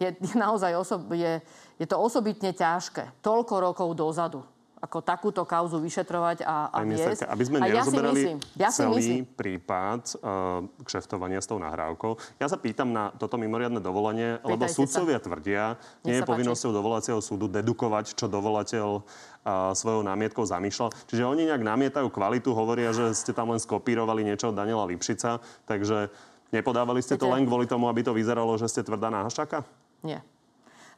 je, 0.00 0.08
je 0.08 0.32
naozaj 0.32 0.72
osob, 0.72 1.12
je, 1.12 1.44
je 1.76 1.84
to 1.84 2.00
osobitne 2.00 2.56
ťažké. 2.56 3.20
Toľko 3.20 3.54
rokov 3.60 3.92
dozadu 3.92 4.40
ako 4.82 4.98
takúto 4.98 5.46
kauzu 5.46 5.78
vyšetrovať 5.78 6.42
a, 6.42 6.74
a 6.74 6.82
viesť. 6.82 7.30
Aby 7.30 7.44
sme 7.46 7.62
nerozoberali 7.62 8.20
ja 8.58 8.66
ja 8.66 8.70
celý 8.74 8.98
myslím. 8.98 9.22
prípad 9.38 10.18
uh, 10.18 10.66
kšeftovania 10.82 11.38
s 11.38 11.46
tou 11.46 11.62
nahrávkou, 11.62 12.18
ja 12.42 12.50
sa 12.50 12.58
pýtam 12.58 12.90
na 12.90 13.14
toto 13.14 13.38
mimoriadne 13.38 13.78
dovolenie, 13.78 14.42
Pýtajte 14.42 14.50
lebo 14.50 14.64
sudcovia 14.66 15.18
sa. 15.22 15.24
tvrdia, 15.30 15.62
nie 16.02 16.18
je 16.18 16.26
povinnosťou 16.26 16.74
dovolacieho 16.74 17.22
súdu 17.22 17.46
dedukovať, 17.46 18.18
čo 18.18 18.26
dovolateľ 18.26 18.88
uh, 18.98 19.70
svojou 19.70 20.02
námietkou 20.02 20.42
zamýšľal. 20.42 20.90
Čiže 21.06 21.30
oni 21.30 21.46
nejak 21.46 21.62
namietajú 21.62 22.10
kvalitu, 22.10 22.50
hovoria, 22.50 22.90
že 22.90 23.14
ste 23.14 23.30
tam 23.30 23.54
len 23.54 23.62
skopírovali 23.62 24.26
niečo 24.26 24.50
od 24.50 24.58
Daniela 24.58 24.82
Lipšica, 24.90 25.38
takže 25.70 26.10
Nepodávali 26.52 27.00
ste 27.00 27.16
to 27.16 27.32
len 27.32 27.48
kvôli 27.48 27.64
tomu, 27.64 27.88
aby 27.88 28.04
to 28.04 28.12
vyzeralo, 28.12 28.52
že 28.60 28.68
ste 28.68 28.84
tvrdá 28.84 29.08
na 29.08 29.24
Haščaka? 29.24 29.64
Nie. 30.04 30.20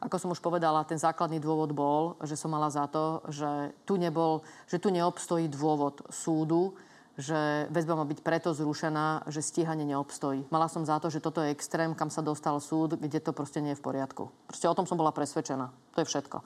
Ako 0.03 0.19
som 0.19 0.31
už 0.31 0.43
povedala, 0.43 0.83
ten 0.83 0.99
základný 0.99 1.39
dôvod 1.39 1.71
bol, 1.71 2.19
že 2.23 2.35
som 2.35 2.51
mala 2.51 2.67
za 2.67 2.87
to, 2.91 3.23
že 3.31 3.71
tu, 3.87 3.95
nebol, 3.95 4.43
že 4.67 4.79
tu 4.79 4.91
neobstojí 4.91 5.47
dôvod 5.47 6.03
súdu, 6.11 6.75
že 7.15 7.71
väzba 7.71 7.95
má 7.95 8.03
byť 8.03 8.19
preto 8.19 8.51
zrušená, 8.51 9.31
že 9.31 9.39
stíhanie 9.39 9.87
neobstojí. 9.87 10.51
Mala 10.51 10.67
som 10.67 10.83
za 10.83 10.99
to, 10.99 11.07
že 11.07 11.23
toto 11.23 11.39
je 11.39 11.55
extrém, 11.55 11.95
kam 11.95 12.11
sa 12.11 12.19
dostal 12.19 12.59
súd, 12.59 12.99
kde 12.99 13.23
to 13.23 13.31
proste 13.31 13.63
nie 13.63 13.71
je 13.71 13.79
v 13.79 13.87
poriadku. 13.87 14.27
Proste 14.51 14.67
o 14.67 14.75
tom 14.75 14.83
som 14.83 14.99
bola 14.99 15.15
presvedčená. 15.15 15.71
To 15.95 16.03
je 16.03 16.09
všetko. 16.11 16.43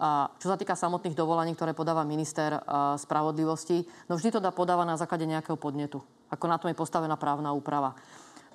A 0.00 0.32
čo 0.40 0.48
sa 0.48 0.56
týka 0.56 0.72
samotných 0.72 1.12
dovolaní, 1.12 1.52
ktoré 1.52 1.76
podáva 1.76 2.00
minister 2.08 2.56
spravodlivosti, 2.96 3.84
no 4.08 4.16
vždy 4.16 4.40
to 4.40 4.40
dá 4.40 4.56
podáva 4.56 4.88
na 4.88 4.96
základe 4.96 5.28
nejakého 5.28 5.60
podnetu. 5.60 6.00
Ako 6.32 6.48
na 6.48 6.56
tom 6.56 6.72
je 6.72 6.80
postavená 6.80 7.20
právna 7.20 7.52
úprava. 7.52 7.92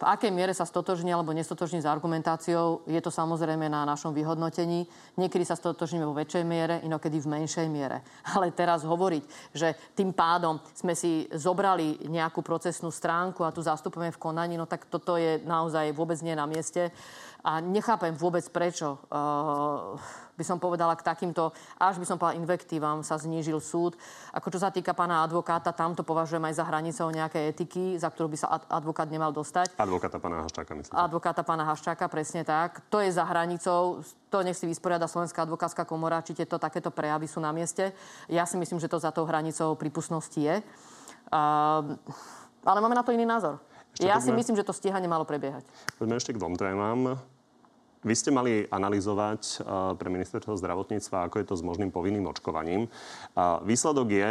V 0.02 0.10
akej 0.10 0.34
miere 0.34 0.50
sa 0.58 0.66
stotožní 0.66 1.14
alebo 1.14 1.30
nestotožní 1.30 1.78
s 1.78 1.86
argumentáciou, 1.86 2.82
je 2.90 2.98
to 2.98 3.14
samozrejme 3.14 3.70
na 3.70 3.86
našom 3.86 4.18
vyhodnotení. 4.18 4.90
Niekedy 5.14 5.46
sa 5.46 5.54
stotožníme 5.54 6.02
vo 6.10 6.18
väčšej 6.18 6.42
miere, 6.42 6.82
inokedy 6.82 7.22
v 7.22 7.30
menšej 7.38 7.70
miere. 7.70 8.02
Ale 8.34 8.50
teraz 8.50 8.82
hovoriť, 8.82 9.54
že 9.54 9.78
tým 9.94 10.10
pádom 10.10 10.58
sme 10.74 10.98
si 10.98 11.30
zobrali 11.30 12.10
nejakú 12.10 12.42
procesnú 12.42 12.90
stránku 12.90 13.46
a 13.46 13.54
tu 13.54 13.62
zastupujeme 13.62 14.10
v 14.10 14.18
konaní, 14.18 14.58
no 14.58 14.66
tak 14.66 14.90
toto 14.90 15.22
je 15.22 15.38
naozaj 15.46 15.94
vôbec 15.94 16.18
nie 16.26 16.34
na 16.34 16.50
mieste. 16.50 16.90
A 17.42 17.58
nechápem 17.58 18.14
vôbec 18.14 18.46
prečo. 18.54 19.02
Uh, 19.10 19.98
by 20.42 20.44
som 20.46 20.58
povedala 20.58 20.98
k 20.98 21.06
takýmto, 21.06 21.54
až 21.78 22.02
by 22.02 22.06
som 22.06 22.18
povedala 22.18 22.42
invektívam 22.42 23.06
sa 23.06 23.18
znížil 23.22 23.62
súd. 23.62 23.94
Ako 24.34 24.50
čo 24.50 24.58
sa 24.58 24.74
týka 24.74 24.98
pána 24.98 25.22
advokáta, 25.22 25.70
tam 25.70 25.94
to 25.94 26.02
považujem 26.02 26.42
aj 26.50 26.58
za 26.58 26.66
hranicou 26.66 27.08
nejakej 27.14 27.44
etiky, 27.54 27.84
za 28.02 28.10
ktorú 28.10 28.34
by 28.34 28.38
sa 28.42 28.48
advokát 28.66 29.06
nemal 29.06 29.30
dostať. 29.30 29.78
Advokáta 29.78 30.18
pána 30.18 30.42
Haščáka, 30.42 30.74
myslím. 30.74 30.94
Advokáta 30.98 31.42
pána 31.46 31.64
Haščáka, 31.70 32.10
presne 32.10 32.42
tak. 32.42 32.82
To 32.90 32.98
je 33.02 33.14
za 33.14 33.22
hranicou, 33.22 34.02
to 34.34 34.38
nech 34.42 34.58
si 34.58 34.66
vysporiada 34.66 35.06
Slovenská 35.06 35.46
advokátska 35.46 35.86
komora, 35.86 36.26
či 36.26 36.34
tieto 36.34 36.58
takéto 36.58 36.90
prejavy 36.90 37.30
sú 37.30 37.38
na 37.38 37.54
mieste. 37.54 37.94
Ja 38.26 38.50
si 38.50 38.58
myslím, 38.58 38.82
že 38.82 38.90
to 38.90 38.98
za 38.98 39.14
tou 39.14 39.30
hranicou 39.30 39.78
prípustnosti 39.78 40.42
je. 40.42 40.62
Uh, 41.30 41.98
ale 42.66 42.80
máme 42.82 42.98
na 42.98 43.06
to 43.06 43.14
iný 43.14 43.30
názor. 43.30 43.62
Ešte 43.96 44.08
ja 44.08 44.18
si 44.24 44.32
myslím, 44.32 44.56
že 44.56 44.68
to 44.68 44.72
stíhanie 44.72 45.08
malo 45.08 45.28
prebiehať. 45.28 45.68
Poďme 46.00 46.16
ešte 46.18 46.32
k 46.32 46.40
dvom 46.40 46.56
témam. 46.56 47.20
Vy 48.02 48.14
ste 48.18 48.34
mali 48.34 48.66
analyzovať 48.66 49.62
uh, 49.62 49.94
pre 49.94 50.10
ministerstvo 50.10 50.58
zdravotníctva, 50.58 51.30
ako 51.30 51.36
je 51.38 51.46
to 51.46 51.56
s 51.60 51.62
možným 51.62 51.94
povinným 51.94 52.26
očkovaním. 52.26 52.90
Uh, 53.38 53.62
výsledok 53.62 54.10
je, 54.10 54.30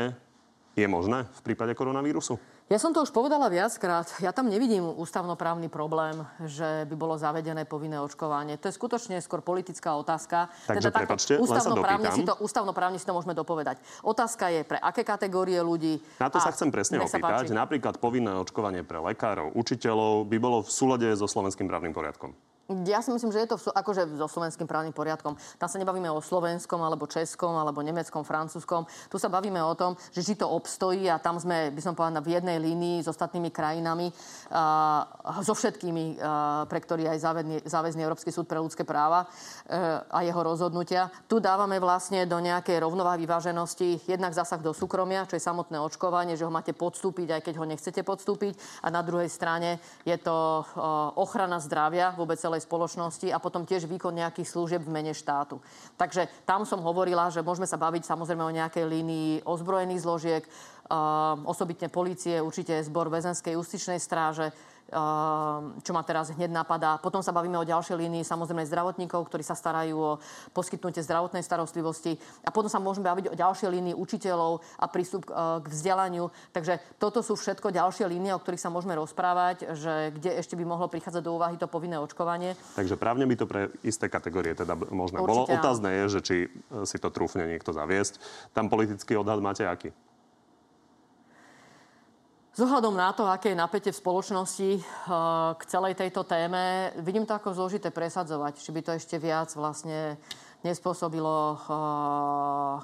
je 0.74 0.86
možné 0.90 1.30
v 1.38 1.40
prípade 1.46 1.70
koronavírusu? 1.78 2.34
Ja 2.70 2.78
som 2.78 2.94
to 2.94 3.02
už 3.02 3.10
povedala 3.10 3.50
viackrát. 3.50 4.06
Ja 4.22 4.30
tam 4.30 4.46
nevidím 4.46 4.94
ústavnoprávny 4.94 5.66
problém, 5.66 6.22
že 6.46 6.86
by 6.86 6.94
bolo 6.94 7.18
zavedené 7.18 7.66
povinné 7.66 7.98
očkovanie. 7.98 8.62
To 8.62 8.70
je 8.70 8.78
skutočne 8.78 9.18
skôr 9.18 9.42
politická 9.42 9.98
otázka. 9.98 10.54
Takže 10.70 10.94
teda 10.94 11.02
prepačte, 11.02 11.32
ústavnoprávne 11.42 12.14
si, 12.14 12.22
to, 12.22 12.38
ústavnoprávne 12.38 13.02
si 13.02 13.02
to 13.02 13.10
môžeme 13.10 13.34
dopovedať. 13.34 13.82
Otázka 14.06 14.54
je, 14.54 14.62
pre 14.62 14.78
aké 14.78 15.02
kategórie 15.02 15.58
ľudí... 15.58 15.98
Na 16.22 16.30
to 16.30 16.38
a, 16.38 16.46
sa 16.46 16.54
chcem 16.54 16.70
presne 16.70 17.02
opýtať. 17.02 17.50
Napríklad 17.50 17.98
povinné 17.98 18.38
očkovanie 18.38 18.86
pre 18.86 19.02
lekárov, 19.02 19.50
učiteľov 19.50 20.30
by 20.30 20.38
bolo 20.38 20.62
v 20.62 20.70
súlade 20.70 21.10
so 21.18 21.26
slovenským 21.26 21.66
právnym 21.66 21.90
poriadkom. 21.90 22.38
Ja 22.70 23.02
si 23.02 23.10
myslím, 23.10 23.34
že 23.34 23.42
je 23.42 23.50
to 23.50 23.58
akože 23.74 24.14
so 24.14 24.30
slovenským 24.30 24.70
právnym 24.70 24.94
poriadkom. 24.94 25.34
Tam 25.58 25.66
sa 25.66 25.74
nebavíme 25.82 26.06
o 26.06 26.22
slovenskom, 26.22 26.78
alebo 26.78 27.10
českom, 27.10 27.58
alebo 27.58 27.82
nemeckom, 27.82 28.22
francúzskom. 28.22 28.86
Tu 29.10 29.18
sa 29.18 29.26
bavíme 29.26 29.58
o 29.58 29.74
tom, 29.74 29.98
že 30.14 30.22
či 30.22 30.38
to 30.38 30.46
obstojí 30.46 31.10
a 31.10 31.18
tam 31.18 31.34
sme, 31.42 31.74
by 31.74 31.82
som 31.82 31.98
povedala, 31.98 32.22
v 32.22 32.38
jednej 32.38 32.62
línii 32.62 33.02
s 33.02 33.10
ostatnými 33.10 33.50
krajinami, 33.50 34.14
a, 34.54 35.02
so 35.42 35.50
všetkými, 35.50 36.22
a, 36.22 36.62
pre 36.70 36.78
ktorý 36.78 37.10
aj 37.10 37.18
záväzný, 37.66 38.06
Európsky 38.06 38.30
súd 38.30 38.46
pre 38.46 38.62
ľudské 38.62 38.86
práva 38.86 39.26
a, 39.26 39.28
e, 39.66 39.78
a 40.06 40.18
jeho 40.22 40.38
rozhodnutia. 40.38 41.10
Tu 41.26 41.42
dávame 41.42 41.82
vlastne 41.82 42.22
do 42.22 42.38
nejakej 42.38 42.86
rovnováhy 42.86 43.26
vyváženosti 43.26 44.06
jednak 44.06 44.30
zásah 44.30 44.62
do 44.62 44.70
súkromia, 44.70 45.26
čo 45.26 45.34
je 45.34 45.42
samotné 45.42 45.74
očkovanie, 45.82 46.38
že 46.38 46.46
ho 46.46 46.54
máte 46.54 46.70
podstúpiť, 46.70 47.34
aj 47.34 47.42
keď 47.50 47.54
ho 47.58 47.66
nechcete 47.66 48.06
podstúpiť. 48.06 48.86
A 48.86 48.94
na 48.94 49.02
druhej 49.02 49.26
strane 49.26 49.82
je 50.06 50.14
to 50.22 50.62
ochrana 51.18 51.58
zdravia 51.58 52.14
vôbec 52.14 52.38
celej 52.38 52.59
celej 52.60 52.68
spoločnosti 52.68 53.32
a 53.32 53.40
potom 53.40 53.64
tiež 53.64 53.88
výkon 53.88 54.12
nejakých 54.12 54.52
služieb 54.52 54.84
v 54.84 54.92
mene 54.92 55.16
štátu. 55.16 55.56
Takže 55.96 56.28
tam 56.44 56.68
som 56.68 56.84
hovorila, 56.84 57.32
že 57.32 57.40
môžeme 57.40 57.64
sa 57.64 57.80
baviť 57.80 58.04
samozrejme 58.04 58.44
o 58.44 58.52
nejakej 58.52 58.84
línii 58.84 59.48
ozbrojených 59.48 60.04
zložiek, 60.04 60.44
osobitne 61.46 61.88
policie, 61.88 62.42
určite 62.42 62.76
zbor 62.82 63.08
väzenskej 63.08 63.54
justičnej 63.56 64.02
stráže, 64.02 64.52
čo 65.80 65.92
ma 65.94 66.02
teraz 66.02 66.34
hneď 66.34 66.50
napadá. 66.50 66.98
Potom 66.98 67.22
sa 67.22 67.30
bavíme 67.30 67.56
o 67.56 67.64
ďalšej 67.64 67.96
línii 67.96 68.26
samozrejme 68.26 68.66
zdravotníkov, 68.66 69.22
ktorí 69.30 69.46
sa 69.46 69.54
starajú 69.54 69.96
o 69.96 70.12
poskytnutie 70.50 71.00
zdravotnej 71.06 71.46
starostlivosti. 71.46 72.18
A 72.42 72.50
potom 72.50 72.66
sa 72.66 72.82
môžeme 72.82 73.06
baviť 73.06 73.30
o 73.30 73.38
ďalšej 73.38 73.70
línii 73.70 73.94
učiteľov 73.94 74.60
a 74.82 74.86
prístup 74.90 75.30
e, 75.30 75.62
k 75.62 75.66
vzdelaniu. 75.70 76.34
Takže 76.50 76.82
toto 76.98 77.22
sú 77.22 77.38
všetko 77.38 77.70
ďalšie 77.70 78.10
línie, 78.10 78.34
o 78.34 78.42
ktorých 78.42 78.62
sa 78.62 78.74
môžeme 78.74 78.98
rozprávať, 78.98 79.78
že 79.78 80.10
kde 80.18 80.42
ešte 80.42 80.58
by 80.58 80.64
mohlo 80.66 80.90
prichádzať 80.90 81.22
do 81.22 81.34
úvahy 81.38 81.54
to 81.54 81.70
povinné 81.70 81.96
očkovanie. 82.02 82.58
Takže 82.74 82.98
právne 82.98 83.24
by 83.30 83.34
to 83.38 83.46
pre 83.46 83.70
isté 83.86 84.10
kategórie 84.10 84.58
teda 84.58 84.74
možné 84.90 85.22
Určite, 85.22 85.30
bolo. 85.30 85.42
Otázne 85.46 85.90
je, 86.02 86.04
že 86.18 86.20
či 86.20 86.36
e, 86.44 86.48
si 86.82 86.98
to 86.98 87.14
trúfne 87.14 87.46
niekto 87.46 87.70
zaviesť. 87.70 88.18
Tam 88.50 88.66
politický 88.66 89.14
odhad 89.14 89.38
máte 89.38 89.62
aký? 89.62 89.94
Zohľadom 92.50 92.98
na 92.98 93.14
to, 93.14 93.30
aké 93.30 93.54
je 93.54 93.62
napätie 93.62 93.94
v 93.94 94.00
spoločnosti 94.02 94.70
uh, 94.82 95.54
k 95.54 95.62
celej 95.70 95.94
tejto 95.94 96.26
téme, 96.26 96.90
vidím 96.98 97.22
to 97.22 97.38
ako 97.38 97.54
zložité 97.54 97.94
presadzovať. 97.94 98.58
Či 98.58 98.70
by 98.74 98.80
to 98.82 98.92
ešte 98.98 99.16
viac 99.22 99.54
vlastne 99.54 100.18
nespôsobilo 100.66 101.54
uh, 101.54 102.82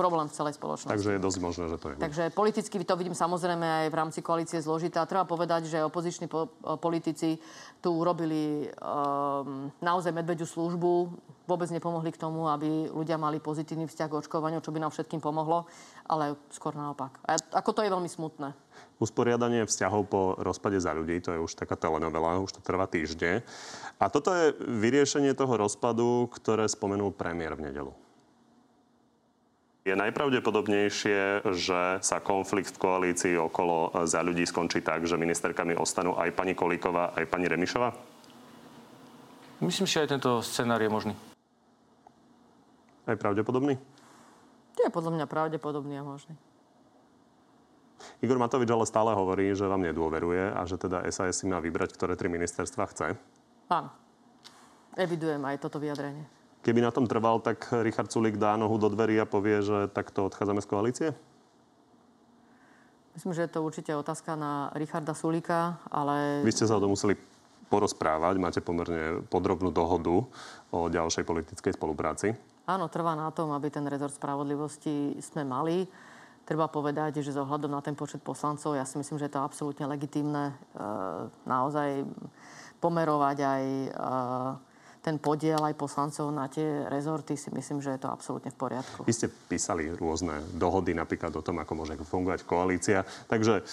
problém 0.00 0.24
v 0.30 0.32
celej 0.32 0.56
spoločnosti. 0.56 0.96
Takže 0.96 1.12
je 1.12 1.20
dosť 1.20 1.38
možné, 1.44 1.64
že 1.68 1.76
to 1.76 1.86
je. 1.92 1.94
Takže 2.00 2.22
politicky 2.32 2.80
to 2.80 2.94
vidím 2.96 3.12
samozrejme 3.12 3.84
aj 3.84 3.86
v 3.92 3.98
rámci 4.00 4.24
koalície 4.24 4.56
zložité. 4.64 4.96
A 4.96 5.04
treba 5.04 5.28
povedať, 5.28 5.68
že 5.68 5.84
opoziční 5.84 6.24
po, 6.24 6.48
politici 6.80 7.36
tu 7.84 7.92
urobili 7.92 8.64
um, 8.80 9.68
naozaj 9.84 10.16
medveďu 10.16 10.48
službu. 10.48 10.90
Vôbec 11.44 11.68
nepomohli 11.68 12.14
k 12.14 12.22
tomu, 12.22 12.48
aby 12.48 12.88
ľudia 12.88 13.20
mali 13.20 13.42
pozitívny 13.42 13.84
vzťah 13.84 14.08
k 14.08 14.18
očkovaniu, 14.24 14.64
čo 14.64 14.72
by 14.72 14.80
nám 14.80 14.94
všetkým 14.94 15.20
pomohlo, 15.20 15.68
ale 16.10 16.34
skôr 16.50 16.74
naopak. 16.74 17.22
A 17.22 17.38
ako 17.54 17.70
to 17.70 17.86
je 17.86 17.94
veľmi 17.94 18.10
smutné. 18.10 18.50
Usporiadanie 18.98 19.62
vzťahov 19.62 20.02
po 20.10 20.34
rozpade 20.42 20.82
za 20.82 20.90
ľudí, 20.90 21.22
to 21.22 21.30
je 21.30 21.38
už 21.38 21.54
taká 21.54 21.78
telenovela, 21.78 22.42
už 22.42 22.58
to 22.58 22.60
trvá 22.60 22.90
týždne. 22.90 23.46
A 24.02 24.10
toto 24.10 24.34
je 24.34 24.50
vyriešenie 24.58 25.38
toho 25.38 25.54
rozpadu, 25.54 26.26
ktoré 26.34 26.66
spomenul 26.66 27.14
premiér 27.14 27.54
v 27.54 27.70
nedelu. 27.70 27.94
Je 29.86 29.96
najpravdepodobnejšie, 29.96 31.40
že 31.56 31.80
sa 32.04 32.20
konflikt 32.20 32.76
v 32.76 32.82
koalícii 32.84 33.34
okolo 33.40 34.04
za 34.04 34.20
ľudí 34.20 34.44
skončí 34.44 34.84
tak, 34.84 35.08
že 35.08 35.16
ministerkami 35.16 35.72
ostanú 35.72 36.18
aj 36.20 36.36
pani 36.36 36.52
Kolíková, 36.52 37.16
aj 37.16 37.24
pani 37.30 37.48
Remišová? 37.48 37.96
Myslím, 39.64 39.88
že 39.88 40.04
aj 40.04 40.20
tento 40.20 40.44
scenár 40.44 40.84
je 40.84 40.92
možný. 40.92 41.14
Aj 43.08 43.16
pravdepodobný? 43.16 43.80
Je 44.80 44.88
podľa 44.88 45.12
mňa 45.20 45.26
pravdepodobný 45.28 46.00
a 46.00 46.04
možný. 46.04 46.34
Igor 48.24 48.40
Matovič 48.40 48.68
ale 48.72 48.88
stále 48.88 49.12
hovorí, 49.12 49.52
že 49.52 49.68
vám 49.68 49.84
nedôveruje 49.84 50.56
a 50.56 50.64
že 50.64 50.80
teda 50.80 51.04
SAS 51.12 51.40
si 51.40 51.44
má 51.44 51.60
vybrať, 51.60 51.92
ktoré 51.92 52.16
tri 52.16 52.32
ministerstva 52.32 52.88
chce. 52.88 53.12
Áno. 53.68 53.92
Evidujem 54.96 55.40
aj 55.44 55.60
toto 55.60 55.76
vyjadrenie. 55.76 56.24
Keby 56.60 56.84
na 56.84 56.92
tom 56.92 57.08
trval, 57.08 57.40
tak 57.40 57.72
Richard 57.84 58.12
Sulik 58.12 58.36
dá 58.36 58.56
nohu 58.56 58.76
do 58.76 58.92
dverí 58.92 59.16
a 59.20 59.28
povie, 59.28 59.64
že 59.64 59.88
takto 59.92 60.28
odchádzame 60.28 60.60
z 60.60 60.68
koalície? 60.68 61.08
Myslím, 63.16 63.32
že 63.32 63.48
je 63.48 63.52
to 63.52 63.64
určite 63.64 63.92
otázka 63.96 64.36
na 64.36 64.68
Richarda 64.76 65.16
Sulika, 65.16 65.80
ale... 65.88 66.44
Vy 66.44 66.52
ste 66.52 66.68
sa 66.68 66.76
o 66.76 66.82
to 66.82 66.92
museli 66.92 67.16
porozprávať, 67.70 68.34
máte 68.36 68.60
pomerne 68.60 69.24
podrobnú 69.30 69.70
dohodu 69.70 70.26
o 70.74 70.78
ďalšej 70.90 71.24
politickej 71.24 71.72
spolupráci. 71.78 72.34
Áno, 72.70 72.86
trvá 72.86 73.18
na 73.18 73.34
tom, 73.34 73.50
aby 73.50 73.66
ten 73.66 73.82
rezort 73.90 74.14
spravodlivosti 74.14 75.18
sme 75.18 75.42
mali. 75.42 75.90
Treba 76.46 76.70
povedať, 76.70 77.18
že 77.18 77.34
zohľadom 77.34 77.70
na 77.70 77.82
ten 77.82 77.98
počet 77.98 78.22
poslancov, 78.22 78.78
ja 78.78 78.86
si 78.86 78.94
myslím, 78.98 79.18
že 79.18 79.26
je 79.26 79.34
to 79.34 79.42
absolútne 79.42 79.90
legitímne 79.90 80.50
e, 80.50 80.54
naozaj 81.46 82.06
pomerovať 82.78 83.36
aj 83.42 83.64
e, 83.66 83.88
ten 85.00 85.16
podiel 85.16 85.58
aj 85.58 85.74
poslancov 85.80 86.28
na 86.30 86.46
tie 86.46 86.84
rezorty 86.86 87.32
si 87.34 87.48
myslím, 87.50 87.80
že 87.80 87.96
je 87.96 88.00
to 88.04 88.12
absolútne 88.12 88.52
v 88.52 88.58
poriadku. 88.60 89.08
Vy 89.08 89.16
ste 89.16 89.32
písali 89.32 89.88
rôzne 89.90 90.44
dohody 90.54 90.92
napríklad 90.92 91.32
o 91.34 91.42
tom, 91.42 91.58
ako 91.58 91.72
môže 91.72 91.96
fungovať 91.96 92.44
koalícia. 92.44 93.08
Takže 93.26 93.64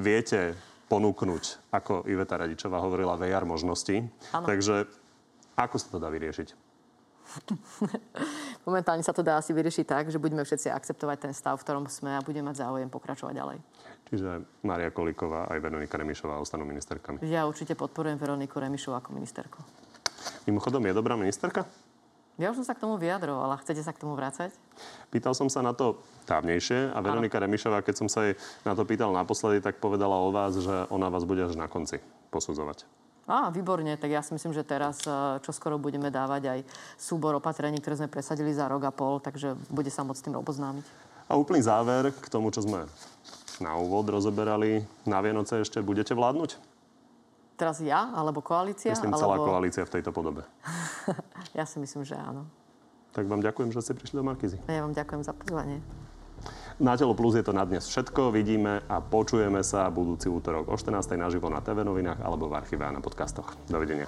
viete 0.00 0.56
ponúknuť, 0.88 1.70
ako 1.70 2.08
Iveta 2.08 2.40
Radičová 2.40 2.80
hovorila, 2.80 3.20
VR 3.20 3.44
možnosti. 3.44 4.08
Ano. 4.32 4.46
Takže 4.48 4.88
ako 5.60 5.76
sa 5.76 5.86
to 5.92 5.98
dá 6.00 6.08
vyriešiť? 6.08 6.67
Momentálne 8.68 9.04
sa 9.04 9.12
to 9.12 9.24
dá 9.24 9.40
asi 9.40 9.52
vyriešiť 9.52 9.84
tak, 9.84 10.04
že 10.08 10.20
budeme 10.20 10.44
všetci 10.44 10.72
akceptovať 10.72 11.28
ten 11.28 11.32
stav, 11.32 11.56
v 11.56 11.64
ktorom 11.64 11.84
sme 11.88 12.16
a 12.16 12.24
budeme 12.24 12.52
mať 12.52 12.64
záujem 12.64 12.88
pokračovať 12.88 13.34
ďalej. 13.36 13.58
Čiže 14.08 14.28
Maria 14.64 14.88
Kolíková 14.88 15.52
aj 15.52 15.58
Veronika 15.60 16.00
Remišová 16.00 16.40
ostanú 16.40 16.64
ministerkami. 16.64 17.20
Ja 17.28 17.44
určite 17.44 17.76
podporujem 17.76 18.16
Veroniku 18.16 18.56
Remišovú 18.56 18.96
ako 18.96 19.12
ministerku. 19.12 19.60
Mimochodom, 20.48 20.80
je 20.88 20.92
dobrá 20.96 21.14
ministerka? 21.14 21.68
Ja 22.38 22.54
už 22.54 22.62
som 22.62 22.66
sa 22.70 22.78
k 22.78 22.86
tomu 22.86 22.94
vyjadrovala. 23.02 23.58
Chcete 23.60 23.82
sa 23.82 23.90
k 23.90 23.98
tomu 23.98 24.14
vrácať? 24.14 24.54
Pýtal 25.10 25.34
som 25.34 25.50
sa 25.50 25.58
na 25.58 25.74
to 25.74 25.98
dávnejšie 26.30 26.94
a 26.94 26.98
Veronika 27.02 27.42
ano. 27.42 27.50
Remišová, 27.50 27.82
keď 27.82 27.94
som 27.98 28.08
sa 28.08 28.30
jej 28.30 28.38
na 28.62 28.78
to 28.78 28.86
pýtal 28.86 29.10
naposledy, 29.10 29.58
tak 29.58 29.82
povedala 29.82 30.14
o 30.22 30.30
vás, 30.30 30.54
že 30.54 30.86
ona 30.86 31.10
vás 31.10 31.26
bude 31.26 31.42
až 31.42 31.58
na 31.58 31.66
konci 31.66 31.98
posudzovať. 32.30 32.86
Á, 33.28 33.52
výborne, 33.52 34.00
tak 34.00 34.08
ja 34.08 34.24
si 34.24 34.32
myslím, 34.32 34.56
že 34.56 34.64
teraz 34.64 35.04
e, 35.04 35.12
čo 35.44 35.52
skoro 35.52 35.76
budeme 35.76 36.08
dávať 36.08 36.42
aj 36.48 36.58
súbor 36.96 37.36
opatrení, 37.36 37.76
ktoré 37.76 38.00
sme 38.00 38.08
presadili 38.08 38.56
za 38.56 38.64
rok 38.64 38.88
a 38.88 38.92
pol, 38.92 39.20
takže 39.20 39.52
bude 39.68 39.92
sa 39.92 40.00
môcť 40.00 40.16
s 40.16 40.24
tým 40.24 40.36
oboznámiť. 40.40 40.84
A 41.28 41.36
úplný 41.36 41.60
záver 41.60 42.08
k 42.08 42.26
tomu, 42.32 42.48
čo 42.48 42.64
sme 42.64 42.88
na 43.60 43.76
úvod 43.76 44.08
rozoberali. 44.08 44.80
Na 45.04 45.20
Vianoce 45.20 45.60
ešte 45.60 45.84
budete 45.84 46.16
vládnuť? 46.16 46.56
Teraz 47.60 47.84
ja, 47.84 48.08
alebo 48.16 48.40
koalícia? 48.40 48.96
Myslím, 48.96 49.12
alebo... 49.12 49.20
celá 49.20 49.36
koalícia 49.36 49.84
v 49.84 49.92
tejto 50.00 50.08
podobe. 50.08 50.48
ja 51.58 51.68
si 51.68 51.76
myslím, 51.76 52.08
že 52.08 52.16
áno. 52.16 52.48
Tak 53.12 53.28
vám 53.28 53.44
ďakujem, 53.44 53.76
že 53.76 53.84
ste 53.84 53.92
prišli 53.92 54.16
do 54.16 54.24
Markizy. 54.24 54.56
Ja 54.72 54.88
vám 54.88 54.96
ďakujem 54.96 55.20
za 55.20 55.36
pozvanie. 55.36 55.84
Na 56.78 56.94
Telo 56.94 57.10
Plus 57.10 57.34
je 57.34 57.42
to 57.42 57.50
na 57.50 57.66
dnes 57.66 57.82
všetko. 57.90 58.30
Vidíme 58.30 58.86
a 58.86 59.02
počujeme 59.02 59.66
sa 59.66 59.90
budúci 59.90 60.30
útorok 60.30 60.70
o 60.70 60.78
14. 60.78 61.18
naživo 61.18 61.50
na 61.50 61.58
TV 61.58 61.82
novinách 61.82 62.22
alebo 62.22 62.46
v 62.46 62.54
archíve 62.54 62.86
a 62.86 62.94
na 62.94 63.02
podcastoch. 63.02 63.58
Dovidenia. 63.66 64.06